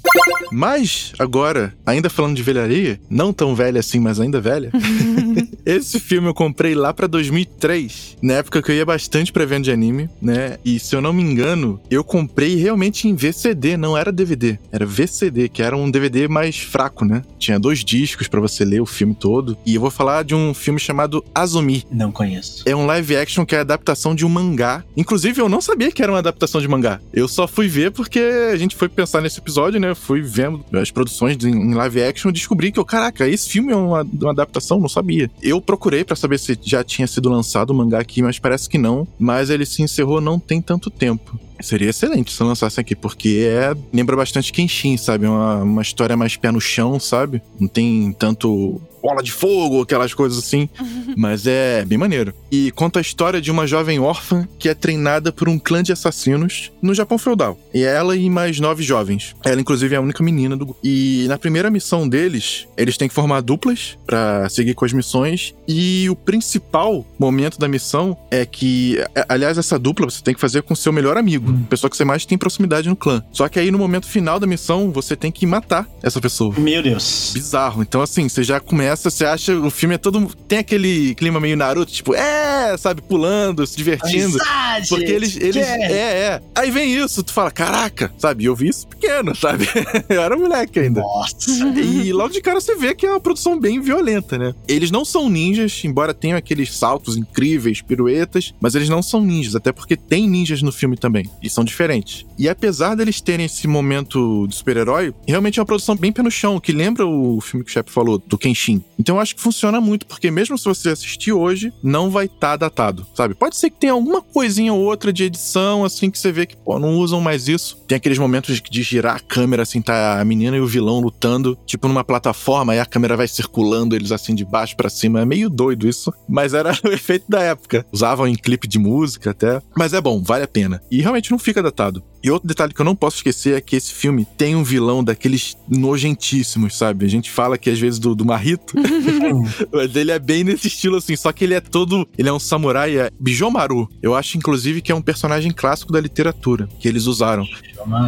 Mas, 0.52 1.12
agora, 1.18 1.74
ainda 1.84 2.08
falando 2.08 2.36
de 2.36 2.42
velharia, 2.42 3.00
não 3.10 3.32
tão 3.32 3.54
velha 3.54 3.80
assim, 3.80 3.98
mas 3.98 4.20
ainda 4.20 4.40
velha, 4.40 4.70
esse 5.64 5.98
filme 5.98 6.28
eu 6.28 6.34
comprei 6.34 6.74
lá 6.74 6.94
pra 6.94 7.06
2003, 7.06 8.16
na 8.22 8.34
época 8.34 8.62
que 8.62 8.70
eu 8.70 8.76
ia 8.76 8.86
bastante 8.86 9.32
pra 9.32 9.42
evento 9.42 9.64
de 9.64 9.72
anime, 9.72 10.08
né? 10.20 10.58
E 10.64 10.78
se 10.78 10.94
eu 10.94 11.00
não 11.00 11.12
me 11.12 11.22
engano, 11.22 11.80
eu 11.90 12.04
comprei 12.04 12.56
realmente 12.56 13.08
em 13.08 13.14
VCD, 13.14 13.76
não 13.76 13.96
era 13.96 14.12
DVD, 14.12 14.58
era 14.70 14.86
VCD, 14.86 15.48
que 15.48 15.62
era 15.62 15.76
um 15.76 15.90
DVD 15.90 16.28
mais 16.28 16.58
fraco, 16.58 17.04
né? 17.04 17.22
Tinha 17.38 17.58
dois 17.58 17.84
discos 17.84 18.28
pra 18.28 18.40
você 18.40 18.64
ler 18.64 18.80
o 18.80 18.86
filme 18.86 19.14
todo. 19.14 19.56
E 19.66 19.74
eu 19.74 19.80
vou 19.80 19.90
falar 19.90 20.24
de 20.24 20.34
um 20.34 20.54
filme 20.54 20.78
chamado 20.86 21.24
Azumi. 21.34 21.84
Não 21.90 22.10
conheço. 22.12 22.62
É 22.66 22.74
um 22.74 22.86
live 22.86 23.16
action 23.16 23.44
que 23.44 23.54
é 23.54 23.58
a 23.58 23.62
adaptação 23.62 24.14
de 24.14 24.24
um 24.24 24.28
mangá. 24.28 24.84
Inclusive, 24.96 25.40
eu 25.40 25.48
não 25.48 25.60
sabia 25.60 25.90
que 25.90 26.02
era 26.02 26.10
uma 26.12 26.18
adaptação 26.18 26.60
de 26.60 26.68
mangá. 26.68 27.00
Eu 27.12 27.28
só 27.28 27.46
fui 27.46 27.68
ver 27.68 27.90
porque 27.90 28.18
a 28.20 28.56
gente 28.56 28.76
foi 28.76 28.88
pensar 28.88 29.20
nesse 29.20 29.38
episódio, 29.38 29.80
né? 29.80 29.90
Eu 29.90 29.96
fui 29.96 30.22
vendo 30.22 30.64
as 30.72 30.90
produções 30.90 31.36
de- 31.36 31.48
em 31.48 31.74
live 31.74 32.02
action 32.02 32.30
e 32.30 32.32
descobri 32.32 32.70
que, 32.72 32.78
eu, 32.78 32.84
caraca, 32.84 33.28
esse 33.28 33.48
filme 33.50 33.72
é 33.72 33.76
uma, 33.76 34.02
uma 34.02 34.30
adaptação, 34.30 34.78
não 34.80 34.88
sabia. 34.88 35.30
Eu 35.42 35.60
procurei 35.60 36.04
pra 36.04 36.16
saber 36.16 36.38
se 36.38 36.58
já 36.62 36.82
tinha 36.84 37.06
sido 37.06 37.28
lançado 37.28 37.70
o 37.70 37.74
mangá 37.74 37.98
aqui, 37.98 38.22
mas 38.22 38.38
parece 38.38 38.68
que 38.68 38.78
não. 38.78 39.06
Mas 39.18 39.50
ele 39.50 39.66
se 39.66 39.82
encerrou 39.82 40.20
não 40.20 40.38
tem 40.38 40.60
tanto 40.62 40.90
tempo. 40.90 41.38
Seria 41.60 41.88
excelente 41.88 42.32
se 42.34 42.42
lançasse 42.42 42.78
aqui, 42.78 42.94
porque 42.94 43.46
é. 43.48 43.74
Lembra 43.90 44.14
bastante 44.14 44.52
Kenshin, 44.52 44.98
sabe? 44.98 45.26
Uma, 45.26 45.62
uma 45.62 45.80
história 45.82 46.14
mais 46.14 46.36
pé 46.36 46.52
no 46.52 46.60
chão, 46.60 47.00
sabe? 47.00 47.40
Não 47.58 47.66
tem 47.66 48.12
tanto 48.12 48.78
bola 49.06 49.22
de 49.22 49.30
fogo, 49.30 49.82
aquelas 49.82 50.12
coisas 50.12 50.38
assim. 50.38 50.68
Mas 51.16 51.46
é 51.46 51.84
bem 51.84 51.96
maneiro. 51.96 52.34
E 52.50 52.70
conta 52.72 52.98
a 52.98 53.02
história 53.02 53.40
de 53.40 53.50
uma 53.50 53.66
jovem 53.66 54.00
órfã 54.00 54.48
que 54.58 54.68
é 54.68 54.74
treinada 54.74 55.30
por 55.30 55.48
um 55.48 55.58
clã 55.58 55.82
de 55.82 55.92
assassinos 55.92 56.72
no 56.82 56.92
Japão 56.94 57.16
feudal. 57.18 57.58
E 57.72 57.82
é 57.82 57.94
ela 57.94 58.16
e 58.16 58.28
mais 58.28 58.58
nove 58.58 58.82
jovens. 58.82 59.34
Ela, 59.44 59.60
inclusive, 59.60 59.94
é 59.94 59.98
a 59.98 60.00
única 60.00 60.22
menina 60.24 60.56
do 60.56 60.66
grupo. 60.66 60.80
E 60.82 61.26
na 61.28 61.38
primeira 61.38 61.70
missão 61.70 62.08
deles, 62.08 62.66
eles 62.76 62.96
têm 62.96 63.08
que 63.08 63.14
formar 63.14 63.40
duplas 63.42 63.96
pra 64.06 64.48
seguir 64.48 64.74
com 64.74 64.84
as 64.84 64.92
missões. 64.92 65.54
E 65.68 66.08
o 66.10 66.16
principal 66.16 67.06
momento 67.18 67.58
da 67.58 67.68
missão 67.68 68.16
é 68.30 68.44
que, 68.44 68.98
aliás, 69.28 69.56
essa 69.58 69.78
dupla 69.78 70.10
você 70.10 70.22
tem 70.22 70.34
que 70.34 70.40
fazer 70.40 70.62
com 70.62 70.74
seu 70.74 70.92
melhor 70.92 71.16
amigo, 71.16 71.54
a 71.66 71.68
pessoa 71.68 71.90
que 71.90 71.96
você 71.96 72.04
mais 72.04 72.26
tem 72.26 72.36
proximidade 72.36 72.88
no 72.88 72.96
clã. 72.96 73.22
Só 73.32 73.48
que 73.48 73.58
aí 73.58 73.70
no 73.70 73.78
momento 73.78 74.06
final 74.06 74.40
da 74.40 74.46
missão, 74.46 74.90
você 74.90 75.14
tem 75.14 75.30
que 75.30 75.46
matar 75.46 75.88
essa 76.02 76.20
pessoa 76.20 76.54
Meu 76.58 76.82
Deus. 76.82 77.30
bizarro. 77.34 77.82
Então, 77.82 78.00
assim, 78.02 78.28
você 78.28 78.42
já 78.42 78.58
começa, 78.58 78.95
você 79.04 79.24
acha. 79.24 79.56
O 79.58 79.70
filme 79.70 79.94
é 79.94 79.98
todo. 79.98 80.26
Tem 80.48 80.58
aquele 80.58 81.14
clima 81.14 81.40
meio 81.40 81.56
Naruto, 81.56 81.92
tipo, 81.92 82.14
é, 82.14 82.76
sabe, 82.76 83.02
pulando, 83.02 83.66
se 83.66 83.76
divertindo. 83.76 84.38
Amizade, 84.40 84.88
Porque 84.88 85.10
eles. 85.10 85.36
eles 85.36 85.66
que 85.66 85.72
é, 85.72 85.92
é. 85.92 86.42
Aí 86.54 86.70
vem 86.70 86.94
isso, 86.96 87.22
tu 87.22 87.32
fala, 87.32 87.50
caraca, 87.50 88.12
sabe? 88.18 88.44
Eu 88.44 88.54
vi 88.54 88.68
isso 88.68 88.86
pequeno, 88.88 89.34
sabe? 89.36 89.68
eu 90.08 90.20
era 90.20 90.36
moleque 90.36 90.80
ainda. 90.80 91.00
Nossa. 91.00 91.36
E 91.76 92.12
logo 92.12 92.32
de 92.32 92.40
cara 92.40 92.60
você 92.60 92.74
vê 92.74 92.94
que 92.94 93.06
é 93.06 93.10
uma 93.10 93.20
produção 93.20 93.58
bem 93.58 93.80
violenta, 93.80 94.38
né? 94.38 94.54
Eles 94.68 94.90
não 94.90 95.04
são 95.04 95.28
ninjas, 95.28 95.82
embora 95.84 96.14
tenham 96.14 96.38
aqueles 96.38 96.74
saltos 96.74 97.16
incríveis, 97.16 97.82
piruetas, 97.82 98.54
mas 98.60 98.74
eles 98.74 98.88
não 98.88 99.02
são 99.02 99.20
ninjas, 99.20 99.54
até 99.54 99.72
porque 99.72 99.96
tem 99.96 100.28
ninjas 100.28 100.62
no 100.62 100.72
filme 100.72 100.96
também, 100.96 101.28
e 101.42 101.48
são 101.48 101.64
diferentes. 101.64 102.24
E 102.38 102.48
apesar 102.48 102.94
deles 102.94 103.20
terem 103.20 103.46
esse 103.46 103.66
momento 103.66 104.46
de 104.46 104.54
super-herói, 104.54 105.14
realmente 105.26 105.58
é 105.58 105.62
uma 105.62 105.66
produção 105.66 105.96
bem 105.96 106.12
pé 106.12 106.22
no 106.22 106.30
chão, 106.30 106.60
que 106.60 106.72
lembra 106.72 107.06
o 107.06 107.40
filme 107.40 107.64
que 107.64 107.70
o 107.70 107.72
Shep 107.72 107.90
falou, 107.90 108.18
do 108.18 108.38
Kenshin. 108.38 108.82
Então 108.98 109.16
eu 109.16 109.20
acho 109.20 109.34
que 109.34 109.40
funciona 109.40 109.80
muito, 109.80 110.06
porque 110.06 110.30
mesmo 110.30 110.56
se 110.56 110.64
você 110.64 110.90
assistir 110.90 111.32
hoje, 111.32 111.72
não 111.82 112.10
vai 112.10 112.26
estar 112.26 112.56
datado, 112.56 113.06
sabe? 113.14 113.34
Pode 113.34 113.56
ser 113.56 113.70
que 113.70 113.80
tenha 113.80 113.92
alguma 113.92 114.22
coisinha 114.22 114.72
ou 114.72 114.80
outra 114.80 115.12
de 115.12 115.24
edição, 115.24 115.84
assim, 115.84 116.10
que 116.10 116.18
você 116.18 116.32
vê 116.32 116.46
que, 116.46 116.56
pô, 116.56 116.78
não 116.78 116.96
usam 116.96 117.20
mais 117.20 117.48
isso. 117.48 117.84
Tem 117.86 117.96
aqueles 117.96 118.18
momentos 118.18 118.60
de 118.60 118.82
girar 118.82 119.16
a 119.16 119.20
câmera, 119.20 119.62
assim, 119.62 119.82
tá 119.82 120.20
a 120.20 120.24
menina 120.24 120.56
e 120.56 120.60
o 120.60 120.66
vilão 120.66 121.00
lutando, 121.00 121.58
tipo 121.66 121.88
numa 121.88 122.04
plataforma, 122.04 122.74
e 122.74 122.80
a 122.80 122.86
câmera 122.86 123.16
vai 123.16 123.28
circulando 123.28 123.94
eles 123.94 124.12
assim 124.12 124.34
de 124.34 124.44
baixo 124.44 124.76
pra 124.76 124.88
cima. 124.88 125.20
É 125.20 125.24
meio 125.24 125.50
doido 125.50 125.88
isso, 125.88 126.12
mas 126.28 126.54
era 126.54 126.72
o 126.84 126.88
efeito 126.88 127.26
da 127.28 127.42
época. 127.42 127.84
Usavam 127.92 128.26
em 128.26 128.34
clipe 128.34 128.66
de 128.66 128.78
música 128.78 129.30
até. 129.30 129.60
Mas 129.76 129.92
é 129.92 130.00
bom, 130.00 130.22
vale 130.22 130.44
a 130.44 130.48
pena. 130.48 130.80
E 130.90 131.00
realmente 131.00 131.30
não 131.30 131.38
fica 131.38 131.62
datado. 131.62 132.02
E 132.22 132.30
outro 132.30 132.48
detalhe 132.48 132.74
que 132.74 132.80
eu 132.80 132.84
não 132.84 132.96
posso 132.96 133.16
esquecer 133.16 133.56
é 133.56 133.60
que 133.60 133.76
esse 133.76 133.92
filme 133.92 134.26
tem 134.36 134.56
um 134.56 134.64
vilão 134.64 135.02
daqueles 135.02 135.56
nojentíssimos, 135.68 136.76
sabe? 136.76 137.04
A 137.04 137.08
gente 137.08 137.30
fala 137.30 137.56
que 137.56 137.70
às 137.70 137.78
vezes 137.78 137.98
do, 137.98 138.14
do 138.14 138.24
Marrito, 138.24 138.74
mas 139.72 139.94
ele 139.94 140.10
é 140.10 140.18
bem 140.18 140.44
nesse 140.44 140.66
estilo 140.68 140.96
assim, 140.96 141.16
só 141.16 141.32
que 141.32 141.44
ele 141.44 141.54
é 141.54 141.60
todo. 141.60 142.06
Ele 142.18 142.28
é 142.28 142.32
um 142.32 142.38
samurai, 142.38 142.98
é 142.98 143.10
Bijomaru. 143.18 143.88
Eu 144.02 144.14
acho, 144.14 144.36
inclusive, 144.36 144.80
que 144.80 144.90
é 144.90 144.94
um 144.94 145.02
personagem 145.02 145.52
clássico 145.52 145.92
da 145.92 146.00
literatura 146.00 146.68
que 146.80 146.88
eles 146.88 147.06
usaram. 147.06 147.46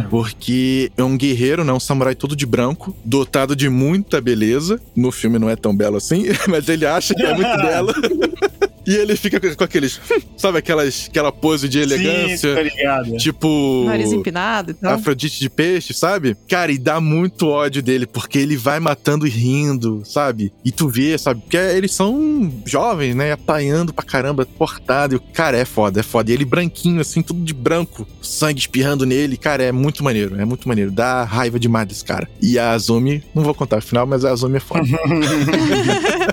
Porque 0.09 0.91
é 0.97 1.03
um 1.03 1.17
guerreiro, 1.17 1.63
né? 1.63 1.71
Um 1.71 1.79
samurai 1.79 2.15
todo 2.15 2.35
de 2.35 2.45
branco, 2.45 2.95
dotado 3.05 3.55
de 3.55 3.69
muita 3.69 4.19
beleza. 4.19 4.81
No 4.95 5.11
filme 5.11 5.39
não 5.39 5.49
é 5.49 5.55
tão 5.55 5.75
belo 5.75 5.97
assim, 5.97 6.25
mas 6.49 6.67
ele 6.67 6.85
acha 6.85 7.13
que 7.13 7.23
é 7.23 7.33
muito 7.33 7.57
belo. 7.57 7.93
E 8.85 8.95
ele 8.95 9.15
fica 9.15 9.39
com 9.55 9.63
aqueles. 9.63 9.99
Sabe 10.37 10.57
aquelas, 10.57 11.07
aquela 11.09 11.31
pose 11.31 11.67
de 11.67 11.79
elegância? 11.79 12.49
Sim, 12.49 12.55
tá 12.55 12.61
ligado. 12.61 13.17
Tipo. 13.17 13.83
Nariz 13.85 14.11
empinado 14.11 14.71
e 14.71 14.73
tal. 14.73 14.93
Afrodite 14.93 15.39
de 15.39 15.49
peixe, 15.49 15.93
sabe? 15.93 16.35
Cara, 16.47 16.71
e 16.71 16.77
dá 16.77 16.99
muito 16.99 17.47
ódio 17.47 17.81
dele, 17.81 18.05
porque 18.05 18.37
ele 18.37 18.55
vai 18.55 18.79
matando 18.79 19.27
e 19.27 19.29
rindo, 19.29 20.01
sabe? 20.05 20.51
E 20.63 20.71
tu 20.71 20.87
vê, 20.87 21.17
sabe? 21.17 21.41
Porque 21.41 21.57
eles 21.57 21.93
são 21.93 22.51
jovens, 22.65 23.15
né? 23.15 23.31
Apanhando 23.31 23.93
pra 23.93 24.03
caramba, 24.03 24.45
cortado. 24.45 25.15
E 25.15 25.17
o 25.17 25.19
cara 25.19 25.57
é 25.57 25.65
foda, 25.65 25.99
é 25.99 26.03
foda. 26.03 26.31
E 26.31 26.33
ele 26.33 26.45
branquinho, 26.45 27.01
assim, 27.01 27.21
tudo 27.21 27.43
de 27.43 27.53
branco, 27.53 28.07
sangue 28.21 28.59
espirrando 28.59 29.05
nele. 29.05 29.37
Cara, 29.37 29.63
é 29.63 29.71
muito 29.71 30.03
maneiro, 30.03 30.39
é 30.39 30.45
muito 30.45 30.67
maneiro. 30.67 30.91
Dá 30.91 31.23
raiva 31.23 31.59
demais 31.59 31.87
desse 31.87 32.03
cara. 32.03 32.27
E 32.41 32.57
a 32.57 32.71
Azumi, 32.71 33.23
não 33.33 33.43
vou 33.43 33.53
contar 33.53 33.77
o 33.77 33.81
final, 33.81 34.05
mas 34.05 34.25
a 34.25 34.31
Azumi 34.31 34.57
é 34.57 34.59
foda. 34.59 34.87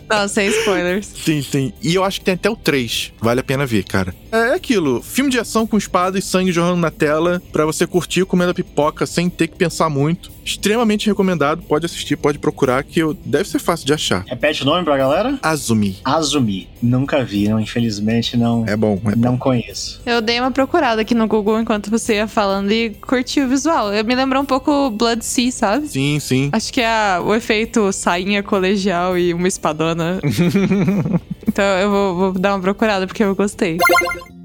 não, 0.09 0.28
sem 0.28 0.48
spoilers. 0.48 1.12
Sim, 1.24 1.42
sim. 1.42 1.72
E 1.82 1.94
eu 1.94 2.04
acho 2.04 2.20
que 2.20 2.24
tem 2.24 2.36
até 2.37 2.49
o 2.49 2.57
3. 2.57 3.12
Vale 3.20 3.40
a 3.40 3.44
pena 3.44 3.66
ver, 3.66 3.85
cara. 3.85 4.14
É 4.31 4.55
aquilo, 4.55 5.03
filme 5.03 5.31
de 5.31 5.38
ação 5.38 5.66
com 5.66 5.77
espada 5.77 6.18
e 6.18 6.22
sangue 6.22 6.53
jorrando 6.53 6.77
na 6.81 6.90
tela, 6.90 7.42
para 7.53 7.66
você 7.66 7.87
curtir 7.87 8.25
comendo 8.25 8.51
a 8.51 8.55
pipoca 8.55 9.07
sem 9.07 9.29
ter 9.29 9.49
que 9.49 9.57
pensar 9.57 9.88
muito. 9.88 10.31
Extremamente 10.44 11.07
recomendado, 11.09 11.62
pode 11.62 11.87
assistir, 11.87 12.16
pode 12.16 12.38
procurar, 12.38 12.85
que 12.85 13.01
eu, 13.01 13.14
deve 13.25 13.49
ser 13.49 13.59
fácil 13.59 13.85
de 13.87 13.92
achar. 13.92 14.25
Repete 14.27 14.62
o 14.62 14.66
nome 14.66 14.85
pra 14.85 14.96
galera? 14.96 15.38
Azumi. 15.42 15.96
Azumi. 16.05 16.68
Nunca 16.81 17.25
vi, 17.25 17.49
não, 17.49 17.59
infelizmente 17.59 18.37
não. 18.37 18.64
É 18.66 18.77
bom, 18.77 19.01
é 19.07 19.16
Não 19.16 19.33
bom. 19.33 19.38
conheço. 19.38 20.01
Eu 20.07 20.20
dei 20.20 20.38
uma 20.38 20.51
procurada 20.53 21.03
aqui 21.03 21.14
no 21.14 21.27
Google 21.27 21.59
enquanto 21.61 21.90
você 21.90 22.14
ia 22.16 22.29
falando 22.29 22.70
e 22.70 22.90
curti 22.90 23.40
o 23.40 23.49
visual. 23.49 23.92
Eu 23.92 24.05
me 24.05 24.14
lembrou 24.14 24.42
um 24.42 24.46
pouco 24.46 24.90
Blood 24.90 25.25
Sea, 25.25 25.51
sabe? 25.51 25.88
Sim, 25.88 26.18
sim. 26.20 26.51
Acho 26.53 26.72
que 26.72 26.81
é 26.81 27.18
o 27.18 27.35
efeito 27.35 27.90
sainha 27.92 28.42
colegial 28.42 29.18
e 29.18 29.35
uma 29.35 29.49
espadona. 29.49 30.20
então 31.57 31.79
eu 31.79 31.90
vou, 31.90 32.14
vou 32.14 32.33
dar 32.33 32.55
uma 32.55 32.61
procurada 32.61 33.07
porque 33.07 33.25
eu 33.25 33.35
gostei. 33.35 33.79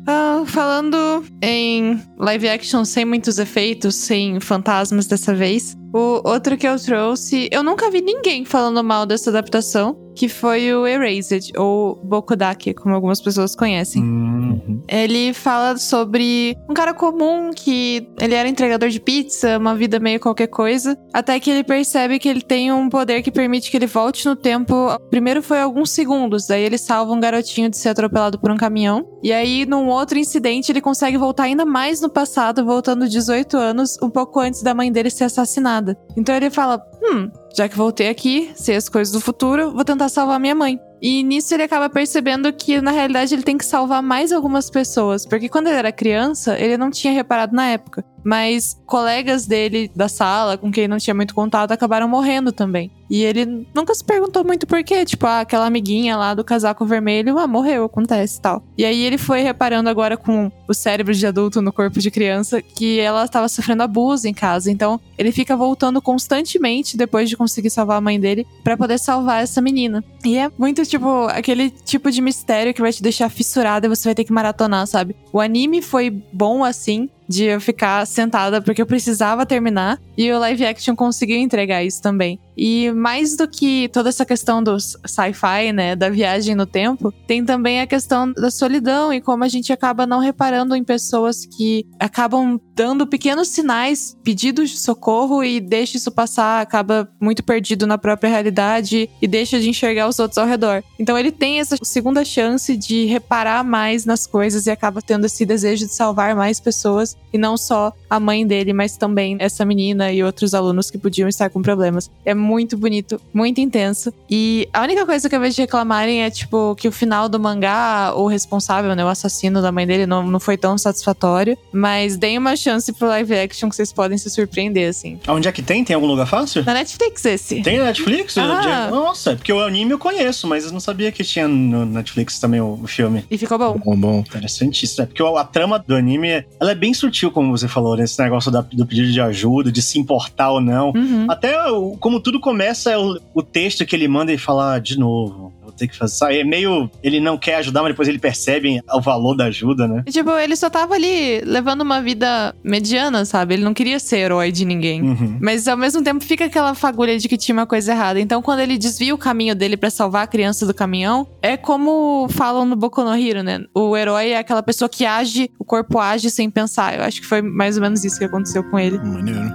Ah, 0.07 0.43
falando 0.45 1.25
em 1.43 2.01
live 2.17 2.47
action 2.47 2.85
sem 2.85 3.03
muitos 3.03 3.37
efeitos, 3.37 3.95
sem 3.95 4.39
fantasmas 4.39 5.07
dessa 5.07 5.35
vez, 5.35 5.75
o 5.93 6.21
outro 6.23 6.55
que 6.55 6.65
eu 6.65 6.79
trouxe, 6.79 7.49
eu 7.51 7.63
nunca 7.63 7.91
vi 7.91 7.99
ninguém 7.99 8.45
falando 8.45 8.81
mal 8.81 9.05
dessa 9.05 9.29
adaptação, 9.29 9.93
que 10.15 10.29
foi 10.29 10.73
o 10.73 10.87
Erased, 10.87 11.51
ou 11.57 11.99
Bokudake, 12.01 12.73
como 12.73 12.95
algumas 12.95 13.19
pessoas 13.19 13.57
conhecem. 13.57 14.01
Uhum. 14.51 14.81
Ele 14.87 15.33
fala 15.33 15.77
sobre 15.77 16.57
um 16.69 16.73
cara 16.73 16.93
comum 16.93 17.51
que 17.55 18.07
ele 18.19 18.35
era 18.35 18.47
entregador 18.47 18.89
de 18.89 18.99
pizza, 18.99 19.57
uma 19.57 19.75
vida 19.75 19.99
meio 19.99 20.19
qualquer 20.19 20.47
coisa, 20.47 20.97
até 21.13 21.39
que 21.39 21.49
ele 21.49 21.63
percebe 21.63 22.19
que 22.19 22.27
ele 22.27 22.41
tem 22.41 22.71
um 22.71 22.89
poder 22.89 23.21
que 23.21 23.31
permite 23.31 23.69
que 23.71 23.77
ele 23.77 23.87
volte 23.87 24.25
no 24.25 24.35
tempo. 24.35 24.75
Primeiro 25.09 25.41
foi 25.41 25.59
alguns 25.59 25.91
segundos, 25.91 26.47
daí 26.47 26.63
ele 26.63 26.77
salva 26.77 27.11
um 27.13 27.19
garotinho 27.19 27.69
de 27.69 27.77
ser 27.77 27.89
atropelado 27.89 28.39
por 28.39 28.51
um 28.51 28.57
caminhão. 28.57 29.07
E 29.23 29.31
aí, 29.31 29.65
num 29.65 29.87
outro 29.87 30.17
incidente, 30.17 30.71
ele 30.71 30.81
consegue 30.81 31.17
voltar 31.17 31.43
ainda 31.43 31.65
mais 31.65 32.01
no 32.01 32.09
passado, 32.09 32.65
voltando 32.65 33.07
18 33.07 33.57
anos, 33.57 33.97
um 34.01 34.09
pouco 34.09 34.39
antes 34.39 34.61
da 34.61 34.73
mãe 34.73 34.91
dele 34.91 35.09
ser 35.09 35.25
assassinada. 35.25 35.97
Então 36.17 36.35
ele 36.35 36.49
fala: 36.49 36.81
Hum, 37.03 37.29
já 37.55 37.67
que 37.67 37.77
voltei 37.77 38.09
aqui, 38.09 38.51
sei 38.55 38.75
as 38.75 38.89
coisas 38.89 39.13
do 39.13 39.21
futuro, 39.21 39.71
vou 39.71 39.83
tentar 39.83 40.09
salvar 40.09 40.39
minha 40.39 40.55
mãe. 40.55 40.79
E 41.01 41.23
nisso 41.23 41.53
ele 41.53 41.63
acaba 41.63 41.89
percebendo 41.89 42.53
que, 42.53 42.79
na 42.79 42.91
realidade, 42.91 43.33
ele 43.33 43.41
tem 43.41 43.57
que 43.57 43.65
salvar 43.65 44.03
mais 44.03 44.31
algumas 44.31 44.69
pessoas. 44.69 45.25
Porque 45.25 45.49
quando 45.49 45.67
ele 45.67 45.77
era 45.77 45.91
criança, 45.91 46.59
ele 46.59 46.77
não 46.77 46.91
tinha 46.91 47.11
reparado 47.11 47.55
na 47.55 47.67
época. 47.67 48.05
Mas 48.23 48.79
colegas 48.85 49.45
dele 49.45 49.91
da 49.95 50.07
sala, 50.07 50.57
com 50.57 50.71
quem 50.71 50.87
não 50.87 50.97
tinha 50.97 51.13
muito 51.13 51.33
contato, 51.33 51.71
acabaram 51.71 52.07
morrendo 52.07 52.51
também. 52.51 52.91
E 53.11 53.23
ele 53.23 53.67
nunca 53.75 53.93
se 53.93 54.01
perguntou 54.01 54.41
muito 54.45 54.65
por 54.65 54.81
quê. 54.85 55.03
Tipo, 55.03 55.27
ah, 55.27 55.41
aquela 55.41 55.65
amiguinha 55.65 56.15
lá 56.15 56.33
do 56.33 56.45
casaco 56.45 56.85
vermelho, 56.85 57.37
ah, 57.37 57.45
morreu, 57.45 57.83
acontece 57.83 58.37
e 58.39 58.41
tal. 58.41 58.63
E 58.77 58.85
aí 58.85 59.03
ele 59.03 59.17
foi 59.17 59.41
reparando 59.41 59.89
agora 59.89 60.15
com 60.15 60.49
o 60.65 60.73
cérebro 60.73 61.13
de 61.13 61.27
adulto 61.27 61.61
no 61.61 61.73
corpo 61.73 61.99
de 61.99 62.09
criança 62.09 62.61
que 62.61 63.01
ela 63.01 63.25
estava 63.25 63.49
sofrendo 63.49 63.83
abuso 63.83 64.29
em 64.29 64.33
casa. 64.33 64.71
Então 64.71 64.97
ele 65.17 65.33
fica 65.33 65.57
voltando 65.57 66.01
constantemente 66.01 66.95
depois 66.95 67.29
de 67.29 67.35
conseguir 67.35 67.69
salvar 67.69 67.97
a 67.97 68.01
mãe 68.01 68.17
dele 68.17 68.47
para 68.63 68.77
poder 68.77 68.97
salvar 68.97 69.43
essa 69.43 69.61
menina. 69.61 70.01
E 70.23 70.37
é 70.37 70.49
muito 70.57 70.85
tipo 70.85 71.25
aquele 71.25 71.69
tipo 71.69 72.09
de 72.09 72.21
mistério 72.21 72.73
que 72.73 72.81
vai 72.81 72.93
te 72.93 73.03
deixar 73.03 73.29
fissurada 73.29 73.87
e 73.87 73.89
você 73.89 74.07
vai 74.07 74.15
ter 74.15 74.23
que 74.23 74.31
maratonar, 74.31 74.87
sabe? 74.87 75.17
O 75.33 75.41
anime 75.41 75.81
foi 75.81 76.09
bom 76.31 76.63
assim, 76.63 77.09
de 77.31 77.45
eu 77.45 77.61
ficar 77.61 78.05
sentada 78.05 78.61
porque 78.61 78.81
eu 78.81 78.85
precisava 78.85 79.45
terminar 79.45 79.99
e 80.17 80.31
o 80.31 80.39
live 80.39 80.65
action 80.65 80.95
conseguiu 80.95 81.37
entregar 81.37 81.83
isso 81.83 82.01
também. 82.01 82.37
E 82.55 82.91
mais 82.91 83.35
do 83.35 83.47
que 83.47 83.89
toda 83.89 84.09
essa 84.09 84.25
questão 84.25 84.61
do 84.61 84.77
sci-fi, 84.79 85.71
né, 85.73 85.95
da 85.95 86.09
viagem 86.09 86.53
no 86.53 86.65
tempo, 86.65 87.11
tem 87.25 87.43
também 87.43 87.79
a 87.79 87.87
questão 87.87 88.31
da 88.33 88.51
solidão 88.51 89.11
e 89.13 89.21
como 89.21 89.43
a 89.43 89.47
gente 89.47 89.71
acaba 89.71 90.05
não 90.05 90.19
reparando 90.19 90.75
em 90.75 90.83
pessoas 90.83 91.45
que 91.45 91.87
acabam 91.99 92.59
dando 92.75 93.07
pequenos 93.07 93.47
sinais, 93.47 94.15
pedidos 94.23 94.69
de 94.69 94.77
socorro 94.77 95.43
e 95.43 95.59
deixa 95.59 95.97
isso 95.97 96.11
passar, 96.11 96.61
acaba 96.61 97.09
muito 97.19 97.43
perdido 97.43 97.87
na 97.87 97.97
própria 97.97 98.29
realidade 98.29 99.09
e 99.21 99.27
deixa 99.27 99.59
de 99.59 99.69
enxergar 99.69 100.07
os 100.07 100.19
outros 100.19 100.37
ao 100.37 100.45
redor. 100.45 100.83
Então 100.99 101.17
ele 101.17 101.31
tem 101.31 101.59
essa 101.59 101.77
segunda 101.81 102.23
chance 102.25 102.75
de 102.75 103.05
reparar 103.05 103.63
mais 103.63 104.05
nas 104.05 104.27
coisas 104.27 104.67
e 104.67 104.71
acaba 104.71 105.01
tendo 105.01 105.25
esse 105.25 105.45
desejo 105.45 105.87
de 105.87 105.93
salvar 105.93 106.35
mais 106.35 106.59
pessoas 106.59 107.15
e 107.31 107.37
não 107.37 107.57
só 107.57 107.93
a 108.11 108.19
mãe 108.19 108.45
dele, 108.45 108.73
mas 108.73 108.97
também 108.97 109.37
essa 109.39 109.63
menina 109.63 110.11
e 110.11 110.21
outros 110.21 110.53
alunos 110.53 110.91
que 110.91 110.97
podiam 110.97 111.29
estar 111.29 111.49
com 111.49 111.61
problemas. 111.61 112.11
É 112.25 112.33
muito 112.33 112.75
bonito, 112.75 113.21
muito 113.33 113.61
intenso. 113.61 114.13
E 114.29 114.67
a 114.73 114.81
única 114.81 115.05
coisa 115.05 115.29
que 115.29 115.35
eu 115.35 115.39
vejo 115.39 115.61
reclamarem 115.61 116.21
é, 116.21 116.29
tipo, 116.29 116.75
que 116.75 116.89
o 116.89 116.91
final 116.91 117.29
do 117.29 117.39
mangá, 117.39 118.13
o 118.13 118.27
responsável, 118.27 118.93
né, 118.97 119.05
o 119.05 119.07
assassino 119.07 119.61
da 119.61 119.71
mãe 119.71 119.87
dele, 119.87 120.05
não, 120.05 120.27
não 120.27 120.41
foi 120.41 120.57
tão 120.57 120.77
satisfatório. 120.77 121.57
Mas 121.71 122.17
deem 122.17 122.37
uma 122.37 122.57
chance 122.57 122.91
pro 122.91 123.07
live 123.07 123.33
action 123.33 123.69
que 123.69 123.77
vocês 123.77 123.93
podem 123.93 124.17
se 124.17 124.29
surpreender, 124.29 124.89
assim. 124.89 125.17
Onde 125.29 125.47
é 125.47 125.51
que 125.53 125.61
tem? 125.61 125.85
Tem 125.85 125.95
algum 125.95 126.07
lugar 126.07 126.27
fácil? 126.27 126.65
Na 126.65 126.73
Netflix 126.73 127.23
esse. 127.23 127.61
Tem 127.61 127.77
na 127.77 127.85
Netflix? 127.85 128.37
Ah. 128.37 128.89
Nossa, 128.91 129.37
porque 129.37 129.53
o 129.53 129.61
anime 129.61 129.91
eu 129.91 129.99
conheço, 129.99 130.47
mas 130.47 130.65
eu 130.65 130.73
não 130.73 130.81
sabia 130.81 131.13
que 131.13 131.23
tinha 131.23 131.47
no 131.47 131.85
Netflix 131.85 132.39
também 132.39 132.59
o, 132.59 132.77
filme. 132.87 133.23
E 133.31 133.37
ficou 133.37 133.57
bom. 133.57 133.79
Bom, 133.85 133.95
bom. 133.95 134.19
Interessantíssimo. 134.19 135.03
É 135.03 135.05
porque 135.05 135.23
a, 135.23 135.39
a 135.39 135.45
trama 135.45 135.79
do 135.79 135.95
anime, 135.95 136.43
ela 136.59 136.71
é 136.71 136.75
bem 136.75 136.93
sutil, 136.93 137.31
como 137.31 137.57
você 137.57 137.69
falou, 137.69 138.00
nesse 138.01 138.21
negócio 138.21 138.51
da- 138.51 138.61
do 138.61 138.85
pedido 138.85 139.11
de 139.11 139.21
ajuda, 139.21 139.71
de 139.71 139.81
se 139.81 139.97
importar 139.99 140.51
ou 140.51 140.59
não. 140.61 140.89
Uhum. 140.91 141.25
Até 141.29 141.55
como 141.99 142.19
tudo 142.19 142.39
começa, 142.39 142.91
é 142.91 142.97
o, 142.97 143.19
o 143.33 143.41
texto 143.43 143.85
que 143.85 143.95
ele 143.95 144.07
manda 144.07 144.33
e 144.33 144.37
fala 144.37 144.75
"Ah, 144.75 144.79
de 144.79 144.97
novo. 144.97 145.53
Vou 145.71 145.77
ter 145.77 145.87
que 145.87 145.97
fazer. 145.97 146.13
Sabe? 146.15 146.39
É 146.39 146.43
meio. 146.43 146.89
Ele 147.01 147.19
não 147.19 147.37
quer 147.37 147.55
ajudar, 147.55 147.81
mas 147.81 147.91
depois 147.91 148.07
ele 148.07 148.19
percebe 148.19 148.81
o 148.93 149.01
valor 149.01 149.35
da 149.35 149.45
ajuda, 149.45 149.87
né? 149.87 150.03
E, 150.05 150.11
Tipo, 150.11 150.37
ele 150.37 150.55
só 150.55 150.69
tava 150.69 150.93
ali 150.93 151.41
levando 151.41 151.81
uma 151.81 151.99
vida 152.01 152.53
mediana, 152.63 153.25
sabe? 153.25 153.55
Ele 153.55 153.63
não 153.63 153.73
queria 153.73 153.99
ser 153.99 154.17
herói 154.17 154.51
de 154.51 154.65
ninguém. 154.65 155.01
Uhum. 155.01 155.39
Mas 155.41 155.67
ao 155.67 155.75
mesmo 155.75 156.03
tempo 156.03 156.23
fica 156.23 156.45
aquela 156.45 156.75
fagulha 156.75 157.17
de 157.17 157.27
que 157.27 157.37
tinha 157.37 157.53
uma 157.53 157.65
coisa 157.65 157.91
errada. 157.91 158.19
Então, 158.19 158.41
quando 158.41 158.59
ele 158.59 158.77
desvia 158.77 159.15
o 159.15 159.17
caminho 159.17 159.55
dele 159.55 159.75
pra 159.75 159.89
salvar 159.89 160.23
a 160.23 160.27
criança 160.27 160.65
do 160.65 160.73
caminhão, 160.73 161.27
é 161.41 161.57
como 161.57 162.27
falam 162.29 162.65
no 162.65 162.75
Boku 162.75 163.03
no 163.03 163.15
Hero, 163.15 163.41
né? 163.41 163.61
O 163.73 163.97
herói 163.97 164.29
é 164.29 164.37
aquela 164.37 164.61
pessoa 164.61 164.87
que 164.87 165.05
age, 165.05 165.49
o 165.57 165.65
corpo 165.65 165.97
age 165.97 166.29
sem 166.29 166.49
pensar. 166.49 166.97
Eu 166.97 167.03
acho 167.03 167.19
que 167.21 167.27
foi 167.27 167.41
mais 167.41 167.77
ou 167.77 167.81
menos 167.81 168.03
isso 168.03 168.19
que 168.19 168.25
aconteceu 168.25 168.63
com 168.63 168.77
ele. 168.77 168.99
Maneiro. 168.99 169.51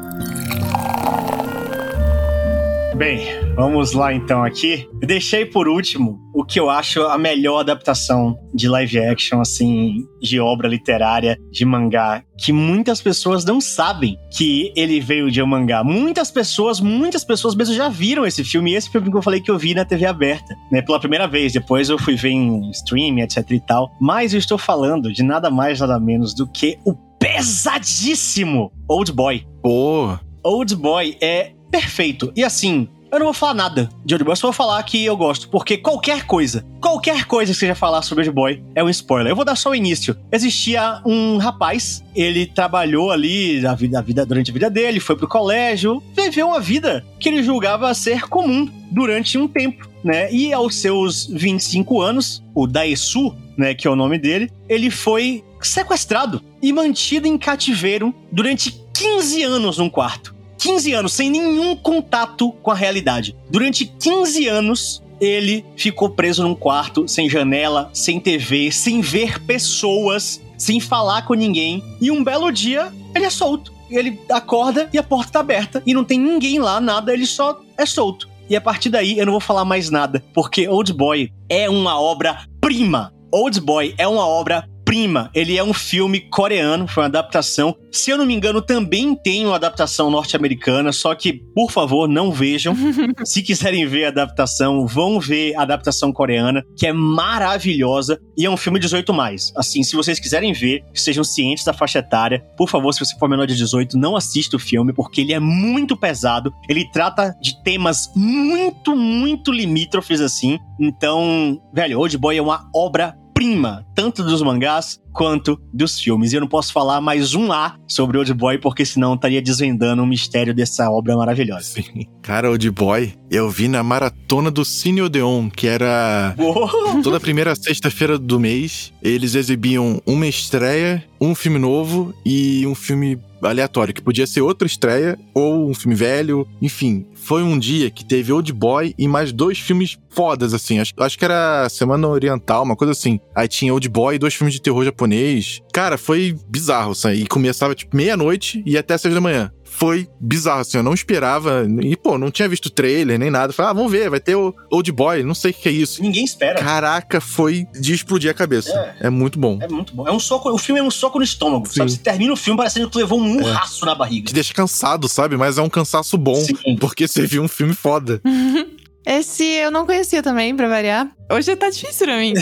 Bem, 2.97 3.27
vamos 3.55 3.93
lá 3.93 4.15
então 4.15 4.43
aqui. 4.43 4.89
Eu 5.03 5.07
deixei 5.07 5.45
por 5.45 5.69
último 5.69 6.19
o 6.35 6.43
que 6.43 6.59
eu 6.59 6.71
acho 6.71 7.03
a 7.03 7.19
melhor 7.19 7.61
adaptação 7.61 8.35
de 8.55 8.67
live 8.67 8.99
action, 8.99 9.39
assim, 9.39 10.07
de 10.19 10.41
obra 10.41 10.67
literária, 10.67 11.39
de 11.51 11.63
mangá, 11.67 12.25
que 12.39 12.55
muitas 12.55 13.03
pessoas 13.03 13.45
não 13.45 13.61
sabem 13.61 14.17
que 14.35 14.73
ele 14.75 14.99
veio 14.99 15.31
de 15.31 15.43
um 15.43 15.47
mangá. 15.47 15.85
Muitas 15.85 16.31
pessoas, 16.31 16.81
muitas 16.81 17.23
pessoas 17.23 17.55
mesmo 17.55 17.75
já 17.75 17.91
viram 17.91 18.25
esse 18.25 18.43
filme, 18.43 18.73
e 18.73 18.77
esse 18.77 18.89
filme 18.89 19.11
que 19.11 19.17
eu 19.17 19.23
falei 19.23 19.43
que 19.43 19.51
eu 19.51 19.59
vi 19.59 19.75
na 19.75 19.85
TV 19.85 20.07
aberta, 20.07 20.57
né, 20.73 20.81
pela 20.81 20.99
primeira 20.99 21.29
vez. 21.29 21.53
Depois 21.53 21.91
eu 21.91 21.99
fui 21.99 22.17
ver 22.17 22.31
em 22.31 22.71
streaming, 22.71 23.21
etc 23.21 23.45
e 23.51 23.61
tal. 23.61 23.91
Mas 24.01 24.33
eu 24.33 24.39
estou 24.39 24.57
falando 24.57 25.13
de 25.13 25.23
nada 25.23 25.51
mais, 25.51 25.81
nada 25.81 26.01
menos 26.01 26.35
do 26.35 26.47
que 26.47 26.79
o 26.83 26.95
pesadíssimo 27.19 28.73
Old 28.89 29.13
Boy. 29.13 29.47
Pô, 29.63 30.17
Old 30.43 30.77
Boy 30.77 31.17
é 31.21 31.56
perfeito. 31.71 32.33
E 32.35 32.45
assim, 32.45 32.89
eu 33.11 33.21
não 33.21 33.27
vou 33.27 33.35
falar 33.35 33.55
nada 33.55 33.89
de 34.05 34.15
Old 34.15 34.25
Boy, 34.25 34.37
só 34.37 34.49
vou 34.49 34.53
falar 34.53 34.83
que 34.83 35.05
eu 35.05 35.17
gosto, 35.17 35.49
porque 35.49 35.77
qualquer 35.77 36.27
coisa, 36.27 36.67
qualquer 36.81 37.25
coisa 37.25 37.53
que 37.53 37.59
seja 37.59 37.75
falar 37.75 38.03
sobre 38.03 38.25
Old 38.25 38.35
Boy 38.35 38.63
é 38.75 38.83
um 38.83 38.91
spoiler. 38.91 39.31
Eu 39.31 39.37
vou 39.37 39.45
dar 39.45 39.57
só 39.57 39.71
o 39.71 39.75
início. 39.75 40.17
Existia 40.31 41.01
um 41.07 41.39
rapaz, 41.39 42.05
ele 42.15 42.47
trabalhou 42.47 43.11
ali 43.11 43.65
a 43.65 43.75
vida, 43.75 43.99
a 43.99 44.03
vida 44.03 44.27
durante 44.27 44.51
a 44.51 44.55
vida 44.55 44.69
dele, 44.69 45.01
foi 45.01 45.17
pro 45.17 45.29
colégio, 45.29 46.03
viveu 46.15 46.49
uma 46.49 46.61
vida 46.61 47.05
que 47.19 47.29
ele 47.29 47.43
julgava 47.43 47.95
ser 47.95 48.29
comum 48.29 48.69
durante 48.91 49.39
um 49.39 49.49
tempo, 49.49 49.89
né? 50.03 50.31
E 50.33 50.53
aos 50.53 50.75
seus 50.75 51.27
25 51.27 52.01
anos, 52.03 52.43
o 52.55 52.67
Daesu, 52.67 53.35
né, 53.57 53.73
que 53.73 53.87
é 53.87 53.91
o 53.91 53.97
nome 53.97 54.19
dele, 54.19 54.51
ele 54.69 54.91
foi 54.91 55.43
sequestrado 55.63 56.43
e 56.61 56.73
mantido 56.73 57.27
em 57.27 57.39
cativeiro 57.39 58.15
durante 58.31 58.79
15 58.93 59.43
anos 59.43 59.79
num 59.79 59.89
quarto. 59.89 60.36
15 60.59 60.93
anos 60.93 61.13
sem 61.13 61.31
nenhum 61.31 61.77
contato 61.77 62.53
com 62.63 62.71
a 62.71 62.75
realidade. 62.75 63.37
Durante 63.51 63.85
15 63.87 64.49
anos, 64.49 65.03
ele 65.21 65.65
ficou 65.77 66.11
preso 66.11 66.43
num 66.43 66.55
quarto, 66.55 67.09
sem 67.09 67.29
janela, 67.29 67.91
sem 67.93 68.21
TV, 68.21 68.71
sem 68.71 69.01
ver 69.01 69.41
pessoas, 69.45 70.41
sem 70.59 70.81
falar 70.81 71.23
com 71.23 71.35
ninguém. 71.35 71.83
E 72.01 72.11
um 72.11 72.23
belo 72.23 72.51
dia, 72.51 72.93
ele 73.15 73.25
é 73.25 73.31
solto. 73.31 73.73
Ele 73.91 74.19
acorda 74.31 74.89
e 74.93 74.99
a 74.99 75.03
porta 75.03 75.33
tá 75.33 75.41
aberta 75.41 75.83
e 75.87 75.95
não 75.95 76.05
tem 76.05 76.19
ninguém 76.19 76.59
lá, 76.59 76.81
nada, 76.81 77.13
ele 77.13 77.27
só 77.27 77.61
é 77.79 77.87
solto. 77.87 78.29
E 78.49 78.57
a 78.57 78.61
partir 78.61 78.91
daí 78.91 79.19
eu 79.19 79.27
não 79.27 79.33
vou 79.33 79.41
falar 79.41 79.65
mais 79.65 79.91
nada, 79.91 80.25
porque 80.35 80.69
Old 80.69 80.93
Boy 80.93 81.33
é 81.49 81.69
uma 81.69 82.01
obra-prima. 82.01 83.13
Old 83.33 83.61
Boy 83.61 83.95
é 83.99 84.07
uma 84.07 84.27
obra 84.27 84.69
Prima, 84.87 85.29
ele 85.35 85.59
é 85.59 85.65
um 85.65 85.75
filme 85.75 86.21
coreano, 86.21 86.87
foi 86.87 87.03
uma 87.03 87.09
adaptação. 87.09 87.75
Se 87.91 88.13
eu 88.13 88.17
não 88.17 88.25
me 88.25 88.33
engano, 88.33 88.63
também 88.63 89.17
tem 89.17 89.45
uma 89.45 89.57
adaptação 89.57 90.13
norte-americana, 90.13 90.93
só 90.93 91.13
que, 91.13 91.33
por 91.53 91.73
favor, 91.73 92.07
não 92.09 92.31
vejam. 92.31 92.73
Se 93.27 93.43
quiserem 93.43 93.85
ver 93.85 94.05
a 94.05 94.09
adaptação, 94.09 94.87
vão 94.87 95.19
ver 95.19 95.57
a 95.57 95.63
adaptação 95.63 96.13
coreana, 96.13 96.63
que 96.79 96.87
é 96.87 96.93
maravilhosa 96.93 98.21
e 98.39 98.47
é 98.47 98.51
um 98.51 98.57
filme 98.57 98.79
18 98.79 99.13
mais. 99.13 99.53
Assim, 99.57 99.83
se 99.83 99.97
vocês 99.97 100.21
quiserem 100.21 100.53
ver, 100.53 100.85
sejam 100.95 101.25
cientes 101.25 101.65
da 101.65 101.73
faixa 101.73 101.99
etária. 101.99 102.45
Por 102.57 102.71
favor, 102.71 102.93
se 102.93 103.01
você 103.01 103.19
for 103.19 103.29
menor 103.29 103.49
de 103.49 103.57
18, 103.57 103.99
não 103.99 104.15
assista 104.15 104.55
o 104.55 104.61
filme, 104.61 104.93
porque 104.93 105.23
ele 105.23 105.33
é 105.33 105.41
muito 105.41 105.97
pesado. 105.97 106.53
Ele 106.69 106.89
trata 106.93 107.35
de 107.43 107.61
temas 107.65 108.09
muito, 108.15 108.95
muito 108.95 109.51
limítrofes 109.51 110.21
assim. 110.21 110.61
Então, 110.79 111.61
velho, 111.75 111.99
Old 111.99 112.17
Boy 112.19 112.37
é 112.37 112.43
uma 112.43 112.71
obra 112.73 113.17
prima, 113.37 113.85
tanto 113.95 114.25
dos 114.25 114.41
mangás 114.41 114.99
quanto 115.13 115.61
dos 115.71 116.01
filmes. 116.01 116.33
E 116.33 116.37
eu 116.37 116.41
não 116.41 116.49
posso 116.49 116.73
falar 116.73 117.03
mais 117.03 117.35
um 117.35 117.53
A 117.53 117.77
sobre 117.87 118.17
Old 118.17 118.33
Boy, 118.33 118.57
porque 118.57 118.85
senão 118.85 119.15
estaria 119.15 119.43
desvendando 119.43 120.03
o 120.03 120.07
mistério 120.07 120.55
dessa 120.55 120.91
obra 120.91 121.15
maravilhosa. 121.15 121.65
Sim. 121.65 122.07
Cara, 122.23 122.51
Old 122.51 122.71
Boy, 122.71 123.13
eu 123.31 123.51
vi 123.51 123.69
na 123.69 123.83
maratona 123.83 124.51
do 124.51 124.65
Cine 124.65 125.03
Odeon, 125.03 125.51
que 125.51 125.67
era 125.67 126.35
Oh! 126.39 127.03
toda 127.03 127.21
primeira 127.21 127.55
sexta-feira 127.55 128.19
do 128.19 128.41
mês. 128.41 128.91
Eles 129.03 129.35
exibiam 129.35 130.01
uma 130.07 130.27
estreia, 130.27 131.05
um 131.21 131.35
filme 131.35 131.59
novo 131.59 132.15
e 132.25 132.67
um 132.67 132.75
filme 132.75 133.19
aleatório, 133.43 133.93
que 133.93 134.01
podia 134.03 134.27
ser 134.27 134.41
outra 134.41 134.67
estreia 134.67 135.19
ou 135.35 135.69
um 135.69 135.75
filme 135.75 135.95
velho, 135.95 136.49
enfim. 136.61 137.07
Foi 137.27 137.43
um 137.43 137.59
dia 137.59 137.91
que 137.91 138.05
teve 138.05 138.33
Old 138.33 138.53
Boy 138.53 138.95
e 138.97 139.09
mais 139.09 139.33
dois 139.33 139.59
filmes 139.59 139.99
fodas, 140.11 140.55
assim. 140.55 140.79
Acho, 140.79 140.93
acho 140.97 141.19
que 141.19 141.25
era 141.25 141.69
Semana 141.69 142.07
Oriental, 142.07 142.63
uma 142.63 142.77
coisa 142.77 142.93
assim. 142.93 143.19
Aí 143.35 143.49
tinha 143.49 143.75
Old 143.75 143.89
Boy 143.89 144.15
e 144.15 144.19
dois 144.19 144.33
filmes 144.33 144.55
de 144.55 144.63
terror 144.63 144.85
japonês. 144.85 145.61
Cara, 145.73 145.99
foi 145.99 146.39
bizarro, 146.49 146.93
assim. 146.93 147.15
E 147.15 147.27
começava, 147.27 147.75
tipo, 147.75 147.97
meia-noite 147.97 148.63
e 148.65 148.79
até 148.79 148.97
seis 148.97 149.13
da 149.13 149.21
manhã. 149.21 149.51
Foi 149.77 150.09
bizarro, 150.19 150.61
assim, 150.61 150.79
eu 150.79 150.83
não 150.83 150.95
esperava. 150.95 151.67
E, 151.83 151.95
pô, 151.97 152.17
não 152.17 152.31
tinha 152.31 152.49
visto 152.49 152.71
trailer 152.71 153.19
nem 153.19 153.31
nada. 153.31 153.53
Falei, 153.53 153.71
ah, 153.71 153.75
vamos 153.75 153.93
ver, 153.93 154.09
vai 154.09 154.19
ter 154.19 154.35
o 154.35 154.55
Old 154.71 154.91
Boy, 154.91 155.23
não 155.23 155.35
sei 155.35 155.51
o 155.51 155.55
que 155.55 155.69
é 155.69 155.73
isso. 155.73 156.01
Ninguém 156.01 156.25
espera. 156.25 156.59
Caraca, 156.59 157.21
foi 157.21 157.67
de 157.79 157.93
explodir 157.93 158.31
a 158.31 158.35
cabeça. 158.35 158.71
É, 158.99 159.11
muito 159.11 159.39
bom. 159.39 159.59
É 159.61 159.69
muito 159.69 159.95
bom. 159.95 160.09
É 160.09 160.13
um 160.13 160.19
soco, 160.19 160.51
o 160.51 160.57
filme 160.57 160.81
é 160.81 160.83
um 160.83 160.91
soco 160.91 161.19
no 161.19 161.25
estômago. 161.25 161.67
Sim. 161.67 161.75
Sabe? 161.75 161.91
Você 161.91 161.99
termina 161.99 162.33
o 162.33 162.37
filme 162.37 162.57
parecendo 162.57 162.87
que 162.87 162.93
tu 162.93 162.99
levou 162.99 163.21
um 163.21 163.25
murraço 163.25 163.85
na 163.85 163.95
barriga. 163.95 164.29
Te 164.29 164.35
deixa 164.35 164.55
cansado, 164.55 165.09
sabe? 165.09 165.37
Mas 165.37 165.59
é 165.59 165.63
um 165.63 165.69
cansaço 165.69 166.17
bom, 166.17 166.37
Sim. 166.37 166.77
porque 166.81 167.07
você 167.07 167.27
viu 167.27 167.43
um 167.43 167.49
filme 167.49 167.75
foda. 167.75 168.21
Esse 169.07 169.45
eu 169.45 169.71
não 169.71 169.87
conhecia 169.87 170.21
também, 170.21 170.57
pra 170.57 170.69
variar. 170.69 171.09
Hoje 171.29 171.57
tá 171.57 171.69
difícil 171.69 172.07
pra 172.07 172.19
mim. 172.19 172.35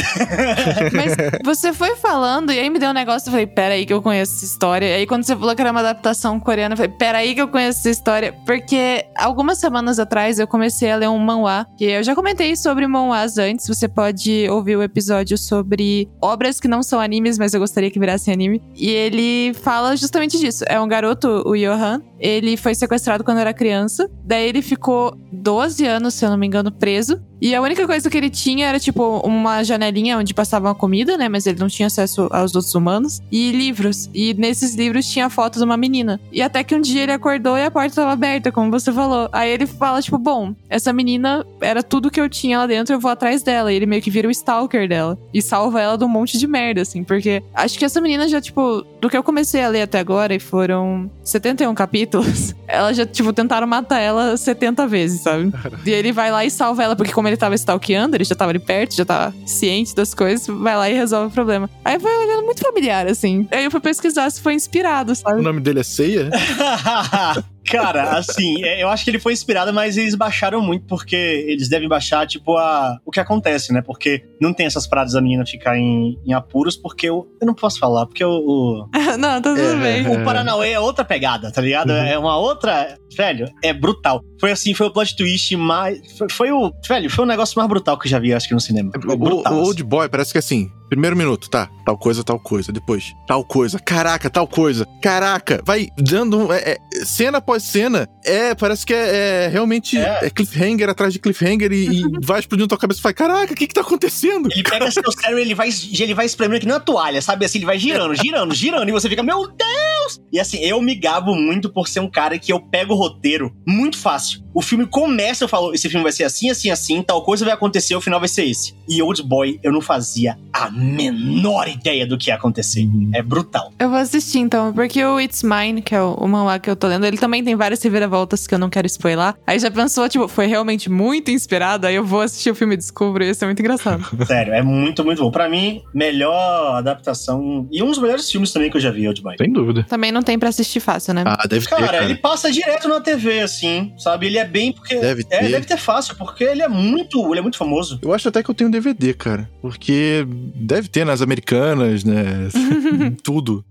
Mas 0.92 1.16
você 1.42 1.72
foi 1.72 1.96
falando 1.96 2.52
e 2.52 2.58
aí 2.58 2.68
me 2.68 2.78
deu 2.78 2.90
um 2.90 2.92
negócio. 2.92 3.28
Eu 3.28 3.32
falei, 3.32 3.46
pera 3.46 3.74
aí 3.74 3.86
que 3.86 3.92
eu 3.92 4.02
conheço 4.02 4.34
essa 4.36 4.44
história. 4.44 4.86
E 4.86 4.92
aí 4.92 5.06
quando 5.06 5.24
você 5.24 5.34
falou 5.34 5.54
que 5.54 5.62
era 5.62 5.70
uma 5.70 5.80
adaptação 5.80 6.38
coreana, 6.38 6.74
eu 6.74 6.76
falei, 6.76 6.92
pera 6.92 7.18
aí 7.18 7.34
que 7.34 7.40
eu 7.40 7.48
conheço 7.48 7.80
essa 7.80 7.90
história. 7.90 8.34
Porque 8.44 9.06
algumas 9.16 9.58
semanas 9.58 9.98
atrás 9.98 10.38
eu 10.38 10.46
comecei 10.46 10.90
a 10.90 10.96
ler 10.96 11.08
um 11.08 11.18
manhwa. 11.18 11.66
Que 11.78 11.84
eu 11.84 12.02
já 12.02 12.14
comentei 12.14 12.54
sobre 12.56 12.86
manhwas 12.86 13.38
antes. 13.38 13.66
Você 13.66 13.88
pode 13.88 14.48
ouvir 14.50 14.76
o 14.76 14.82
episódio 14.82 15.38
sobre 15.38 16.08
obras 16.20 16.60
que 16.60 16.68
não 16.68 16.82
são 16.82 17.00
animes, 17.00 17.38
mas 17.38 17.54
eu 17.54 17.60
gostaria 17.60 17.90
que 17.90 17.98
virassem 17.98 18.34
anime. 18.34 18.62
E 18.74 18.90
ele 18.90 19.54
fala 19.54 19.96
justamente 19.96 20.38
disso. 20.38 20.62
É 20.68 20.78
um 20.78 20.86
garoto, 20.86 21.42
o 21.46 21.56
Johan. 21.56 22.02
Ele 22.18 22.56
foi 22.56 22.74
sequestrado 22.74 23.24
quando 23.24 23.38
era 23.38 23.52
criança. 23.52 24.10
Daí 24.24 24.48
ele 24.48 24.62
ficou 24.62 25.16
12 25.32 25.86
anos, 25.86 26.14
se 26.14 26.24
eu 26.24 26.30
não 26.30 26.36
me 26.36 26.46
engano, 26.46 26.70
preso. 26.70 27.20
E 27.40 27.54
a 27.54 27.60
única 27.60 27.86
coisa 27.86 28.08
que 28.08 28.16
ele 28.16 28.30
tinha 28.30 28.73
era, 28.74 28.80
tipo, 28.80 29.18
uma 29.20 29.62
janelinha 29.62 30.18
onde 30.18 30.34
passava 30.34 30.68
uma 30.68 30.74
comida, 30.74 31.16
né? 31.16 31.28
Mas 31.28 31.46
ele 31.46 31.60
não 31.60 31.68
tinha 31.68 31.86
acesso 31.86 32.28
aos 32.30 32.54
outros 32.54 32.74
humanos. 32.74 33.22
E 33.30 33.52
livros. 33.52 34.10
E 34.12 34.34
nesses 34.34 34.74
livros 34.74 35.08
tinha 35.08 35.30
fotos 35.30 35.60
de 35.60 35.64
uma 35.64 35.76
menina. 35.76 36.20
E 36.32 36.42
até 36.42 36.64
que 36.64 36.74
um 36.74 36.80
dia 36.80 37.04
ele 37.04 37.12
acordou 37.12 37.56
e 37.56 37.62
a 37.62 37.70
porta 37.70 37.88
estava 37.88 38.12
aberta, 38.12 38.50
como 38.50 38.70
você 38.70 38.92
falou. 38.92 39.28
Aí 39.32 39.50
ele 39.50 39.66
fala, 39.66 40.02
tipo, 40.02 40.18
bom, 40.18 40.54
essa 40.68 40.92
menina 40.92 41.46
era 41.60 41.82
tudo 41.82 42.10
que 42.10 42.20
eu 42.20 42.28
tinha 42.28 42.58
lá 42.58 42.66
dentro, 42.66 42.94
eu 42.94 43.00
vou 43.00 43.10
atrás 43.10 43.42
dela. 43.42 43.72
E 43.72 43.76
ele 43.76 43.86
meio 43.86 44.02
que 44.02 44.10
vira 44.10 44.26
o 44.26 44.30
stalker 44.30 44.88
dela. 44.88 45.16
E 45.32 45.40
salva 45.40 45.80
ela 45.80 45.96
de 45.96 46.04
um 46.04 46.08
monte 46.08 46.36
de 46.36 46.46
merda, 46.46 46.82
assim. 46.82 47.04
Porque 47.04 47.42
acho 47.54 47.78
que 47.78 47.84
essa 47.84 48.00
menina 48.00 48.28
já, 48.28 48.40
tipo, 48.40 48.84
do 49.04 49.10
que 49.10 49.16
eu 49.18 49.22
comecei 49.22 49.62
a 49.62 49.68
ler 49.68 49.82
até 49.82 49.98
agora, 49.98 50.34
e 50.34 50.40
foram 50.40 51.10
71 51.22 51.74
capítulos, 51.74 52.54
ela 52.66 52.90
já, 52.94 53.04
tipo, 53.04 53.34
tentaram 53.34 53.66
matar 53.66 53.98
ela 54.00 54.34
70 54.34 54.86
vezes, 54.86 55.20
sabe? 55.20 55.52
E 55.84 55.90
ele 55.90 56.10
vai 56.12 56.30
lá 56.30 56.42
e 56.44 56.50
salva 56.50 56.82
ela, 56.82 56.96
porque 56.96 57.12
como 57.12 57.28
ele 57.28 57.36
tava 57.36 57.54
stalkeando, 57.54 58.16
ele 58.16 58.24
já 58.24 58.34
tava 58.34 58.50
ali 58.52 58.58
perto, 58.58 58.94
já 58.96 59.04
tava 59.04 59.34
ciente 59.46 59.94
das 59.94 60.14
coisas, 60.14 60.46
vai 60.46 60.74
lá 60.74 60.88
e 60.88 60.94
resolve 60.94 61.26
o 61.28 61.30
problema. 61.30 61.68
Aí 61.84 62.00
foi 62.00 62.10
olhando 62.16 62.44
muito 62.46 62.62
familiar, 62.62 63.06
assim. 63.06 63.46
Aí 63.50 63.64
eu 63.64 63.70
fui 63.70 63.80
pesquisar 63.80 64.30
se 64.30 64.40
foi 64.40 64.54
inspirado, 64.54 65.12
O 65.12 65.16
sabe? 65.16 65.42
nome 65.42 65.60
dele 65.60 65.80
é 65.80 65.82
Ceia? 65.82 66.30
Cara, 67.70 68.18
assim, 68.18 68.62
é, 68.64 68.82
eu 68.82 68.88
acho 68.88 69.04
que 69.04 69.10
ele 69.10 69.18
foi 69.18 69.32
inspirado, 69.32 69.72
mas 69.72 69.96
eles 69.96 70.14
baixaram 70.14 70.60
muito, 70.60 70.86
porque 70.86 71.16
eles 71.16 71.68
devem 71.68 71.88
baixar, 71.88 72.26
tipo, 72.26 72.56
a, 72.56 72.98
o 73.04 73.10
que 73.10 73.20
acontece, 73.20 73.72
né? 73.72 73.82
Porque 73.82 74.22
não 74.40 74.52
tem 74.52 74.66
essas 74.66 74.86
paradas 74.86 75.14
da 75.14 75.20
menina 75.20 75.44
ficar 75.46 75.76
em, 75.76 76.18
em 76.26 76.32
apuros, 76.32 76.76
porque 76.76 77.08
eu, 77.08 77.26
eu 77.40 77.46
não 77.46 77.54
posso 77.54 77.78
falar, 77.78 78.06
porque 78.06 78.24
o, 78.24 78.30
o, 78.30 78.88
não, 79.18 79.40
tá 79.40 79.54
tudo 79.54 79.60
É, 79.60 79.76
bem. 79.76 80.06
o 80.08 80.24
Paranauê 80.24 80.72
é 80.72 80.80
outra 80.80 81.04
pegada, 81.04 81.50
tá 81.50 81.60
ligado? 81.60 81.90
Uhum. 81.90 81.96
É 81.96 82.18
uma 82.18 82.36
outra. 82.36 82.98
Velho, 83.16 83.48
é 83.62 83.72
brutal. 83.72 84.20
Foi 84.40 84.50
assim, 84.50 84.74
foi 84.74 84.86
o 84.88 84.90
plot 84.90 85.16
twist 85.16 85.56
mais. 85.56 86.00
Foi, 86.18 86.28
foi 86.30 86.52
o. 86.52 86.72
Velho, 86.86 87.08
foi 87.08 87.24
o 87.24 87.28
negócio 87.28 87.56
mais 87.56 87.68
brutal 87.68 87.98
que 87.98 88.06
eu 88.06 88.10
já 88.10 88.18
vi, 88.18 88.34
acho 88.34 88.48
que 88.48 88.54
no 88.54 88.60
cinema. 88.60 88.90
O, 88.96 89.16
brutal, 89.16 89.52
o 89.54 89.56
assim. 89.58 89.66
Old 89.68 89.84
Boy 89.84 90.08
parece 90.08 90.32
que 90.32 90.38
é 90.38 90.40
assim. 90.40 90.70
Primeiro 90.94 91.16
minuto, 91.16 91.50
tá. 91.50 91.68
Tal 91.84 91.98
coisa, 91.98 92.22
tal 92.22 92.38
coisa. 92.38 92.70
Depois, 92.70 93.16
tal 93.26 93.44
coisa. 93.44 93.80
Caraca, 93.80 94.30
tal 94.30 94.46
coisa. 94.46 94.86
Caraca. 95.02 95.60
Vai 95.64 95.88
dando. 95.98 96.52
é, 96.52 96.74
é, 96.74 97.04
cena 97.04 97.38
após 97.38 97.64
cena. 97.64 98.08
É, 98.24 98.54
parece 98.54 98.86
que 98.86 98.94
é, 98.94 99.46
é 99.46 99.48
realmente 99.48 99.98
É. 99.98 100.20
é. 100.22 100.30
cliffhanger 100.30 100.88
atrás 100.88 101.12
de 101.12 101.18
cliffhanger 101.18 101.72
e, 101.72 101.86
e 101.88 102.02
vai 102.24 102.38
explodindo 102.38 102.68
tua 102.68 102.78
cabeça 102.78 103.00
e 103.00 103.02
fala: 103.02 103.12
Caraca, 103.12 103.52
o 103.52 103.56
que 103.56 103.66
que 103.66 103.74
tá 103.74 103.80
acontecendo? 103.80 104.48
Ele 104.52 104.62
pega 104.62 104.88
seu 104.88 105.02
cérebro 105.10 105.40
e 105.40 105.42
ele 105.42 105.54
vai, 105.54 105.68
ele 105.98 106.14
vai 106.14 106.26
espremendo 106.26 106.60
que 106.60 106.66
nem 106.66 106.74
uma 106.74 106.80
toalha, 106.80 107.20
sabe? 107.20 107.44
Assim, 107.44 107.58
ele 107.58 107.66
vai 107.66 107.76
girando, 107.78 108.14
girando, 108.14 108.54
girando, 108.54 108.88
e 108.88 108.92
você 108.92 109.08
fica, 109.08 109.22
meu 109.22 109.48
Deus! 109.48 110.20
E 110.32 110.38
assim, 110.38 110.58
eu 110.58 110.80
me 110.80 110.94
gabo 110.94 111.34
muito 111.34 111.72
por 111.72 111.88
ser 111.88 112.00
um 112.00 112.10
cara 112.10 112.38
que 112.38 112.52
eu 112.52 112.60
pego 112.60 112.94
o 112.94 112.96
roteiro 112.96 113.52
muito 113.66 113.98
fácil. 113.98 114.44
O 114.54 114.62
filme 114.62 114.86
começa, 114.86 115.42
eu 115.42 115.48
falo, 115.48 115.74
esse 115.74 115.88
filme 115.88 116.04
vai 116.04 116.12
ser 116.12 116.24
assim, 116.24 116.48
assim, 116.50 116.70
assim, 116.70 117.02
tal 117.02 117.24
coisa 117.24 117.44
vai 117.44 117.54
acontecer, 117.54 117.96
o 117.96 118.00
final 118.00 118.20
vai 118.20 118.28
ser 118.28 118.44
esse. 118.44 118.74
E 118.88 119.02
Old 119.02 119.22
Boy, 119.22 119.58
eu 119.62 119.72
não 119.72 119.80
fazia 119.80 120.38
a 120.52 120.70
menor 120.84 121.68
ideia 121.68 122.06
do 122.06 122.16
que 122.18 122.30
ia 122.30 122.34
acontecer. 122.36 122.86
É 123.12 123.22
brutal. 123.22 123.72
Eu 123.78 123.88
vou 123.90 123.98
assistir 123.98 124.38
então, 124.38 124.72
porque 124.72 125.02
o 125.04 125.20
It's 125.20 125.42
Mine, 125.42 125.82
que 125.82 125.94
é 125.94 126.02
o, 126.02 126.14
o 126.14 126.28
manhwa 126.28 126.58
que 126.58 126.68
eu 126.70 126.76
tô 126.76 126.86
lendo, 126.86 127.04
ele 127.06 127.16
também 127.18 127.42
tem 127.42 127.54
várias 127.56 127.82
reviravoltas 127.82 128.46
que 128.46 128.54
eu 128.54 128.58
não 128.58 128.68
quero 128.70 128.86
spoiler. 128.86 129.34
Aí 129.46 129.58
já 129.58 129.70
pensou, 129.70 130.08
tipo, 130.08 130.26
foi 130.28 130.46
realmente 130.46 130.90
muito 130.90 131.30
inspirado, 131.30 131.86
aí 131.86 131.94
eu 131.94 132.04
vou 132.04 132.20
assistir 132.20 132.50
o 132.50 132.54
filme 132.54 132.74
e 132.74 132.76
descubro, 132.76 133.22
isso 133.24 133.44
é 133.44 133.46
muito 133.46 133.60
engraçado. 133.60 134.04
Sério, 134.26 134.52
é 134.52 134.62
muito, 134.62 135.04
muito 135.04 135.22
bom. 135.22 135.30
Pra 135.30 135.48
mim, 135.48 135.82
melhor 135.92 136.76
adaptação. 136.76 137.66
E 137.70 137.82
um 137.82 137.86
dos 137.86 137.98
melhores 137.98 138.30
filmes 138.30 138.52
também 138.52 138.70
que 138.70 138.76
eu 138.76 138.80
já 138.80 138.90
vi, 138.90 139.06
Old 139.06 139.22
Boy. 139.22 139.36
Sem 139.38 139.52
dúvida. 139.52 139.84
também 139.88 140.12
não 140.12 140.22
tem 140.22 140.38
pra 140.38 140.48
assistir 140.48 140.80
fácil, 140.80 141.14
né? 141.14 141.24
Ah, 141.26 141.46
deve 141.48 141.64
ter, 141.66 141.70
Cara, 141.74 141.86
cara. 141.86 142.04
ele 142.04 142.16
passa 142.16 142.50
direto 142.50 142.88
na 142.88 143.00
TV, 143.00 143.40
assim, 143.40 143.92
sabe? 143.98 144.26
Ele 144.26 144.38
é 144.38 144.44
bem 144.44 144.72
porque. 144.72 144.96
Deve 144.96 145.24
É, 145.30 145.38
ter. 145.40 145.50
deve 145.50 145.66
ter 145.66 145.76
fácil, 145.76 146.16
porque 146.16 146.44
ele 146.44 146.62
é 146.62 146.68
muito. 146.68 147.20
Ele 147.30 147.38
é 147.38 147.42
muito 147.42 147.56
famoso. 147.58 147.98
Eu 148.02 148.12
acho 148.12 148.28
até 148.28 148.42
que 148.42 148.50
eu 148.50 148.54
tenho 148.54 148.70
DVD, 148.70 149.14
cara. 149.14 149.48
Porque 149.60 150.26
deve 150.74 150.88
ter 150.88 151.04
nas 151.04 151.22
americanas, 151.22 152.04
né? 152.04 152.48
Tudo. 153.22 153.64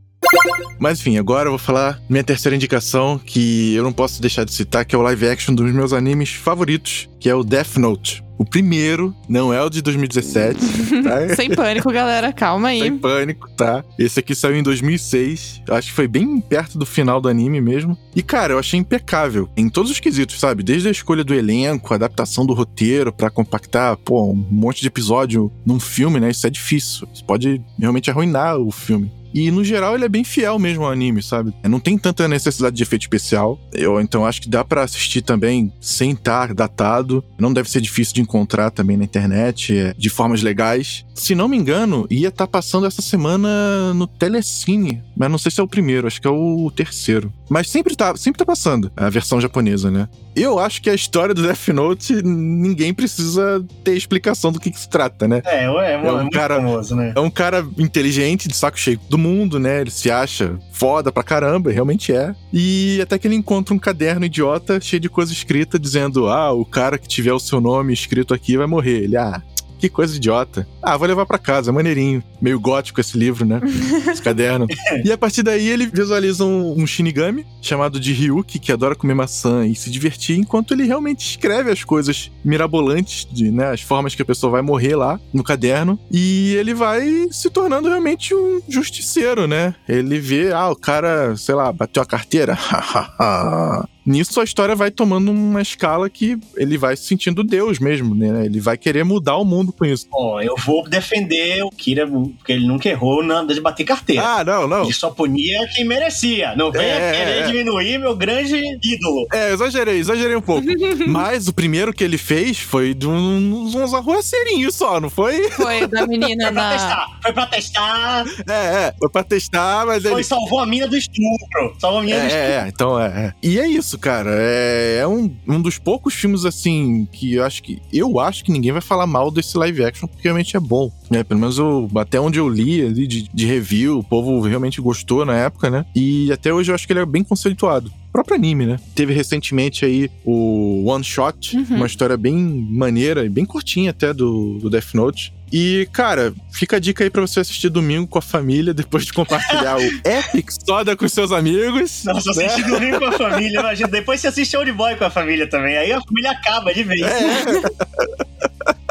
Mas 0.80 1.00
enfim, 1.00 1.18
agora 1.18 1.48
eu 1.48 1.52
vou 1.52 1.60
falar 1.60 2.02
minha 2.10 2.24
terceira 2.24 2.56
indicação, 2.56 3.20
que 3.24 3.74
eu 3.74 3.84
não 3.84 3.94
posso 3.94 4.22
deixar 4.22 4.44
de 4.44 4.54
citar, 4.54 4.86
que 4.86 4.96
é 4.96 4.98
o 4.98 5.02
live 5.02 5.28
action 5.28 5.54
dos 5.54 5.72
meus 5.72 5.94
animes 5.94 6.32
favoritos, 6.32 7.10
que 7.20 7.30
é 7.30 7.36
o 7.36 7.44
Death 7.44 7.78
Note. 7.78 8.24
O 8.38 8.44
primeiro, 8.44 9.16
não 9.30 9.54
é 9.54 9.62
o 9.62 9.70
de 9.70 9.82
2017, 9.82 10.60
tá? 11.04 11.36
Sem 11.36 11.52
pânico, 11.52 11.92
galera. 11.92 12.34
Calma 12.34 12.70
aí. 12.70 12.80
Sem 12.80 12.98
pânico, 12.98 13.50
tá? 13.52 13.84
Esse 13.98 14.20
aqui 14.20 14.34
saiu 14.34 14.58
em 14.58 14.64
2006. 14.64 15.62
Acho 15.70 15.88
que 15.90 15.94
foi 15.94 16.08
bem 16.08 16.42
perto 16.42 16.78
do 16.78 16.86
final 16.86 17.22
do 17.22 17.30
anime 17.30 17.62
mesmo. 17.62 17.98
E, 18.16 18.22
cara, 18.24 18.54
eu 18.54 18.60
achei 18.60 18.80
impecável 18.80 19.48
em 19.56 19.70
todos 19.70 19.92
os 19.92 20.00
quesitos, 20.00 20.40
sabe? 20.40 20.64
Desde 20.64 20.88
a 20.88 20.92
escolha 20.92 21.24
do 21.24 21.34
elenco, 21.34 21.94
a 21.94 21.96
adaptação 21.96 22.46
do 22.46 22.54
roteiro 22.54 23.14
pra 23.14 23.30
compactar, 23.30 23.96
pô, 23.98 24.32
um 24.32 24.46
monte 24.50 24.82
de 24.82 24.88
episódio 24.88 25.52
num 25.66 25.80
filme, 25.80 26.20
né? 26.20 26.32
Isso 26.32 26.46
é 26.46 26.50
difícil. 26.50 27.08
Isso 27.14 27.24
pode 27.24 27.62
realmente 27.80 28.10
arruinar 28.10 28.58
o 28.58 28.72
filme. 28.72 29.12
E 29.34 29.50
no 29.50 29.64
geral 29.64 29.96
ele 29.96 30.06
é 30.06 30.10
bem 30.10 30.24
fiel 30.24 30.60
mesmo 30.60 30.84
ao 30.84 30.92
anime, 30.92 31.24
sabe? 31.24 31.54
Não 31.64 31.80
tem 31.80 31.98
tanta 31.98 32.28
necessidade 32.28 32.76
de 32.76 32.84
efeito 32.84 33.04
especial. 33.04 33.60
Eu 33.74 34.00
então 34.00 34.26
acho 34.26 34.42
que 34.42 34.50
dá 34.50 34.64
para 34.64 34.84
assistir 34.84 35.22
também 35.22 35.72
sem 35.82 36.12
estar 36.12 36.54
datado. 36.54 37.24
Não 37.38 37.52
deve 37.52 37.70
ser 37.70 37.82
difícil 37.82 38.14
de 38.14 38.22
encontrar 38.22 38.70
também 38.70 38.98
na 38.98 39.04
internet, 39.04 39.76
é, 39.76 39.94
de 39.98 40.10
formas 40.10 40.42
legais. 40.42 41.06
Se 41.14 41.36
não 41.36 41.48
me 41.48 41.58
engano, 41.58 42.08
ia 42.10 42.30
estar 42.30 42.48
tá 42.48 42.52
passando 42.52 42.88
essa 42.88 43.02
semana 43.02 43.94
no 43.94 44.08
Telecine, 44.08 45.04
mas 45.16 45.30
não 45.30 45.38
sei 45.38 45.52
se 45.52 45.60
é 45.60 45.64
o 45.64 45.68
primeiro, 45.68 46.08
acho 46.08 46.22
que 46.22 46.28
é 46.28 46.32
o 46.32 46.72
terceiro. 46.76 47.32
Mas 47.50 47.70
sempre 47.70 47.96
tá, 47.96 48.16
sempre 48.16 48.40
tá 48.40 48.46
passando 48.46 48.92
a 48.96 49.10
versão 49.10 49.40
japonesa, 49.40 49.92
né? 49.92 50.10
Eu 50.36 50.58
acho 50.58 50.82
que 50.82 50.90
a 50.90 50.96
história 50.96 51.34
do 51.34 51.44
Death 51.44 51.68
Note, 51.68 52.22
ninguém 52.24 52.94
precisa 52.94 53.64
ter 53.84 53.96
explicação 53.96 54.52
do 54.52 54.60
que, 54.60 54.72
que 54.72 54.80
se 54.80 54.90
trata, 54.90 55.28
né? 55.28 55.44
É, 55.46 55.66
é, 55.66 55.94
é, 55.94 56.12
um 56.12 56.30
cara, 56.30 56.56
famoso, 56.56 56.96
né? 56.96 57.14
É 57.16 57.20
um 57.20 57.30
cara 57.30 57.66
inteligente, 57.78 58.48
de 58.48 58.56
saco 58.56 58.80
cheio 58.80 59.00
do 59.08 59.18
mundo, 59.18 59.60
né? 59.60 59.82
Ele 59.82 59.92
se 59.92 60.10
acha 60.10 60.58
foda 60.72 61.12
pra 61.12 61.22
caramba, 61.22 61.72
realmente 61.72 62.12
é. 62.12 62.34
E 62.52 63.00
até 63.02 63.20
que 63.20 63.28
ele 63.28 63.36
encontra 63.36 63.74
um 63.74 63.80
caderno 63.80 64.26
idiota 64.26 64.82
cheio 64.82 65.00
de 65.00 65.10
coisa 65.10 65.32
escrita 65.32 65.78
dizendo: 65.78 66.28
Ah, 66.28 66.52
o 66.52 66.66
cara 66.66 66.98
que 66.98 67.08
tiver 67.08 67.34
o 67.34 67.40
seu 67.40 67.62
nome 67.62 67.94
escrito 67.94 68.34
aqui 68.34 68.58
vai 68.58 68.66
morrer. 68.66 69.04
Ele, 69.04 69.18
ah, 69.18 69.42
que 69.84 69.90
coisa 69.90 70.16
idiota. 70.16 70.66
Ah, 70.82 70.96
vou 70.96 71.06
levar 71.06 71.26
para 71.26 71.38
casa, 71.38 71.70
é 71.70 71.74
maneirinho. 71.74 72.24
Meio 72.42 72.58
gótico 72.58 73.02
esse 73.02 73.18
livro, 73.18 73.46
né? 73.46 73.60
esse 74.10 74.22
caderno. 74.22 74.66
E 75.04 75.12
a 75.12 75.18
partir 75.18 75.44
daí 75.44 75.68
ele 75.68 75.88
visualiza 75.88 76.46
um, 76.46 76.82
um, 76.82 76.88
Shinigami 76.88 77.46
chamado 77.62 78.00
de 78.00 78.14
Ryuki, 78.14 78.60
que 78.60 78.72
adora 78.72 78.96
comer 78.96 79.14
maçã 79.14 79.68
e 79.68 79.76
se 79.76 79.92
divertir, 79.92 80.38
enquanto 80.38 80.74
ele 80.74 80.86
realmente 80.86 81.28
escreve 81.28 81.70
as 81.70 81.84
coisas 81.84 82.32
mirabolantes, 82.46 83.28
de, 83.30 83.52
né? 83.52 83.72
As 83.72 83.82
formas 83.82 84.16
que 84.16 84.22
a 84.22 84.26
pessoa 84.26 84.52
vai 84.52 84.62
morrer 84.62 84.96
lá 84.96 85.20
no 85.34 85.44
caderno. 85.44 86.00
E 86.10 86.56
ele 86.56 86.74
vai 86.74 87.28
se 87.30 87.50
tornando 87.50 87.90
realmente 87.90 88.34
um 88.34 88.62
justiceiro, 88.70 89.48
né? 89.48 89.76
Ele 89.88 90.18
vê, 90.18 90.54
ah, 90.54 90.70
o 90.70 90.78
cara, 90.78 91.36
sei 91.36 91.56
lá, 91.56 91.74
bateu 91.74 92.02
a 92.02 92.06
carteira. 92.06 92.58
Nisso 94.06 94.42
a 94.42 94.44
história 94.44 94.76
vai 94.76 94.92
tomando 94.92 95.32
uma 95.32 95.62
escala 95.62 96.10
que 96.10 96.38
ele 96.58 96.78
vai 96.78 96.96
se 96.98 97.06
sentindo 97.06 97.44
Deus 97.44 97.80
mesmo, 97.80 98.14
né? 98.14 98.46
Ele 98.46 98.60
vai 98.60 98.78
querer 98.78 99.04
mudar 99.04 99.38
o 99.38 99.46
mundo 99.46 99.72
com 99.72 99.86
isso. 99.86 100.08
Ó, 100.12 100.36
oh, 100.36 100.42
eu 100.42 100.56
vou 100.58 100.88
defender 100.88 101.64
o 101.64 101.70
Kira, 101.70 102.06
porque 102.06 102.52
ele 102.52 102.68
nunca 102.68 102.90
errou 102.90 103.24
na 103.24 103.44
de 103.44 103.62
bater 103.62 103.84
carteira. 103.84 104.24
Ah, 104.24 104.44
não, 104.44 104.68
não. 104.68 104.84
Ele 104.84 104.94
só 104.94 105.10
punia 105.10 105.68
quem 105.74 105.86
merecia. 105.86 106.56
Não 106.56 106.72
venha 106.72 106.94
é, 106.94 107.12
querer 107.12 107.40
é. 107.40 107.48
diminuir 107.48 107.98
meu 107.98 108.16
grande 108.16 108.56
ídolo. 108.84 109.28
É, 109.32 109.54
exagerei, 109.54 110.00
exagerei 110.00 110.36
um 110.36 110.42
pouco. 110.42 110.66
Mas 111.08 111.48
o 111.48 111.54
primeiro 111.54 111.94
que 111.94 112.04
ele 112.04 112.18
fez 112.18 112.60
foi 112.60 112.94
de 112.94 113.08
uns, 113.08 113.74
uns 113.76 113.94
arruaceirinhos 113.94 114.76
só, 114.76 115.00
não 115.00 115.10
foi? 115.10 115.50
Foi 115.52 115.88
da 115.88 116.06
menina 116.08 116.46
foi 116.46 116.54
pra 116.54 116.70
testar. 116.72 117.08
Foi 117.22 117.34
pra 117.34 117.46
testar. 117.46 118.26
É, 118.50 118.54
é. 118.54 118.94
Foi 118.98 119.10
pra 119.10 119.24
testar, 119.24 119.86
mas 119.86 120.04
foi, 120.04 120.14
ele... 120.14 120.24
salvou 120.24 120.60
a 120.60 120.66
mina 120.66 120.88
do 120.88 120.98
estupro. 120.98 121.76
Salvou 121.80 122.00
a 122.00 122.04
mina 122.04 122.18
é, 122.18 122.22
do 122.22 122.28
estupro. 122.28 122.48
É, 122.48 122.68
então 122.68 123.00
é, 123.00 123.06
é. 123.08 123.34
E 123.42 123.60
é 123.60 123.68
isso 123.68 123.93
isso, 123.94 124.00
cara. 124.00 124.32
É, 124.34 125.00
é 125.02 125.08
um, 125.08 125.34
um 125.48 125.62
dos 125.62 125.78
poucos 125.78 126.14
filmes, 126.14 126.46
assim, 126.46 127.08
que 127.12 127.36
eu 127.36 127.44
acho 127.44 127.62
que. 127.62 127.82
Eu 127.92 128.20
acho 128.20 128.44
que 128.44 128.52
ninguém 128.52 128.72
vai 128.72 128.82
falar 128.82 129.08
mal 129.08 129.30
desse 129.30 129.58
live 129.58 129.84
action, 129.84 130.08
porque 130.08 130.24
realmente 130.24 130.58
é 130.58 130.60
bom. 130.60 130.92
Né? 131.10 131.24
Pelo 131.24 131.40
menos 131.40 131.58
eu, 131.58 131.90
até 131.96 132.20
onde 132.20 132.40
eu 132.40 132.50
li 132.50 132.82
ali 132.82 133.08
de, 133.08 133.30
de 133.34 133.46
review, 133.46 134.00
o 134.00 134.04
povo 134.04 134.42
realmente 134.42 134.82
gostou 134.82 135.26
na 135.26 135.38
época, 135.38 135.70
né? 135.70 135.86
E 135.96 136.32
até 136.32 136.54
hoje 136.54 136.72
eu 136.72 136.76
acho 136.76 136.88
que 136.88 136.94
ele 136.94 137.00
é 137.00 137.06
bem 137.06 137.24
conceituado 137.24 137.92
próprio 138.14 138.36
anime, 138.36 138.68
né? 138.68 138.80
Teve 138.94 139.12
recentemente 139.12 139.84
aí 139.84 140.10
o 140.24 140.86
One 140.86 141.04
Shot, 141.04 141.58
uhum. 141.58 141.78
uma 141.78 141.88
história 141.88 142.16
bem 142.16 142.36
maneira 142.36 143.26
e 143.26 143.30
bem 143.30 143.44
curtinha 143.44 143.90
até 143.90 144.14
do, 144.14 144.60
do 144.60 144.70
Death 144.70 144.94
Note. 144.94 145.34
E, 145.52 145.88
cara, 145.92 146.34
fica 146.52 146.78
a 146.78 146.80
dica 146.80 147.04
aí 147.04 147.10
pra 147.10 147.22
você 147.22 147.40
assistir 147.40 147.70
domingo 147.70 148.08
com 148.08 148.20
a 148.20 148.22
família, 148.22 148.74
depois 148.74 149.06
de 149.06 149.14
compartilhar 149.14 149.78
o 149.78 149.82
Epic 150.08 150.50
Soda 150.52 150.96
com 150.96 151.08
seus 151.08 151.32
amigos. 151.32 152.04
Nossa, 152.06 152.32
né? 152.40 152.46
assistir 152.46 152.70
domingo 152.70 153.00
com 153.00 153.06
a 153.06 153.12
família, 153.12 153.60
imagina. 153.60 153.90
Depois 153.90 154.22
você 154.22 154.28
assiste 154.28 154.56
Old 154.56 154.72
Boy 154.72 154.96
com 154.96 155.06
a 155.06 155.10
família 155.10 155.48
também. 155.48 155.76
Aí 155.76 155.92
a 155.92 156.00
família 156.02 156.32
acaba 156.32 156.74
de 156.74 156.84
vez. 156.84 157.02
É. 157.02 157.44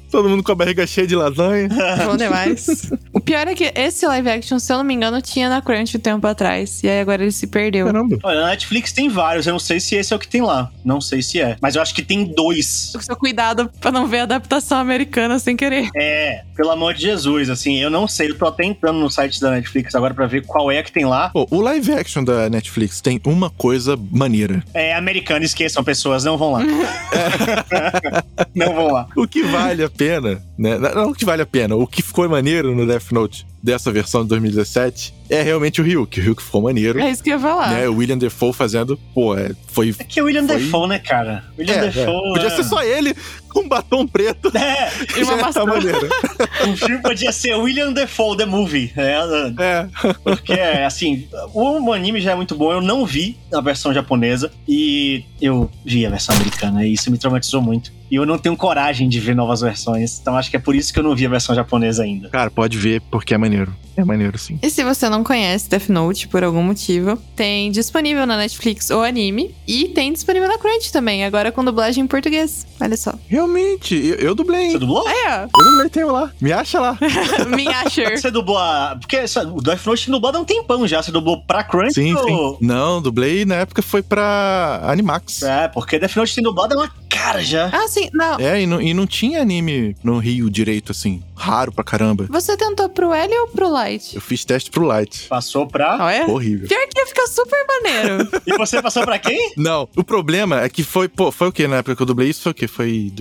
Todo 0.09 0.27
mundo 0.27 0.43
com 0.43 0.51
a 0.51 0.55
barriga 0.55 0.85
cheia 0.87 1.05
de 1.05 1.15
lasanha. 1.15 1.69
Bom 2.05 2.17
demais. 2.17 2.91
o 3.13 3.19
pior 3.19 3.47
é 3.47 3.53
que 3.53 3.71
esse 3.75 4.05
live 4.07 4.29
action, 4.29 4.57
se 4.57 4.71
eu 4.71 4.77
não 4.77 4.83
me 4.83 4.93
engano, 4.93 5.21
tinha 5.21 5.49
na 5.49 5.61
Crunch 5.61 5.95
um 5.95 5.99
tempo 5.99 6.25
atrás. 6.25 6.83
E 6.83 6.89
aí 6.89 6.99
agora 6.99 7.21
ele 7.21 7.31
se 7.31 7.47
perdeu. 7.47 7.85
Caramba. 7.85 8.17
Olha, 8.23 8.41
na 8.41 8.47
Netflix 8.47 8.91
tem 8.91 9.07
vários. 9.07 9.45
Eu 9.45 9.53
não 9.53 9.59
sei 9.59 9.79
se 9.79 9.95
esse 9.95 10.13
é 10.13 10.15
o 10.15 10.19
que 10.19 10.27
tem 10.27 10.41
lá. 10.41 10.71
Não 10.83 10.99
sei 10.99 11.21
se 11.21 11.39
é. 11.39 11.57
Mas 11.61 11.75
eu 11.75 11.81
acho 11.81 11.93
que 11.93 12.01
tem 12.01 12.25
dois. 12.25 12.91
Com 12.93 13.01
seu 13.01 13.15
cuidado 13.15 13.69
pra 13.79 13.91
não 13.91 14.07
ver 14.07 14.19
a 14.19 14.23
adaptação 14.23 14.79
americana 14.79 15.37
sem 15.37 15.55
querer. 15.55 15.89
É, 15.95 16.43
pelo 16.55 16.71
amor 16.71 16.93
de 16.93 17.01
Jesus. 17.01 17.49
Assim, 17.49 17.77
eu 17.77 17.89
não 17.89 18.07
sei. 18.07 18.29
Eu 18.29 18.37
tô 18.37 18.47
até 18.47 18.63
entrando 18.65 18.99
no 18.99 19.09
site 19.09 19.39
da 19.39 19.51
Netflix 19.51 19.93
agora 19.95 20.13
pra 20.13 20.25
ver 20.25 20.45
qual 20.45 20.71
é 20.71 20.81
que 20.81 20.91
tem 20.91 21.05
lá. 21.05 21.29
Pô, 21.29 21.47
o 21.51 21.61
live 21.61 21.91
action 21.93 22.23
da 22.23 22.49
Netflix 22.49 23.01
tem 23.01 23.21
uma 23.25 23.49
coisa 23.49 23.97
maneira. 24.11 24.63
É 24.73 24.95
americano, 24.95 25.45
esqueçam 25.45 25.83
pessoas. 25.83 26.23
Não 26.23 26.37
vão 26.37 26.53
lá. 26.53 26.61
não 28.55 28.73
vão 28.73 28.91
lá. 28.91 29.07
O 29.15 29.27
que 29.27 29.43
vale 29.43 29.83
a 29.83 29.89
pena, 29.99 30.41
né? 30.57 30.77
Não 30.77 31.13
que 31.13 31.25
vale 31.25 31.41
a 31.41 31.45
pena, 31.45 31.75
o 31.75 31.85
que 31.85 32.01
ficou 32.01 32.27
maneiro 32.29 32.73
no 32.73 32.87
Death 32.87 33.11
Note 33.11 33.45
dessa 33.61 33.91
versão 33.91 34.23
de 34.23 34.29
2017 34.29 35.13
é 35.29 35.41
realmente 35.41 35.81
o 35.81 35.83
Ryuk. 35.83 36.17
O 36.17 36.23
Ryuk 36.23 36.41
ficou 36.41 36.61
maneiro. 36.61 36.97
É 37.01 37.11
isso 37.11 37.21
que 37.21 37.29
eu 37.29 37.33
ia 37.33 37.39
falar. 37.39 37.71
Né? 37.71 37.89
O 37.89 37.95
William 37.95 38.17
Defoe 38.17 38.53
fazendo, 38.53 38.97
pô, 39.13 39.37
é, 39.37 39.51
foi... 39.67 39.93
É 39.99 40.03
que 40.05 40.21
o 40.21 40.25
William 40.25 40.47
foi... 40.47 40.57
Defoe, 40.57 40.87
né, 40.87 40.99
cara? 40.99 41.43
William 41.57 41.75
é, 41.75 41.81
Defoe... 41.81 42.29
É. 42.29 42.33
Podia 42.33 42.49
ser 42.51 42.63
só 42.63 42.81
ele 42.81 43.13
com 43.49 43.67
batom 43.67 44.07
preto. 44.07 44.49
É, 44.59 44.89
e 45.19 45.23
uma 45.23 45.37
maçã. 45.37 45.63
o 45.65 46.77
filme 46.77 47.01
podia 47.01 47.31
ser 47.31 47.55
William 47.55 47.91
Defoe, 47.91 48.37
The 48.37 48.45
Movie. 48.45 48.93
Né? 48.95 49.15
É. 49.59 49.87
Porque, 50.23 50.53
assim, 50.53 51.27
o 51.53 51.91
anime 51.91 52.21
já 52.21 52.31
é 52.31 52.35
muito 52.35 52.55
bom. 52.55 52.71
Eu 52.71 52.81
não 52.81 53.05
vi 53.05 53.37
a 53.53 53.59
versão 53.59 53.93
japonesa 53.93 54.51
e 54.67 55.25
eu 55.41 55.69
vi 55.83 56.05
a 56.05 56.09
versão 56.09 56.35
americana 56.35 56.85
e 56.85 56.93
isso 56.93 57.11
me 57.11 57.17
traumatizou 57.17 57.61
muito. 57.61 57.91
E 58.11 58.15
eu 58.15 58.25
não 58.25 58.37
tenho 58.37 58.55
coragem 58.55 59.07
de 59.07 59.19
ver 59.19 59.35
novas 59.35 59.61
versões. 59.61 60.19
Então 60.19 60.35
acho 60.35 60.49
que 60.49 60.57
é 60.57 60.59
por 60.59 60.75
isso 60.75 60.93
que 60.93 60.99
eu 60.99 61.03
não 61.03 61.15
vi 61.15 61.25
a 61.25 61.29
versão 61.29 61.55
japonesa 61.55 62.03
ainda. 62.03 62.29
Cara, 62.29 62.49
pode 62.49 62.77
ver 62.77 63.01
porque 63.09 63.33
é 63.33 63.37
maneiro. 63.37 63.73
É 63.95 64.03
maneiro, 64.03 64.37
sim. 64.37 64.57
E 64.61 64.69
se 64.69 64.83
você 64.83 65.09
não 65.09 65.23
conhece 65.23 65.69
Death 65.69 65.89
Note 65.89 66.27
por 66.29 66.43
algum 66.43 66.63
motivo, 66.63 67.17
tem 67.35 67.69
disponível 67.69 68.25
na 68.25 68.37
Netflix 68.37 68.89
o 68.89 69.01
anime 69.01 69.53
e 69.67 69.89
tem 69.89 70.13
disponível 70.13 70.47
na 70.47 70.57
Crunch 70.57 70.91
também, 70.91 71.25
agora 71.25 71.51
com 71.51 71.63
dublagem 71.65 72.03
em 72.03 72.07
português. 72.07 72.65
Olha 72.79 72.95
só. 72.95 73.13
Realmente, 73.27 73.95
eu, 73.95 74.15
eu 74.15 74.35
dublei. 74.35 74.71
Você 74.71 74.79
dublou? 74.79 75.07
É, 75.07 75.43
Eu 75.43 75.63
dublei, 75.71 75.89
tenho 75.89 76.11
lá. 76.11 76.31
Me 76.39 76.53
acha 76.53 76.79
lá. 76.79 76.97
Me 77.53 77.67
acha. 77.67 78.15
Você 78.15 78.31
dublou 78.31 78.57
a... 78.57 78.95
Porque 78.99 79.17
o 79.17 79.61
Death 79.61 79.85
Note 79.85 80.05
tem 80.05 80.13
dublado 80.13 80.37
há 80.37 80.41
um 80.41 80.45
tempão 80.45 80.87
já. 80.87 81.03
Você 81.03 81.11
dublou 81.11 81.41
pra 81.45 81.63
Crunch 81.63 81.93
sim, 81.93 82.13
ou... 82.13 82.23
sim. 82.57 82.65
Não, 82.65 83.01
dublei 83.01 83.43
na 83.43 83.55
época 83.55 83.81
foi 83.81 84.01
pra 84.01 84.79
Animax. 84.83 85.43
É, 85.43 85.67
porque 85.67 85.99
Death 85.99 86.15
Note 86.15 86.35
tem 86.35 86.43
dublado 86.43 86.73
há 86.73 86.77
uma 86.77 86.91
cara 87.09 87.41
já. 87.43 87.69
Ah, 87.73 87.87
sim. 87.87 87.98
Não. 88.13 88.39
É, 88.39 88.61
e 88.61 88.67
não, 88.67 88.81
e 88.81 88.93
não 88.93 89.07
tinha 89.07 89.41
anime 89.41 89.95
no 90.03 90.17
Rio 90.19 90.49
direito, 90.49 90.91
assim. 90.91 91.21
Raro 91.35 91.71
pra 91.71 91.83
caramba. 91.83 92.27
Você 92.29 92.55
tentou 92.55 92.89
pro 92.89 93.13
L 93.13 93.33
ou 93.39 93.47
pro 93.47 93.69
Light? 93.69 94.15
Eu 94.15 94.21
fiz 94.21 94.45
teste 94.45 94.69
pro 94.69 94.85
Light. 94.85 95.27
Passou 95.27 95.65
pra. 95.67 95.97
Ah, 95.99 96.11
é? 96.11 96.25
Horrível. 96.25 96.67
Pior 96.67 96.87
que 96.87 96.99
ia 96.99 97.07
ficar 97.07 97.27
super 97.27 97.65
maneiro. 97.67 98.29
e 98.45 98.57
você 98.57 98.81
passou 98.81 99.03
pra 99.03 99.17
quem? 99.19 99.53
Não, 99.57 99.87
o 99.95 100.03
problema 100.03 100.61
é 100.61 100.69
que 100.69 100.83
foi, 100.83 101.07
pô, 101.07 101.31
foi 101.31 101.47
o 101.47 101.51
que 101.51 101.67
na 101.67 101.77
época 101.77 101.95
que 101.95 102.01
eu 102.01 102.05
dublei 102.05 102.29
isso? 102.29 102.41
Foi 102.41 102.51
o 102.51 102.55
que? 102.55 102.67
Foi 102.67 103.11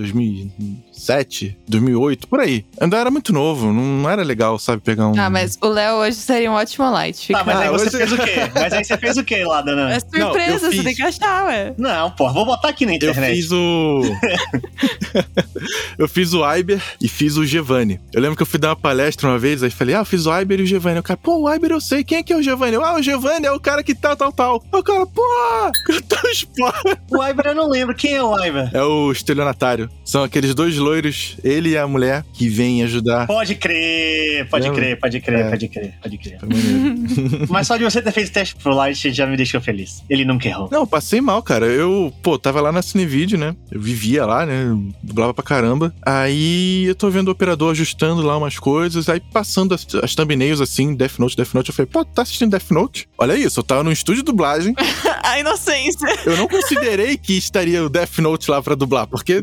2007, 0.99 1.57
2008, 1.67 2.27
por 2.27 2.39
aí. 2.39 2.65
Ainda 2.79 2.97
era 2.97 3.09
muito 3.09 3.31
novo, 3.31 3.71
não 3.71 4.09
era 4.09 4.21
legal, 4.21 4.59
sabe, 4.59 4.81
pegar 4.81 5.07
um. 5.07 5.17
Ah, 5.17 5.29
mas 5.29 5.57
o 5.61 5.67
Léo 5.67 5.95
hoje 5.95 6.17
seria 6.17 6.51
um 6.51 6.55
ótimo 6.55 6.89
Light. 6.91 7.25
Fica... 7.25 7.39
Tá, 7.39 7.45
mas 7.45 7.57
aí 7.57 7.69
você 7.69 7.87
hoje... 7.87 7.97
fez 7.97 8.11
o 8.11 8.17
quê? 8.17 8.51
Mas 8.53 8.73
aí 8.73 8.83
você 8.83 8.97
fez 8.97 9.17
o 9.17 9.23
quê 9.23 9.45
lá, 9.45 9.61
Dana? 9.61 9.93
É 9.93 9.99
surpresa, 9.99 10.65
não, 10.65 10.71
fiz... 10.71 10.79
você 10.79 10.83
tem 10.83 10.95
que 10.95 11.01
achar, 11.01 11.45
ué. 11.45 11.73
Não, 11.77 12.11
pô, 12.11 12.31
vou 12.31 12.45
botar 12.45 12.69
aqui 12.69 12.85
na 12.85 12.93
internet. 12.93 13.29
Eu 13.29 13.35
fiz 13.35 13.51
o. 13.51 14.01
eu 15.97 16.07
fiz 16.09 16.33
o 16.33 16.55
Iber 16.55 16.81
e 17.01 17.07
fiz 17.07 17.37
o 17.37 17.45
Giovanni. 17.45 17.99
Eu 18.13 18.21
lembro 18.21 18.35
que 18.35 18.41
eu 18.41 18.47
fui 18.47 18.59
dar 18.59 18.69
uma 18.69 18.75
palestra 18.75 19.29
uma 19.29 19.39
vez, 19.39 19.63
aí 19.63 19.69
falei, 19.69 19.95
ah, 19.95 19.99
eu 19.99 20.05
fiz 20.05 20.25
o 20.25 20.37
Iber 20.37 20.59
e 20.59 20.63
o 20.63 20.65
Giovanni. 20.65 20.99
O 20.99 21.03
cara, 21.03 21.19
pô, 21.21 21.43
o 21.43 21.53
Iber 21.53 21.71
eu 21.71 21.81
sei, 21.81 22.03
quem 22.03 22.17
é 22.17 22.23
que 22.23 22.33
é 22.33 22.35
o 22.35 22.43
Giovanni? 22.43 22.73
Eu, 22.73 22.83
ah, 22.83 22.95
o 22.95 23.01
Giovanni 23.01 23.45
é 23.45 23.51
o 23.51 23.59
cara 23.59 23.81
que 23.83 23.95
tal, 23.95 24.15
tal, 24.15 24.31
tal. 24.31 24.63
O 24.71 24.83
cara, 24.83 25.05
pô, 25.05 25.23
eu 25.89 26.01
tô 26.01 26.17
O 27.17 27.23
Iber 27.23 27.47
eu 27.47 27.55
não 27.55 27.69
lembro, 27.69 27.95
quem 27.95 28.15
é 28.15 28.23
o 28.23 28.37
Iber? 28.37 28.69
É 28.73 28.83
o 28.83 29.11
estelionatário. 29.11 29.89
São 30.09 30.23
aqueles 30.23 30.55
dois 30.55 30.75
loiros, 30.75 31.37
ele 31.43 31.69
e 31.69 31.77
a 31.77 31.87
mulher, 31.87 32.25
que 32.33 32.49
vêm 32.49 32.81
ajudar. 32.81 33.27
Pode 33.27 33.53
crer, 33.53 34.49
pode 34.49 34.65
Lembra? 34.65 34.81
crer, 34.81 34.99
pode 34.99 35.19
crer, 35.21 35.39
É. 35.45 35.49
pode 35.51 35.67
crer, 35.67 35.93
pode 36.01 36.17
crer. 36.17 36.39
Mas 37.47 37.67
só 37.67 37.77
de 37.77 37.83
você 37.83 38.01
ter 38.01 38.11
feito 38.11 38.31
teste 38.31 38.55
pro 38.55 38.73
Light 38.73 39.13
já 39.13 39.27
me 39.27 39.37
deixou 39.37 39.61
feliz. 39.61 40.03
Ele 40.09 40.25
nunca 40.25 40.47
errou. 40.47 40.67
Não, 40.71 40.87
passei 40.87 41.21
mal, 41.21 41.43
cara. 41.43 41.67
Eu, 41.67 42.11
pô, 42.23 42.39
tava 42.39 42.59
lá 42.59 42.71
na 42.71 42.81
Cinevídeo, 42.81 43.37
né? 43.37 43.55
Eu 43.71 43.79
vivia 43.79 44.25
lá, 44.25 44.47
né? 44.47 44.75
Dublava 45.03 45.31
pra 45.31 45.43
caramba. 45.43 45.93
Aí 46.03 46.85
eu 46.85 46.95
tô 46.95 47.07
vendo 47.11 47.27
o 47.27 47.31
operador 47.31 47.69
ajustando 47.69 48.23
lá 48.23 48.35
umas 48.35 48.57
coisas. 48.57 49.07
Aí 49.09 49.19
passando 49.19 49.75
as, 49.75 49.85
as 50.01 50.15
thumbnails 50.15 50.59
assim, 50.59 50.95
Death 50.95 51.19
Note, 51.19 51.37
Death 51.37 51.53
Note. 51.53 51.69
Eu 51.69 51.75
falei, 51.75 51.89
pô, 51.91 52.03
tá 52.03 52.23
assistindo 52.23 52.49
Death 52.49 52.71
Note? 52.71 53.07
Olha 53.15 53.35
isso, 53.37 53.59
eu 53.59 53.63
tava 53.63 53.83
no 53.83 53.91
estúdio 53.91 54.23
de 54.23 54.25
dublagem. 54.25 54.73
A 55.23 55.39
inocência. 55.39 56.07
Eu 56.25 56.35
não 56.37 56.47
considerei 56.47 57.15
que 57.15 57.37
estaria 57.37 57.83
o 57.83 57.89
Death 57.89 58.17
Note 58.17 58.49
lá 58.49 58.63
pra 58.63 58.73
dublar, 58.73 59.05
porque 59.05 59.39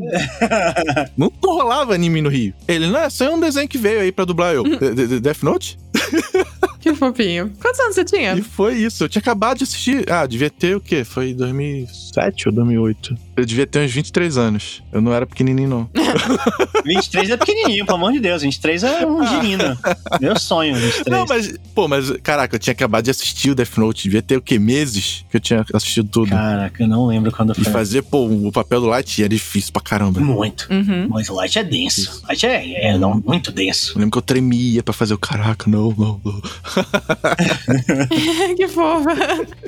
não 1.16 1.32
rolava 1.44 1.94
anime 1.94 2.20
no 2.20 2.28
Rio. 2.28 2.52
Ele, 2.68 2.86
não, 2.88 3.00
é 3.00 3.30
um 3.30 3.40
desenho 3.40 3.68
que 3.68 3.78
veio 3.78 4.00
aí 4.00 4.12
pra 4.12 4.24
dublar 4.24 4.54
eu. 4.54 4.62
De- 4.64 5.20
Death 5.20 5.42
Note? 5.42 5.78
Que 6.78 6.94
fofinho. 6.94 7.52
Quantos 7.61 7.80
anos 7.80 7.96
você 7.96 8.04
tinha? 8.04 8.34
E 8.36 8.42
foi 8.42 8.74
isso. 8.74 9.02
Eu 9.02 9.09
tinha 9.09 9.20
acabado 9.20 9.59
de 9.59 9.64
assistir. 9.64 10.09
Ah, 10.09 10.24
devia 10.24 10.48
ter 10.48 10.76
o 10.76 10.80
quê? 10.80 11.02
Foi 11.02 11.34
2007 11.34 12.48
ou 12.48 12.54
2008? 12.54 13.16
Eu 13.37 13.45
devia 13.45 13.66
ter 13.66 13.84
uns 13.84 13.93
23 13.93 14.39
anos. 14.39 14.82
Eu 14.93 15.01
não 15.01 15.12
era 15.12 15.26
pequenininho, 15.26 15.68
não. 15.68 15.91
23 16.84 17.30
é 17.30 17.37
pequenininho, 17.37 17.84
pelo 17.84 17.99
amor 17.99 18.12
de 18.12 18.20
Deus. 18.20 18.43
23 18.43 18.82
é 18.82 19.07
um 19.07 19.24
girino. 19.26 19.76
Meu 20.20 20.39
sonho, 20.39 20.74
23. 20.74 21.07
Não, 21.07 21.26
mas, 21.28 21.55
pô, 21.74 21.87
mas, 21.87 22.11
caraca, 22.22 22.57
eu 22.57 22.59
tinha 22.59 22.72
acabado 22.72 23.05
de 23.05 23.11
assistir 23.11 23.51
o 23.51 23.55
Death 23.55 23.76
Note. 23.76 24.05
Devia 24.05 24.22
ter 24.22 24.37
o 24.39 24.43
quê? 24.43 24.59
Meses 24.59 25.24
que 25.30 25.37
eu 25.37 25.41
tinha 25.41 25.64
assistido 25.74 26.09
tudo. 26.09 26.30
Caraca, 26.30 26.82
eu 26.82 26.89
não 26.89 27.07
lembro 27.07 27.30
quando 27.30 27.53
E 27.53 27.62
foi. 27.64 27.72
fazer, 27.72 28.03
pô, 28.03 28.26
o 28.26 28.51
papel 28.51 28.80
do 28.80 28.87
Light 28.87 29.20
era 29.20 29.28
difícil 29.28 29.72
pra 29.72 29.82
caramba. 29.82 30.20
Muito. 30.20 30.66
Uhum. 30.70 31.09
Mas 31.11 31.28
o 31.28 31.34
Light 31.34 31.59
é 31.59 31.64
denso. 31.64 32.22
Light 32.28 32.47
é, 32.47 32.91
é 32.93 32.99
não, 32.99 33.22
muito 33.24 33.53
denso. 33.53 33.93
Eu 33.95 33.99
lembro 34.01 34.12
que 34.12 34.18
eu 34.18 34.22
tremia 34.22 34.82
pra 34.82 34.95
fazer 34.95 35.12
o 35.14 35.18
caraca, 35.18 35.68
não, 35.68 35.93
não, 35.97 36.20
não. 36.24 36.41
que 38.57 38.68
fofa. 38.68 39.14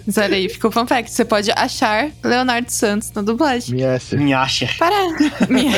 Mas 0.06 0.18
olha 0.18 0.36
aí, 0.36 0.48
ficou 0.48 0.70
fun 0.70 0.86
fact. 0.86 1.10
Você 1.10 1.24
pode 1.24 1.50
achar 1.50 2.10
Leonardo 2.24 2.70
Santos 2.70 3.10
na 3.12 3.22
dublagem. 3.22 3.57
Me 3.68 3.84
acha. 3.84 4.16
Me 4.16 4.34
acha. 4.34 4.68
Para! 4.78 4.94
Minha. 5.48 5.76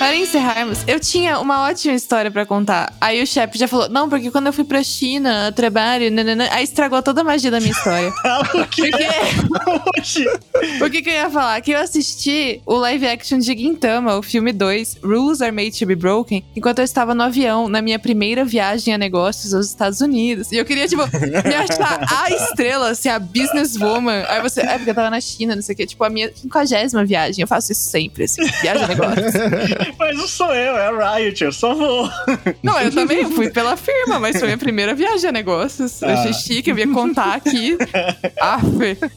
Para 0.00 0.16
encerrarmos, 0.16 0.78
eu 0.86 0.98
tinha 0.98 1.38
uma 1.38 1.68
ótima 1.68 1.94
história 1.94 2.30
pra 2.30 2.46
contar. 2.46 2.90
Aí 2.98 3.22
o 3.22 3.26
chefe 3.26 3.58
já 3.58 3.68
falou: 3.68 3.86
Não, 3.90 4.08
porque 4.08 4.30
quando 4.30 4.46
eu 4.46 4.52
fui 4.52 4.64
pra 4.64 4.82
China, 4.82 5.48
a 5.48 5.52
trabalho, 5.52 6.06
aí 6.50 6.64
estragou 6.64 7.02
toda 7.02 7.20
a 7.20 7.24
magia 7.24 7.50
da 7.50 7.60
minha 7.60 7.70
história. 7.70 8.10
Porque 8.50 8.90
Oxi. 9.98 10.24
o 10.82 10.88
que, 10.88 11.02
que 11.02 11.10
eu 11.10 11.14
ia 11.14 11.28
falar? 11.28 11.60
Que 11.60 11.72
eu 11.72 11.78
assisti 11.78 12.62
o 12.64 12.76
live 12.76 13.06
action 13.06 13.38
de 13.38 13.54
Gintama, 13.54 14.16
o 14.16 14.22
filme 14.22 14.54
2, 14.54 15.00
Rules 15.04 15.42
Are 15.42 15.52
Made 15.52 15.78
to 15.78 15.84
Be 15.84 15.94
Broken, 15.94 16.42
enquanto 16.56 16.78
eu 16.78 16.84
estava 16.84 17.14
no 17.14 17.22
avião, 17.22 17.68
na 17.68 17.82
minha 17.82 17.98
primeira 17.98 18.42
viagem 18.42 18.94
a 18.94 18.98
negócios 18.98 19.52
aos 19.52 19.66
Estados 19.66 20.00
Unidos. 20.00 20.50
E 20.50 20.56
eu 20.56 20.64
queria, 20.64 20.88
tipo, 20.88 21.02
me 21.02 21.54
achar 21.54 22.00
a 22.24 22.30
estrela, 22.30 22.88
assim, 22.88 23.10
a 23.10 23.18
businesswoman. 23.18 24.24
Aí 24.28 24.40
você, 24.40 24.62
é 24.62 24.78
porque 24.78 24.90
eu 24.90 24.94
tava 24.94 25.10
na 25.10 25.20
China, 25.20 25.54
não 25.54 25.62
sei 25.62 25.74
o 25.74 25.76
quê. 25.76 25.86
Tipo, 25.86 26.04
a 26.04 26.08
minha 26.08 26.30
quinquagésima 26.30 27.04
viagem. 27.04 27.42
Eu 27.42 27.48
faço 27.48 27.70
isso 27.70 27.90
sempre, 27.90 28.24
assim, 28.24 28.42
viagem 28.62 28.84
a 28.84 28.88
negócios. 28.88 29.34
Mas 29.98 30.16
não 30.16 30.26
sou 30.26 30.52
eu, 30.54 30.76
é 30.76 30.86
a 30.88 31.14
Riot, 31.16 31.44
eu 31.44 31.52
só 31.52 31.74
vou. 31.74 32.08
Não, 32.62 32.78
eu 32.80 32.90
também 32.92 33.24
fui 33.30 33.50
pela 33.50 33.76
firma, 33.76 34.18
mas 34.18 34.36
foi 34.38 34.46
minha 34.48 34.58
primeira 34.58 34.94
viagem 34.94 35.28
a 35.28 35.32
negócios. 35.32 36.00
Eu 36.02 36.08
achei 36.08 36.30
Ah. 36.30 36.34
chique, 36.34 36.70
eu 36.70 36.78
ia 36.78 36.88
contar 36.88 37.34
aqui. 37.34 37.76
Aff. 38.40 38.66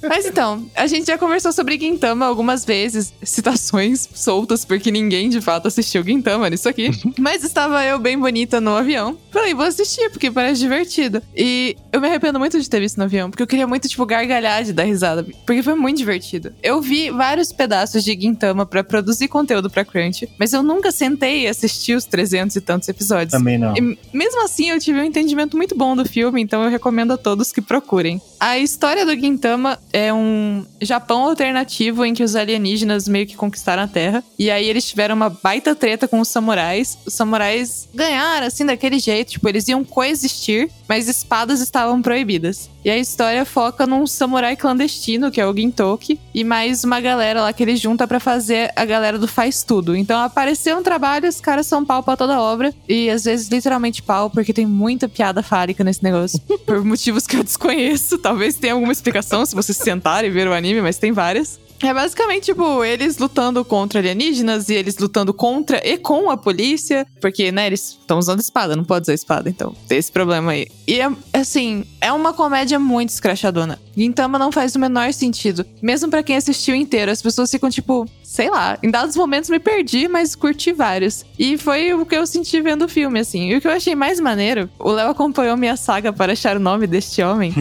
Mas 0.08 0.26
então, 0.26 0.66
a 0.76 0.88
gente 0.88 1.08
já 1.08 1.18
conversou 1.18 1.52
sobre 1.52 1.78
Gintama 1.78 2.26
algumas 2.26 2.64
vezes, 2.66 3.14
citações 3.24 4.08
soltas, 4.14 4.64
porque 4.66 4.92
ninguém 4.92 5.30
de 5.30 5.42
fato 5.42 5.68
assistiu 5.68 6.04
Gintama 6.04 6.50
nisso 6.50 6.68
aqui. 6.70 6.90
Mas 7.20 7.44
estava 7.44 7.84
eu 7.86 8.00
bem 8.00 8.18
bonita 8.18 8.60
no 8.62 8.76
avião. 8.76 9.18
Falei, 9.32 9.54
vou 9.54 9.66
assistir, 9.66 10.10
porque 10.10 10.32
parece 10.32 10.60
divertido. 10.62 11.22
E 11.36 11.76
eu 11.92 12.00
me 12.02 12.08
arrependo 12.08 12.40
muito 12.40 12.60
de 12.60 12.70
ter 12.70 12.80
visto 12.80 12.98
no 12.98 13.04
avião, 13.04 13.30
porque 13.30 13.44
eu 13.44 13.48
queria 13.48 13.68
muito, 13.68 13.88
tipo, 13.88 14.06
gargalhar 14.06 14.64
de 14.64 14.74
dar 14.74 14.84
risada, 14.84 15.26
porque 15.46 15.62
foi 15.62 15.76
muito 15.76 15.98
divertido. 15.98 16.54
Eu 16.64 16.82
vi 16.82 17.10
vários 17.12 17.52
pedaços 17.52 18.04
de 18.04 18.14
Gintama 18.20 18.66
pra 18.66 18.84
produzir 18.84 19.28
conteúdo 19.28 19.70
pra 19.70 19.84
Crunch, 19.86 20.30
mas 20.40 20.54
eu 20.54 20.63
nunca 20.64 20.92
sentei 20.92 21.42
e 21.42 21.48
assisti 21.48 21.94
os 21.94 22.06
300 22.06 22.56
e 22.56 22.62
tantos 22.62 22.90
episódios. 22.90 23.32
Também 23.32 23.58
não. 23.58 23.76
E 23.76 23.98
mesmo 24.14 24.44
assim, 24.44 24.70
eu 24.70 24.80
tive 24.80 25.00
um 25.00 25.04
entendimento 25.04 25.58
muito 25.58 25.76
bom 25.76 25.96
do 25.96 26.06
filme, 26.06 26.42
então 26.42 26.64
eu 26.64 26.70
recomendo 26.70 27.12
a 27.12 27.18
todos 27.18 27.52
que 27.52 27.62
procurem. 27.62 28.22
A 28.40 28.58
história 28.58 29.06
do 29.06 29.16
Gintama 29.16 29.80
é 29.92 30.14
um 30.14 30.66
Japão 30.82 31.24
alternativo 31.24 32.06
em 32.06 32.14
que 32.14 32.24
os 32.24 32.36
alienígenas 32.36 33.08
meio 33.08 33.26
que 33.26 33.36
conquistaram 33.36 33.84
a 33.84 33.88
Terra. 33.88 34.24
E 34.38 34.52
aí 34.52 34.68
eles 34.68 34.88
tiveram 34.88 35.16
uma 35.16 35.30
baita 35.30 35.76
treta 35.76 36.08
com 36.08 36.20
os 36.20 36.28
samurais. 36.28 36.98
Os 37.06 37.14
samurais 37.14 37.88
ganharam, 37.94 38.48
assim, 38.48 38.66
daquele 38.66 39.00
jeito. 39.00 39.32
Tipo, 39.32 39.50
eles 39.50 39.68
iam 39.68 39.84
coexistir, 39.84 40.70
mas 40.88 41.08
espadas 41.08 41.62
estavam 41.62 42.02
proibidas. 42.02 42.70
E 42.86 42.90
a 42.90 42.98
história 42.98 43.46
foca 43.46 43.88
num 43.88 44.06
samurai 44.06 44.58
clandestino, 44.58 45.32
que 45.32 45.40
é 45.40 45.48
o 45.48 45.56
Gintoki, 45.56 46.20
e 46.34 46.44
mais 46.44 46.84
uma 46.84 47.00
galera 47.00 47.42
lá 47.42 47.54
que 47.54 47.64
ele 47.64 47.78
junta 47.78 48.06
pra 48.06 48.20
fazer 48.20 48.74
a 48.76 48.84
galera 48.84 49.18
do 49.18 49.28
faz 49.28 49.64
tudo. 49.64 49.96
Então 49.96 50.20
apareceu 50.20 50.78
um 50.78 50.84
trabalho, 50.84 51.30
os 51.30 51.40
caras 51.40 51.66
são 51.66 51.86
pau 51.86 52.04
pra 52.04 52.18
toda 52.18 52.42
obra, 52.42 52.74
e 52.88 53.10
às 53.10 53.24
vezes 53.24 53.48
literalmente 53.48 54.04
pau, 54.04 54.30
porque 54.30 54.52
tem 54.52 54.66
muita 54.66 55.08
piada 55.08 55.42
fálica 55.42 55.82
nesse 55.82 56.04
negócio. 56.04 56.42
por 56.66 56.84
motivos 56.84 57.26
que 57.26 57.38
eu 57.38 57.44
desconheço. 57.44 58.18
Talvez 58.18 58.56
tenha 58.56 58.74
alguma 58.74 58.92
explicação 58.92 59.46
se 59.46 59.56
você 59.56 59.74
se 59.74 59.82
sentar 59.82 60.26
e 60.26 60.30
ver 60.30 60.48
o 60.50 60.54
anime, 60.54 60.82
mas 60.82 60.98
tem 60.98 61.14
várias. 61.14 61.63
É 61.84 61.94
basicamente, 61.94 62.46
tipo, 62.46 62.84
eles 62.84 63.18
lutando 63.18 63.64
contra 63.66 64.00
alienígenas 64.00 64.70
e 64.70 64.74
eles 64.74 64.98
lutando 64.98 65.34
contra 65.34 65.86
e 65.86 65.98
com 65.98 66.32
a 66.32 66.38
polícia. 66.38 67.06
Porque, 67.20 67.52
né, 67.52 67.68
eles 67.68 67.98
estão 68.00 68.18
usando 68.18 68.40
espada, 68.40 68.76
não 68.76 68.86
pode 68.86 69.04
usar 69.04 69.14
espada, 69.14 69.50
então 69.50 69.76
tem 69.88 69.98
esse 69.98 70.12
problema 70.12 70.54
aí. 70.54 70.68
E, 70.88 71.02
é, 71.02 71.12
assim, 71.34 71.86
é 72.00 72.12
uma 72.12 72.34
comédia 72.34 72.80
muito 72.80 73.10
escrachadona. 73.10 73.80
Gintama 73.96 74.40
não 74.40 74.52
faz 74.52 74.76
o 74.76 74.80
menor 74.80 75.12
sentido. 75.14 75.66
Mesmo 75.82 76.10
pra 76.10 76.24
quem 76.24 76.38
assistiu 76.38 76.74
inteiro, 76.74 77.12
as 77.12 77.22
pessoas 77.22 77.52
ficam, 77.52 77.70
tipo, 77.70 78.08
sei 78.24 78.50
lá, 78.50 78.80
em 78.82 78.90
dados 78.90 79.16
momentos 79.16 79.50
me 79.50 79.60
perdi, 79.60 80.08
mas 80.08 80.36
curti 80.36 80.72
vários. 80.72 81.26
E 81.38 81.58
foi 81.58 81.94
o 81.94 82.06
que 82.06 82.16
eu 82.16 82.26
senti 82.26 82.62
vendo 82.62 82.86
o 82.86 82.90
filme, 82.90 83.20
assim. 83.20 83.50
E 83.50 83.58
o 83.58 83.62
que 83.62 83.68
eu 83.68 83.72
achei 83.72 83.94
mais 83.94 84.20
maneiro, 84.20 84.70
o 84.80 84.90
Léo 84.90 85.10
acompanhou 85.10 85.58
minha 85.58 85.76
saga 85.76 86.12
para 86.14 86.34
achar 86.34 86.58
o 86.58 86.60
nome 86.60 86.88
deste 86.88 87.22
homem, 87.22 87.54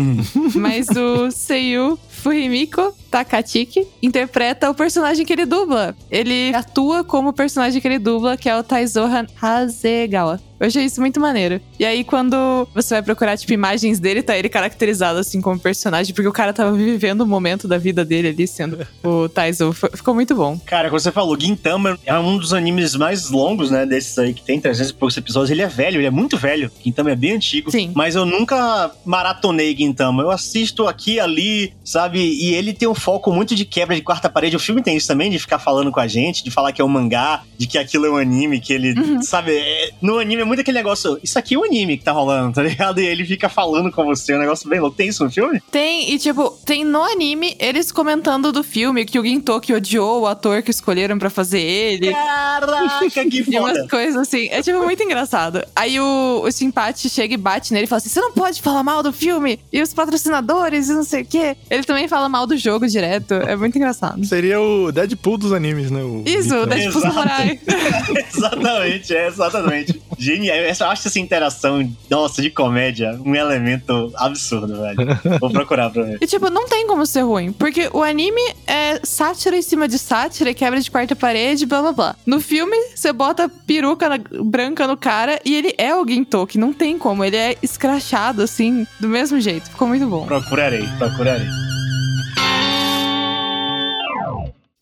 mas 0.55 0.87
o 0.89 1.31
Seiyu 1.31 1.99
Fumiko 2.09 2.95
Takachiki 3.13 3.87
interpreta 4.03 4.71
o 4.71 4.75
personagem 4.75 5.27
que 5.27 5.33
ele 5.33 5.45
dubla. 5.45 5.95
Ele 6.11 6.55
atua 6.55 7.05
como 7.05 7.29
o 7.29 7.33
personagem 7.33 7.81
que 7.81 7.87
ele 7.87 7.99
dubla, 7.99 8.39
que 8.39 8.49
é 8.49 8.57
o 8.57 8.63
Taizohan 8.63 9.27
Hasegawa. 9.41 10.41
Eu 10.63 10.69
achei 10.69 10.85
isso 10.85 11.01
muito 11.01 11.19
maneiro. 11.19 11.61
E 11.77 11.85
aí, 11.85 12.05
quando 12.05 12.69
você 12.73 12.95
vai 12.95 13.03
procurar, 13.03 13.37
tipo, 13.37 13.53
imagens 13.53 13.99
dele, 13.99 14.23
tá 14.23 14.39
ele 14.39 14.49
caracterizado, 14.49 15.19
assim, 15.19 15.41
como 15.41 15.59
personagem, 15.59 16.15
porque 16.15 16.29
o 16.29 16.33
cara 16.33 16.53
tava 16.53 16.73
vivendo 16.73 17.23
o 17.23 17.27
momento 17.27 17.67
da 17.67 17.77
vida 17.79 18.05
dele 18.05 18.29
ali, 18.29 18.47
sendo 18.47 18.87
o 19.03 19.29
Taizo. 19.29 19.73
Ficou 19.73 20.15
muito 20.15 20.37
bom. 20.37 20.57
Cara, 20.65 20.89
como 20.89 21.01
você 21.01 21.11
falou, 21.11 21.37
Gintama 21.39 21.99
é 22.07 22.17
um 22.17 22.39
dos 22.39 22.55
animes 22.55 22.95
mais 22.95 23.29
longos, 23.29 23.73
né? 23.73 23.85
Desses 23.85 24.17
aí 24.17 24.33
que 24.33 24.41
tem 24.45 24.61
300 24.61 24.91
e 24.91 24.95
poucos 24.95 25.17
episódios. 25.17 25.51
Ele 25.51 25.63
é 25.63 25.67
velho, 25.67 25.99
ele 25.99 26.07
é 26.07 26.13
muito 26.13 26.39
velho. 26.39 26.71
Gintama 26.81 27.11
é 27.11 27.17
bem 27.17 27.33
antigo. 27.33 27.69
Sim. 27.69 27.91
Mas 27.93 28.15
eu 28.15 28.25
nunca 28.25 28.93
maratonei 29.05 29.77
Gintama. 29.77 30.23
Eu 30.23 30.31
assisto 30.31 30.87
aqui 30.87 31.19
ali, 31.19 31.73
sabe? 31.85 32.21
E 32.21 32.55
ele 32.55 32.73
tem 32.73 32.87
um 32.87 32.95
foco 33.03 33.33
muito 33.33 33.55
de 33.55 33.65
quebra 33.65 33.97
de 33.97 34.03
quarta 34.03 34.29
parede. 34.31 34.57
O 34.57 34.61
filme 34.61 34.83
tem 34.83 34.97
isso 34.97 35.07
também, 35.09 35.31
de 35.31 35.39
ficar 35.39 35.59
falando 35.59 35.91
com 35.91 36.01
a 36.01 36.07
gente, 36.07 36.45
de 36.45 36.51
falar 36.51 36.73
que 36.73 36.81
é 36.81 36.85
um 36.85 36.89
mangá, 36.89 37.43
de 37.59 37.67
que 37.67 37.77
aquilo 37.79 38.07
é 38.07 38.11
um 38.11 38.17
anime, 38.17 38.61
que 38.61 38.73
ele, 38.73 38.95
sabe? 39.23 39.57
é- 39.57 39.91
no 40.01 40.19
anime 40.19 40.43
é 40.43 40.45
muito 40.45 40.61
aquele 40.61 40.79
negócio, 40.79 41.19
isso 41.23 41.39
aqui 41.39 41.55
é 41.55 41.59
um 41.59 41.65
anime 41.65 41.99
que 41.99 42.05
tá 42.05 42.13
rolando, 42.13 42.55
tá 42.55 42.63
ligado? 42.63 43.01
E 43.01 43.07
ele 43.07 43.25
fica 43.25 43.49
falando 43.49 43.91
com 43.91 44.05
você, 44.05 44.33
é 44.33 44.37
um 44.37 44.41
negócio 44.41 44.69
bem 44.69 44.81
louco. 44.81 44.97
Tem 44.97 45.09
isso 45.09 45.25
no 45.25 45.31
filme? 45.31 45.61
Tem, 45.71 46.13
e 46.13 46.19
tipo, 46.19 46.51
tem 46.65 46.85
no 46.85 47.03
anime 47.03 47.57
eles 47.59 47.91
comentando 47.91 48.53
do 48.53 48.63
filme 48.63 49.05
que 49.05 49.19
o 49.19 49.25
Gintoki 49.25 49.73
odiou 49.73 50.23
o 50.23 50.27
ator 50.27 50.63
que 50.63 50.71
escolheram 50.71 51.19
pra 51.19 51.31
fazer 51.31 51.61
ele. 51.61 52.13
Caraca, 52.13 53.09
que 53.11 53.43
E 53.53 53.59
umas 53.59 53.77
foda! 53.77 53.89
coisas 53.89 54.17
assim. 54.17 54.49
É 54.51 54.63
tipo 54.63 54.79
muito 54.83 55.03
engraçado. 55.03 55.65
Aí 55.75 55.99
o, 55.99 56.43
o 56.45 56.51
Simpate 56.53 57.09
chega 57.09 57.35
e 57.35 57.37
bate 57.37 57.73
nele 57.73 57.85
e 57.85 57.89
fala 57.89 57.99
assim: 57.99 58.09
você 58.09 58.21
não 58.21 58.33
pode 58.33 58.61
falar 58.63 58.83
mal 58.83 59.03
do 59.03 59.13
filme 59.13 59.59
e 59.73 59.81
os 59.83 59.93
patrocinadores 59.93 60.89
e 60.89 60.93
não 60.95 61.05
sei 61.05 61.23
o 61.23 61.27
quê. 61.27 61.57
Ele 61.71 61.83
também 61.85 62.07
fala 62.09 62.29
mal 62.29 62.47
do 62.47 62.57
jogo 62.57 62.87
direto. 62.93 63.35
É 63.35 63.57
muito 63.57 63.77
engraçado. 63.77 64.25
Seria 64.25 64.61
o 64.61 64.93
Deadpool 64.93 65.39
dos 65.39 65.53
animes, 65.53 65.91
né? 65.91 66.03
O 66.03 66.23
Isso, 66.27 66.67
da 66.67 66.77
tipo 66.77 66.99
Exato. 66.99 67.01
samurai. 67.15 67.59
exatamente, 68.35 69.15
é, 69.15 69.27
exatamente. 69.27 70.03
Genial. 70.19 70.57
Eu 70.57 70.71
acho 70.89 71.09
essa 71.09 71.19
interação, 71.19 71.91
nossa, 72.09 72.41
de 72.43 72.51
comédia, 72.51 73.19
um 73.25 73.35
elemento 73.35 74.13
absurdo, 74.17 74.81
velho. 74.81 75.39
Vou 75.41 75.51
procurar 75.51 75.91
pra 75.91 76.03
ver. 76.05 76.19
E 76.21 76.27
tipo, 76.27 76.51
não 76.51 76.67
tem 76.69 76.87
como 76.87 77.05
ser 77.07 77.23
ruim. 77.23 77.53
Porque 77.53 77.89
o 77.93 78.03
anime 78.03 78.41
é 78.67 79.01
sátira 79.03 79.57
em 79.57 79.63
cima 79.63 79.89
de 79.89 79.99
sátira, 79.99 80.51
e 80.51 80.55
quebra 80.55 80.81
de 80.81 80.91
quarta 80.91 81.17
parede, 81.17 81.67
blá 81.67 81.81
blá 81.83 81.93
blá. 81.93 82.17
No 82.27 82.41
filme, 82.41 82.77
você 82.95 83.13
bota 83.13 83.49
peruca 83.67 84.09
na- 84.09 84.19
branca 84.45 84.87
no 84.87 84.97
cara 84.97 85.41
e 85.45 85.55
ele 85.55 85.75
é 85.79 85.95
o 85.95 86.07
Gintoki. 86.07 86.59
Não 86.59 86.73
tem 86.73 86.99
como. 86.99 87.25
Ele 87.25 87.37
é 87.37 87.57
escrachado, 87.63 88.43
assim, 88.43 88.87
do 89.01 89.09
mesmo 89.09 89.41
jeito. 89.41 89.71
Ficou 89.71 89.89
muito 89.89 90.07
bom. 90.07 90.25
Procurarei, 90.27 90.87
procurarei. 90.99 91.47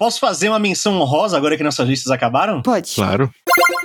Posso 0.00 0.18
fazer 0.18 0.48
uma 0.48 0.58
menção 0.58 0.98
honrosa 0.98 1.36
agora 1.36 1.58
que 1.58 1.62
nossas 1.62 1.86
listas 1.86 2.10
acabaram? 2.10 2.62
Pode. 2.62 2.94
Claro. 2.94 3.30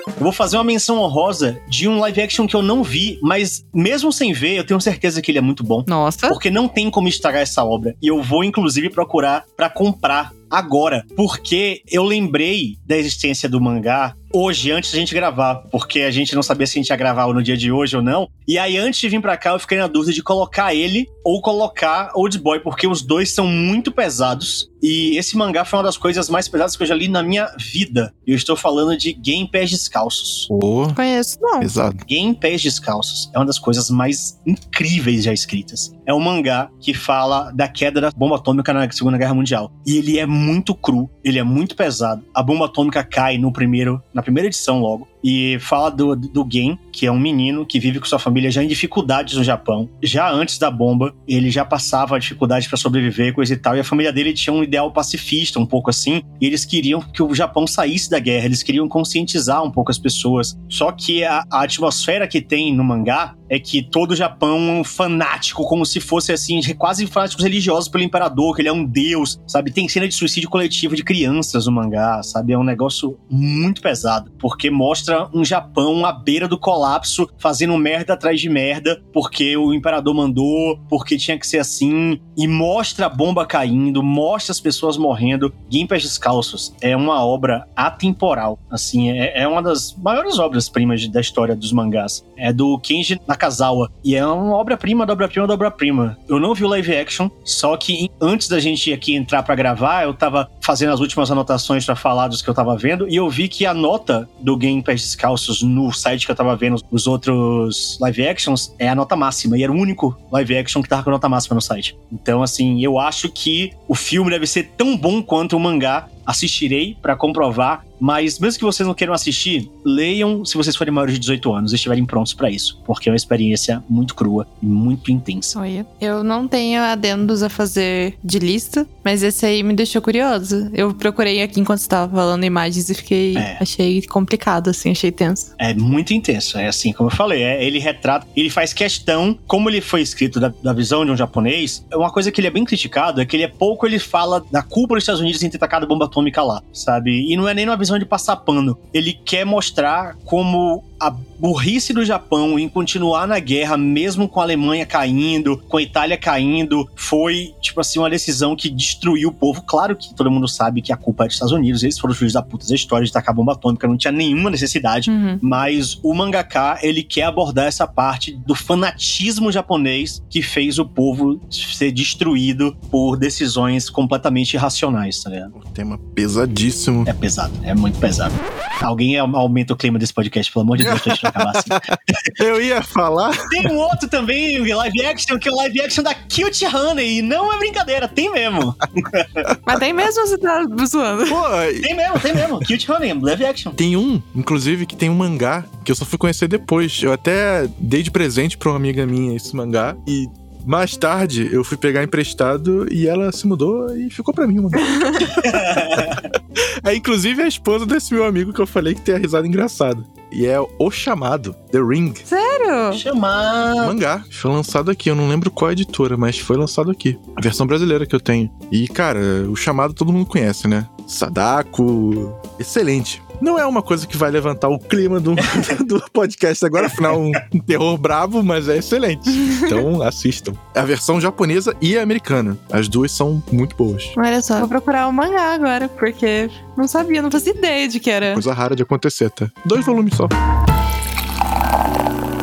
Eu 0.08 0.14
vou 0.18 0.32
fazer 0.32 0.56
uma 0.56 0.64
menção 0.64 0.98
honrosa 1.00 1.60
de 1.68 1.90
um 1.90 2.00
live 2.00 2.22
action 2.22 2.48
que 2.48 2.56
eu 2.56 2.62
não 2.62 2.82
vi, 2.82 3.20
mas 3.22 3.66
mesmo 3.74 4.14
sem 4.14 4.32
ver, 4.32 4.56
eu 4.56 4.66
tenho 4.66 4.80
certeza 4.80 5.22
que 5.22 5.30
ele 5.30 5.40
é 5.40 5.42
muito 5.42 5.62
bom. 5.62 5.84
Nossa. 5.86 6.30
Porque 6.30 6.50
não 6.50 6.70
tem 6.70 6.90
como 6.90 7.10
estragar 7.10 7.42
essa 7.42 7.66
obra. 7.66 7.98
E 8.02 8.08
eu 8.08 8.24
vou, 8.24 8.46
inclusive, 8.46 8.90
procurar 8.90 9.44
pra 9.58 9.70
comprar 9.70 10.32
agora. 10.50 11.04
Porque 11.18 11.82
eu 11.92 12.06
lembrei 12.06 12.78
da 12.86 12.96
existência 12.96 13.50
do 13.50 13.60
mangá 13.60 14.16
hoje, 14.36 14.72
antes 14.72 14.92
da 14.92 14.98
gente 15.00 15.14
gravar. 15.14 15.56
Porque 15.72 16.02
a 16.02 16.12
gente 16.12 16.36
não 16.36 16.44
sabia 16.44 16.68
se 16.68 16.78
a 16.78 16.82
gente 16.82 16.90
ia 16.90 16.96
gravar 16.96 17.28
no 17.34 17.42
dia 17.42 17.56
de 17.56 17.72
hoje 17.72 17.96
ou 17.96 18.02
não. 18.04 18.28
E 18.48 18.58
aí, 18.58 18.78
antes 18.78 19.00
de 19.00 19.10
vir 19.10 19.22
pra 19.22 19.38
cá, 19.38 19.52
eu 19.52 19.60
fiquei 19.60 19.78
na 19.78 19.88
dúvida 19.88 20.14
de 20.14 20.22
colocar 20.22 20.74
ele 20.76 21.08
ou 21.24 21.42
colocar 21.42 22.12
Old 22.14 22.38
Boy, 22.38 22.60
porque 22.60 22.86
os 22.88 23.02
dois 23.02 23.34
são 23.34 23.48
muito 23.48 23.92
pesados. 23.92 24.70
E 24.84 25.18
esse 25.18 25.36
mangá 25.36 25.66
foi 25.66 25.80
uma 25.80 25.86
das 25.86 25.98
coisas 25.98 26.30
mais 26.30 26.48
pesadas 26.48 26.76
que 26.78 26.84
eu 26.84 26.88
já 26.88 26.94
li 26.94 27.08
na 27.08 27.24
minha 27.24 27.50
vida. 27.58 28.14
Eu 28.28 28.36
estou 28.36 28.56
falando 28.56 28.96
de 28.96 29.14
Game 29.14 29.50
Pés 29.50 29.72
Descalços. 29.72 30.46
Pô, 30.48 30.88
Conheço, 30.94 31.40
não. 31.42 31.60
pesado. 31.60 32.06
Game 32.06 32.36
Pés 32.36 32.62
Descalços 32.62 33.32
é 33.34 33.40
uma 33.40 33.46
das 33.48 33.58
coisas 33.58 33.90
mais 33.90 34.40
incríveis 34.46 35.24
já 35.24 35.34
escritas. 35.34 35.92
É 36.06 36.14
um 36.14 36.20
mangá 36.20 36.70
que 36.80 36.94
fala 36.94 37.52
da 37.52 37.68
queda 37.68 38.00
da 38.00 38.12
bomba 38.12 38.36
atômica 38.36 38.72
na 38.72 38.90
Segunda 38.92 39.18
Guerra 39.18 39.34
Mundial. 39.34 39.72
E 39.88 39.98
ele 39.98 40.20
é 40.20 40.26
muito 40.28 40.76
cru, 40.76 41.10
ele 41.24 41.40
é 41.40 41.44
muito 41.44 41.76
pesado. 41.76 42.24
A 42.32 42.44
bomba 42.44 42.66
atômica 42.66 43.04
cai 43.04 43.40
no 43.40 43.52
primeiro, 43.52 44.00
na 44.14 44.22
primeira 44.26 44.48
edição 44.48 44.80
logo. 44.80 45.08
E 45.28 45.58
fala 45.60 45.90
do, 45.90 46.16
do 46.16 46.48
Gen, 46.48 46.78
que 46.92 47.08
é 47.08 47.12
um 47.12 47.20
menino 47.20 47.66
que 47.66 47.80
vive 47.80 48.00
com 48.00 48.06
sua 48.06 48.20
família 48.20 48.52
já 48.52 48.64
em 48.64 48.68
dificuldades 48.68 49.36
no 49.36 49.44
Japão. 49.44 49.90
Já 50.04 50.32
antes 50.32 50.60
da 50.60 50.70
bomba, 50.70 51.16
ele 51.28 51.50
já 51.50 51.66
passava 51.66 52.20
dificuldades 52.20 52.68
para 52.68 52.78
sobreviver, 52.78 53.34
coisa 53.34 53.56
e 53.56 53.58
tal. 53.58 53.76
E 53.76 53.80
a 53.80 53.84
família 53.84 54.14
dele 54.14 54.34
tinha 54.34 54.54
um 54.54 54.62
ideal 54.62 54.94
pacifista, 54.94 55.60
um 55.60 55.66
pouco 55.66 55.90
assim. 55.90 56.22
E 56.40 56.46
eles 56.46 56.64
queriam 56.64 57.02
que 57.02 57.24
o 57.24 57.34
Japão 57.34 57.66
saísse 57.66 58.08
da 58.08 58.20
guerra, 58.20 58.46
eles 58.46 58.62
queriam 58.62 58.88
conscientizar 58.88 59.64
um 59.64 59.72
pouco 59.72 59.90
as 59.90 59.98
pessoas. 59.98 60.56
Só 60.70 60.92
que 60.92 61.24
a, 61.24 61.44
a 61.52 61.64
atmosfera 61.64 62.28
que 62.28 62.40
tem 62.40 62.72
no 62.76 62.84
mangá 62.84 63.34
é 63.50 63.60
que 63.60 63.82
todo 63.82 64.12
o 64.12 64.16
Japão 64.16 64.58
é 64.58 64.80
um 64.80 64.84
fanático, 64.84 65.64
como 65.68 65.86
se 65.86 66.00
fosse 66.00 66.32
assim, 66.32 66.62
quase 66.76 67.06
fanáticos 67.08 67.44
religiosos 67.44 67.90
pelo 67.90 68.04
imperador, 68.04 68.56
que 68.56 68.62
ele 68.62 68.70
é 68.70 68.74
um 68.74 68.86
deus, 68.86 69.40
sabe? 69.48 69.72
Tem 69.72 69.88
cena 69.88 70.08
de 70.08 70.16
suicídio 70.16 70.50
coletivo 70.50 70.96
de 70.96 71.04
crianças 71.04 71.66
no 71.66 71.72
mangá, 71.72 72.22
sabe? 72.24 72.54
É 72.54 72.58
um 72.58 72.64
negócio 72.64 73.18
muito 73.30 73.82
pesado, 73.82 74.32
porque 74.40 74.70
mostra 74.70 75.15
um 75.34 75.44
Japão 75.44 76.06
à 76.06 76.12
beira 76.12 76.48
do 76.48 76.58
colapso, 76.58 77.30
fazendo 77.38 77.78
merda 77.78 78.14
atrás 78.14 78.40
de 78.40 78.50
merda, 78.50 79.02
porque 79.14 79.56
o 79.58 79.74
imperador 79.74 80.14
mandou, 80.14 80.80
porque 80.90 81.18
tinha 81.18 81.38
que 81.38 81.48
ser 81.48 81.60
assim, 81.60 82.20
e 82.38 82.48
mostra 82.48 83.06
a 83.06 83.10
bomba 83.10 83.46
caindo, 83.46 84.04
mostra 84.04 84.52
as 84.52 84.60
pessoas 84.60 84.98
morrendo. 84.98 85.54
Gimpés 85.70 86.04
Descalços 86.04 86.74
é 86.82 86.96
uma 86.96 87.26
obra 87.26 87.68
atemporal, 87.76 88.60
assim, 88.70 89.12
é, 89.12 89.42
é 89.42 89.48
uma 89.48 89.62
das 89.62 89.96
maiores 89.96 90.40
obras-primas 90.40 91.08
da 91.08 91.22
história 91.22 91.56
dos 91.56 91.72
mangás. 91.72 92.24
É 92.38 92.52
do 92.52 92.78
Kenji 92.80 93.20
Nakazawa, 93.28 93.92
e 94.04 94.16
é 94.16 94.26
uma 94.26 94.56
obra-prima 94.56 95.04
obra-prima 95.04 95.54
obra-prima. 95.54 96.18
Eu 96.28 96.40
não 96.40 96.54
vi 96.54 96.64
o 96.64 96.68
live 96.68 96.96
action, 96.96 97.30
só 97.44 97.76
que 97.78 98.10
antes 98.22 98.48
da 98.48 98.60
gente 98.60 98.92
aqui 98.92 99.16
entrar 99.16 99.44
para 99.44 99.56
gravar, 99.56 100.04
eu 100.04 100.14
tava 100.14 100.50
fazendo 100.62 100.94
as 100.94 101.00
últimas 101.00 101.32
anotações 101.32 101.86
para 101.86 101.96
falar 101.96 102.28
dos 102.28 102.42
que 102.42 102.50
eu 102.50 102.54
tava 102.54 102.76
vendo, 102.78 103.08
e 103.08 103.16
eu 103.16 103.30
vi 103.30 103.48
que 103.48 103.66
a 103.66 103.74
nota 103.74 104.28
do 104.40 104.58
Game 104.58 104.82
Descalços 105.06 105.62
no 105.62 105.92
site 105.92 106.26
que 106.26 106.32
eu 106.32 106.36
tava 106.36 106.56
vendo 106.56 106.82
os 106.90 107.06
outros 107.06 107.98
live 108.02 108.28
actions 108.28 108.74
é 108.80 108.90
a 108.90 108.96
nota 108.96 109.16
máxima, 109.16 109.58
e 109.58 109.64
era 109.64 109.72
o 109.72 109.76
único 109.76 110.18
live 110.32 110.58
action 110.58 110.82
que 110.82 110.90
tava 110.90 111.04
com 111.04 111.12
nota 111.12 111.30
máxima 111.30 111.56
no 111.56 111.62
site. 111.62 111.96
Então, 112.12 112.42
assim, 112.42 112.84
eu 112.84 112.98
acho 113.00 113.30
que 113.30 113.72
o 113.88 113.94
filme 113.94 114.32
deve 114.32 114.48
ser 114.48 114.72
tão 114.76 114.98
bom 114.98 115.22
quanto 115.22 115.56
o 115.56 115.60
mangá. 115.60 116.08
Assistirei 116.26 116.98
para 117.02 117.16
comprovar, 117.16 117.86
mas 118.00 118.40
mesmo 118.40 118.60
que 118.60 118.66
vocês 118.66 118.86
não 118.86 118.94
queiram 118.94 119.14
assistir, 119.14 119.70
leiam 119.84 120.44
se 120.44 120.58
vocês 120.58 120.76
forem 120.76 120.94
maiores 120.94 121.16
de 121.16 121.20
18 121.20 121.54
anos 121.54 121.72
e 121.72 121.76
estiverem 121.76 122.06
prontos 122.06 122.34
para 122.34 122.50
isso, 122.50 122.82
porque 122.86 123.10
é 123.10 123.12
uma 123.12 123.16
experiência 123.16 123.84
muito 123.90 124.16
crua 124.16 124.48
e 124.62 124.66
muito 124.66 125.12
intensa. 125.12 125.60
Olha, 125.60 125.86
eu 126.00 126.24
não 126.24 126.48
tenho 126.48 126.82
adendos 126.82 127.44
a 127.44 127.50
fazer 127.50 128.18
de 128.24 128.40
lista, 128.40 128.88
mas 129.04 129.24
esse 129.24 129.46
aí 129.46 129.64
me 129.64 129.74
deixou 129.74 130.02
curioso. 130.02 130.70
Eu 130.74 130.94
procurei 130.94 131.42
aqui 131.42 131.60
enquanto 131.60 131.80
você 131.80 131.90
tava 131.90 132.14
falando 132.14 132.44
imagens 132.44 132.90
e 132.90 132.94
fiquei. 132.94 133.38
É. 133.38 133.58
Achei 133.60 134.02
complicado, 134.04 134.70
assim, 134.70 134.92
achei 134.92 135.12
tenso. 135.12 135.54
É 135.58 135.74
muito 135.74 136.14
intenso, 136.14 136.58
é 136.58 136.68
assim, 136.68 136.92
como 136.92 137.10
eu 137.10 137.16
falei, 137.16 137.44
é, 137.44 137.64
ele 137.64 137.80
retrata, 137.80 138.28
ele 138.36 138.50
faz 138.50 138.74
questão, 138.74 139.38
como 139.48 139.70
ele 139.70 139.82
foi 139.82 140.02
escrito 140.02 140.40
da, 140.40 140.54
da 140.62 140.74
visão 140.74 141.06
de 141.06 141.12
um 141.12 141.18
japonês, 141.18 141.86
uma 141.94 142.12
coisa 142.12 142.32
que 142.32 142.40
ele 142.40 142.48
é 142.48 142.52
bem 142.52 142.66
criticado 142.66 143.22
é 143.22 143.26
que 143.26 143.36
ele 143.36 143.44
é 143.44 143.48
pouco, 143.48 143.86
ele 143.86 144.00
fala 144.00 144.44
da 144.52 144.62
culpa 144.62 144.96
dos 144.96 145.04
Estados 145.04 145.22
Unidos 145.22 145.42
em 145.44 145.50
ter 145.50 145.58
tacado 145.58 145.88
bomba 145.88 146.08
atômica 146.16 146.42
lá, 146.42 146.64
sabe? 146.72 147.32
E 147.32 147.36
não 147.36 147.48
é 147.48 147.54
nem 147.54 147.68
uma 147.68 147.76
visão 147.76 148.00
de 148.00 148.06
passar 148.06 148.38
pano, 148.38 148.78
ele 148.94 149.14
quer 149.14 149.46
mostrar 149.46 150.16
como 150.24 150.84
a 151.00 151.14
burrice 151.40 151.94
do 151.94 152.04
Japão 152.04 152.58
em 152.58 152.68
continuar 152.68 153.28
na 153.28 153.40
guerra, 153.40 153.78
mesmo 153.78 154.28
com 154.28 154.40
a 154.40 154.44
Alemanha 154.44 154.86
caindo, 154.86 155.58
com 155.68 155.78
a 155.78 155.82
Itália 155.82 156.18
caindo, 156.18 156.90
foi, 156.96 157.54
tipo 157.62 157.80
assim, 157.82 158.00
uma 158.00 158.10
decisão 158.10 158.56
que 158.56 158.70
destruiu 158.70 159.30
o 159.30 159.34
povo. 159.34 159.62
Claro 159.62 159.96
que 159.96 160.14
todo 160.14 160.32
mundo 160.32 160.48
sabe 160.48 160.82
que 160.82 160.92
a 160.92 160.98
culpa 160.98 161.24
é 161.24 161.28
dos 161.28 161.36
Estados 161.36 161.54
Unidos, 161.54 161.84
eles 161.84 162.00
foram 162.00 162.12
os 162.12 162.18
filhos 162.18 162.34
da 162.34 162.42
puta 162.42 162.68
da 162.68 162.76
história 162.76 163.06
de 163.06 163.12
tacar 163.12 163.34
bomba 163.34 163.54
atômica, 163.54 163.88
não 163.88 163.98
tinha 163.98 164.12
nenhuma 164.12 164.50
necessidade. 164.50 165.10
Uhum. 165.10 165.40
Mas 165.42 166.00
o 166.04 166.14
mangaka, 166.14 166.80
ele 166.82 167.04
quer 167.04 167.24
abordar 167.24 167.66
essa 167.66 167.88
parte 167.88 168.34
do 168.46 168.56
fanatismo 168.56 169.52
japonês 169.52 170.24
que 170.30 170.42
fez 170.42 170.80
o 170.80 170.86
povo 170.86 171.40
ser 171.50 171.92
destruído 171.92 172.76
por 172.90 173.18
decisões 173.18 173.90
completamente 173.90 174.54
irracionais, 174.54 175.22
tá 175.22 175.30
ligado? 175.30 175.56
Um 175.58 175.72
tema 175.72 175.98
pesadíssimo. 176.14 177.04
É 177.08 177.14
pesado, 177.14 177.54
é 177.64 177.74
muito 177.74 178.00
pesado. 178.00 178.34
Alguém 178.82 179.18
aumenta 179.18 179.74
o 179.74 179.76
clima 179.76 179.98
desse 179.98 180.14
podcast, 180.14 180.52
pelo 180.52 180.64
amor 180.64 180.78
de 180.78 180.84
Deus, 180.84 181.02
acabar 181.28 181.52
assim. 181.58 181.70
Eu 182.40 182.62
ia 182.62 182.82
falar. 182.82 183.36
Tem 183.50 183.68
um 183.68 183.78
outro 183.78 184.08
também, 184.08 184.58
live 184.74 185.06
action, 185.06 185.38
que 185.38 185.48
é 185.50 185.52
o 185.52 185.56
live 185.56 185.82
action 185.82 186.04
da 186.04 186.14
Cute 186.14 186.66
Honey, 186.66 187.20
e 187.20 187.22
não 187.22 187.52
é 187.54 187.58
brincadeira, 187.58 188.08
tem 188.08 188.32
mesmo. 188.32 188.76
Mas 189.66 189.80
tem 189.80 189.94
mesmo 189.94 190.26
você 190.28 190.38
tá 190.38 190.64
zoando? 190.86 191.26
Pô, 191.28 191.42
Tem 191.82 191.96
mesmo, 191.96 192.20
tem 192.20 192.34
mesmo. 192.34 192.60
Cute 192.60 192.92
Honey, 192.92 193.14
live 193.14 193.46
action. 193.46 193.72
tem 193.74 193.96
um, 193.96 194.22
inclusive, 194.36 194.86
que 194.86 194.96
tem 194.96 195.10
um 195.10 195.16
mangá 195.16 195.64
que 195.84 195.92
eu 195.92 195.96
só 195.96 196.06
fui 196.06 196.18
conhecer 196.18 196.48
depois. 196.48 197.00
Eu 197.02 197.14
até 197.14 197.68
dei 197.80 198.04
de 198.04 198.12
presente 198.12 198.58
pra 198.58 198.70
uma 198.70 198.78
amiga 198.78 199.06
minha 199.06 199.36
esse 199.36 199.56
mangá 199.56 199.96
e. 200.08 200.28
Mais 200.66 200.98
tarde, 200.98 201.48
eu 201.52 201.64
fui 201.64 201.78
pegar 201.78 202.04
emprestado 202.04 202.92
e 202.92 203.08
ela 203.08 203.32
se 203.32 203.46
mudou 203.46 203.96
e 203.96 204.10
ficou 204.10 204.34
pra 204.34 204.48
mim 204.48 204.60
o 204.60 204.64
mangá. 204.64 204.80
é 206.84 206.96
inclusive 206.96 207.42
a 207.42 207.48
esposa 207.48 207.86
desse 207.86 208.14
meu 208.14 208.26
amigo 208.26 208.52
que 208.52 208.60
eu 208.60 208.68
falei 208.68 208.96
que 208.96 209.02
tem 209.02 209.16
a 209.16 209.20
risada 209.20 209.48
engraçada. 209.48 210.04
E 210.32 210.46
é 210.46 210.60
O 210.60 210.92
Chamado, 210.92 211.56
The 211.72 211.80
Ring. 211.80 212.14
Sério? 212.24 212.94
Chamar. 212.94 213.88
Mangá. 213.88 214.24
Foi 214.30 214.52
lançado 214.52 214.92
aqui. 214.92 215.10
Eu 215.10 215.16
não 215.16 215.30
lembro 215.30 215.52
qual 215.52 215.72
editora, 215.72 216.18
mas 216.18 216.38
foi 216.38 216.58
lançado 216.58 216.92
aqui. 216.92 217.18
A 217.36 217.42
versão 217.42 217.66
brasileira 217.66 218.06
que 218.06 218.16
eu 218.16 218.20
tenho. 218.20 218.50
E, 218.72 218.88
cara, 218.88 219.20
o 219.50 219.56
chamado 219.56 219.94
todo 219.94 220.12
mundo 220.12 220.26
conhece, 220.26 220.68
né? 220.68 220.88
Sadako. 221.08 222.38
Excelente. 222.60 223.22
Não 223.42 223.60
é 223.60 223.66
uma 223.66 223.82
coisa 223.82 224.08
que 224.08 224.18
vai 224.18 224.32
levantar 224.32 224.70
o 224.70 224.80
clima 224.80 225.20
do, 225.20 225.36
do 225.86 226.04
podcast 226.12 226.66
agora, 226.66 226.88
afinal, 226.88 227.20
um, 227.20 227.32
um 227.54 227.60
terror 227.60 227.98
brabo, 227.98 228.44
mas 228.44 228.68
é 228.70 228.78
excelente. 228.78 229.30
Então, 229.64 230.02
assistam. 230.02 230.54
É 230.74 230.80
a 230.80 230.86
versão 230.86 231.20
japonesa 231.20 231.76
e 231.82 231.98
a 231.98 232.04
americana. 232.04 232.58
As 232.72 232.88
duas 232.88 233.12
são 233.12 233.44
muito 233.52 233.76
boas. 233.76 234.12
Olha 234.18 234.42
só, 234.42 234.60
vou 234.60 234.68
procurar 234.68 235.08
o 235.08 235.14
mangá 235.14 235.54
agora, 235.54 235.88
porque 235.90 236.50
não 236.78 236.88
sabia, 236.88 237.22
não 237.22 237.32
fazia 237.32 237.54
ideia 237.54 237.88
de 237.88 238.00
que 238.00 238.10
era. 238.10 238.34
Coisa 238.34 238.54
rara 238.54 238.76
de 238.76 238.84
acontecer, 238.84 239.30
tá? 239.30 239.50
Dois 239.66 239.86
volumes 239.86 240.16
só. 240.16 240.28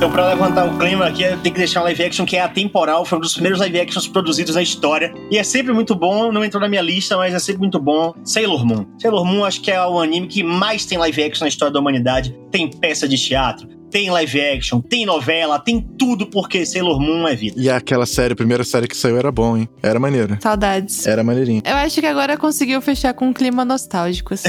Então, 0.03 0.11
pra 0.11 0.27
levantar 0.27 0.67
o 0.67 0.77
clima 0.77 1.07
aqui, 1.07 1.23
tem 1.45 1.53
que 1.53 1.59
deixar 1.61 1.81
um 1.81 1.85
live 1.85 2.03
action 2.03 2.27
que 2.27 2.37
é 2.37 2.41
atemporal. 2.41 3.05
Foi 3.05 3.19
um 3.19 3.21
dos 3.21 3.35
primeiros 3.35 3.61
live 3.61 3.79
actions 3.79 4.09
produzidos 4.09 4.57
na 4.57 4.61
história. 4.61 5.15
E 5.31 5.39
é 5.39 5.45
sempre 5.45 5.73
muito 5.73 5.95
bom. 5.95 6.33
Não 6.33 6.45
entrou 6.45 6.61
na 6.61 6.69
minha 6.69 6.83
lista, 6.83 7.17
mas 7.17 7.33
é 7.33 7.39
sempre 7.39 7.61
muito 7.61 7.79
bom. 7.79 8.13
Sailor 8.25 8.67
Moon. 8.67 8.85
Sailor 8.99 9.25
Moon 9.25 9.45
acho 9.45 9.61
que 9.61 9.71
é 9.71 9.81
o 9.81 10.01
anime 10.01 10.27
que 10.27 10.43
mais 10.43 10.85
tem 10.85 10.99
live 10.99 11.23
action 11.23 11.45
na 11.45 11.49
história 11.49 11.73
da 11.73 11.79
humanidade. 11.79 12.37
Tem 12.51 12.69
peça 12.69 13.07
de 13.07 13.17
teatro, 13.17 13.69
tem 13.93 14.11
live 14.11 14.41
action, 14.41 14.81
tem 14.81 15.05
novela, 15.05 15.59
tem 15.59 15.79
tudo 15.99 16.27
porque 16.27 16.65
Sailor 16.65 16.99
Moon 16.99 17.29
é 17.29 17.37
vida. 17.37 17.61
E 17.61 17.69
aquela 17.69 18.07
série, 18.07 18.33
a 18.33 18.37
primeira 18.37 18.65
série 18.65 18.89
que 18.89 18.97
saiu 18.97 19.19
era 19.19 19.31
bom, 19.31 19.57
hein? 19.57 19.69
Era 19.83 20.01
maneira. 20.01 20.39
Saudades. 20.41 21.07
Era 21.07 21.23
maneirinho. 21.23 21.63
Eu 21.65 21.77
acho 21.77 22.01
que 22.01 22.07
agora 22.07 22.39
conseguiu 22.39 22.81
fechar 22.81 23.13
com 23.13 23.27
um 23.27 23.33
clima 23.35 23.67
nostálgico, 23.67 24.33
assim. 24.33 24.49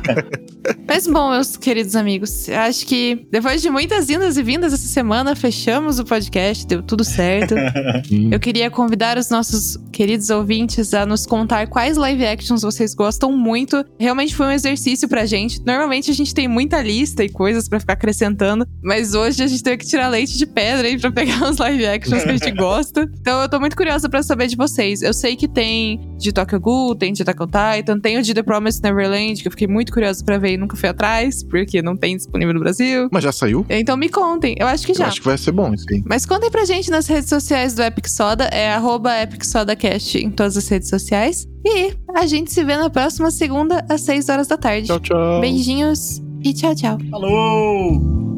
Mas 0.88 1.06
bom, 1.06 1.30
meus 1.30 1.56
queridos 1.58 1.94
amigos, 1.94 2.48
acho 2.48 2.86
que 2.86 3.26
depois 3.30 3.60
de 3.60 3.68
muitas 3.68 4.08
indas 4.08 4.38
e 4.38 4.42
vindas 4.42 4.72
essa 4.72 4.88
semana, 4.88 5.36
fechamos 5.36 5.98
o 5.98 6.04
podcast, 6.04 6.66
deu 6.66 6.82
tudo 6.82 7.04
certo. 7.04 7.54
Eu 8.30 8.40
queria 8.40 8.70
convidar 8.70 9.18
os 9.18 9.28
nossos 9.28 9.78
queridos 9.92 10.30
ouvintes, 10.30 10.94
a 10.94 11.04
nos 11.04 11.26
contar 11.26 11.66
quais 11.66 11.96
live 11.96 12.24
actions 12.24 12.62
vocês 12.62 12.94
gostam 12.94 13.32
muito. 13.32 13.84
Realmente 13.98 14.34
foi 14.34 14.46
um 14.46 14.52
exercício 14.52 15.06
pra 15.06 15.26
gente. 15.26 15.60
Normalmente 15.64 16.10
a 16.10 16.14
gente 16.14 16.32
tem 16.32 16.48
muita 16.48 16.80
lista 16.80 17.22
e 17.22 17.28
coisas 17.28 17.68
para 17.68 17.80
ficar 17.80 17.92
acrescentando, 17.94 18.37
mas 18.82 19.14
hoje 19.14 19.42
a 19.42 19.46
gente 19.46 19.62
teve 19.62 19.78
que 19.78 19.86
tirar 19.86 20.08
leite 20.08 20.36
de 20.36 20.46
pedra 20.46 20.86
aí 20.86 20.98
pra 20.98 21.10
pegar 21.10 21.42
os 21.48 21.58
live 21.58 21.86
actions 21.86 22.22
que 22.22 22.28
a 22.30 22.32
gente 22.32 22.50
gosta. 22.52 23.08
Então 23.20 23.42
eu 23.42 23.48
tô 23.48 23.58
muito 23.60 23.76
curiosa 23.76 24.08
para 24.08 24.22
saber 24.22 24.46
de 24.46 24.56
vocês. 24.56 25.02
Eu 25.02 25.12
sei 25.12 25.36
que 25.36 25.48
tem 25.48 26.00
de 26.16 26.32
Tokyo 26.32 26.60
Ghoul, 26.60 26.94
tem 26.94 27.12
de 27.12 27.22
Attack 27.22 27.42
on 27.42 27.46
Titan, 27.46 28.00
tem 28.00 28.18
o 28.18 28.22
de 28.22 28.34
The 28.34 28.42
Promised 28.42 28.82
Neverland, 28.82 29.42
que 29.42 29.48
eu 29.48 29.52
fiquei 29.52 29.66
muito 29.66 29.92
curiosa 29.92 30.24
para 30.24 30.38
ver 30.38 30.54
e 30.54 30.56
nunca 30.56 30.76
fui 30.76 30.88
atrás, 30.88 31.42
porque 31.42 31.82
não 31.82 31.96
tem 31.96 32.16
disponível 32.16 32.54
no 32.54 32.60
Brasil. 32.60 33.08
Mas 33.12 33.24
já 33.24 33.32
saiu? 33.32 33.64
Então 33.68 33.96
me 33.96 34.08
contem. 34.08 34.54
Eu 34.58 34.66
acho 34.66 34.86
que 34.86 34.94
já. 34.94 35.04
Eu 35.04 35.08
acho 35.08 35.20
que 35.20 35.26
vai 35.26 35.38
ser 35.38 35.52
bom 35.52 35.72
isso 35.74 35.86
aí. 35.90 36.02
Mas 36.06 36.26
contem 36.26 36.50
pra 36.50 36.64
gente 36.64 36.90
nas 36.90 37.06
redes 37.06 37.28
sociais 37.28 37.74
do 37.74 37.82
Epic 37.82 38.06
Soda, 38.08 38.44
é 38.44 38.72
arroba 38.72 39.20
Epic 39.20 39.44
SodaCast 39.44 40.18
em 40.18 40.30
todas 40.30 40.56
as 40.56 40.68
redes 40.68 40.88
sociais. 40.88 41.46
E 41.64 41.92
a 42.14 42.26
gente 42.26 42.52
se 42.52 42.64
vê 42.64 42.76
na 42.76 42.88
próxima 42.88 43.30
segunda, 43.30 43.84
às 43.88 44.02
6 44.02 44.28
horas 44.28 44.46
da 44.46 44.56
tarde. 44.56 44.86
Tchau, 44.86 45.00
tchau. 45.00 45.40
Beijinhos 45.40 46.22
e 46.42 46.52
tchau, 46.52 46.74
tchau. 46.74 46.98
Falou! 47.10 48.37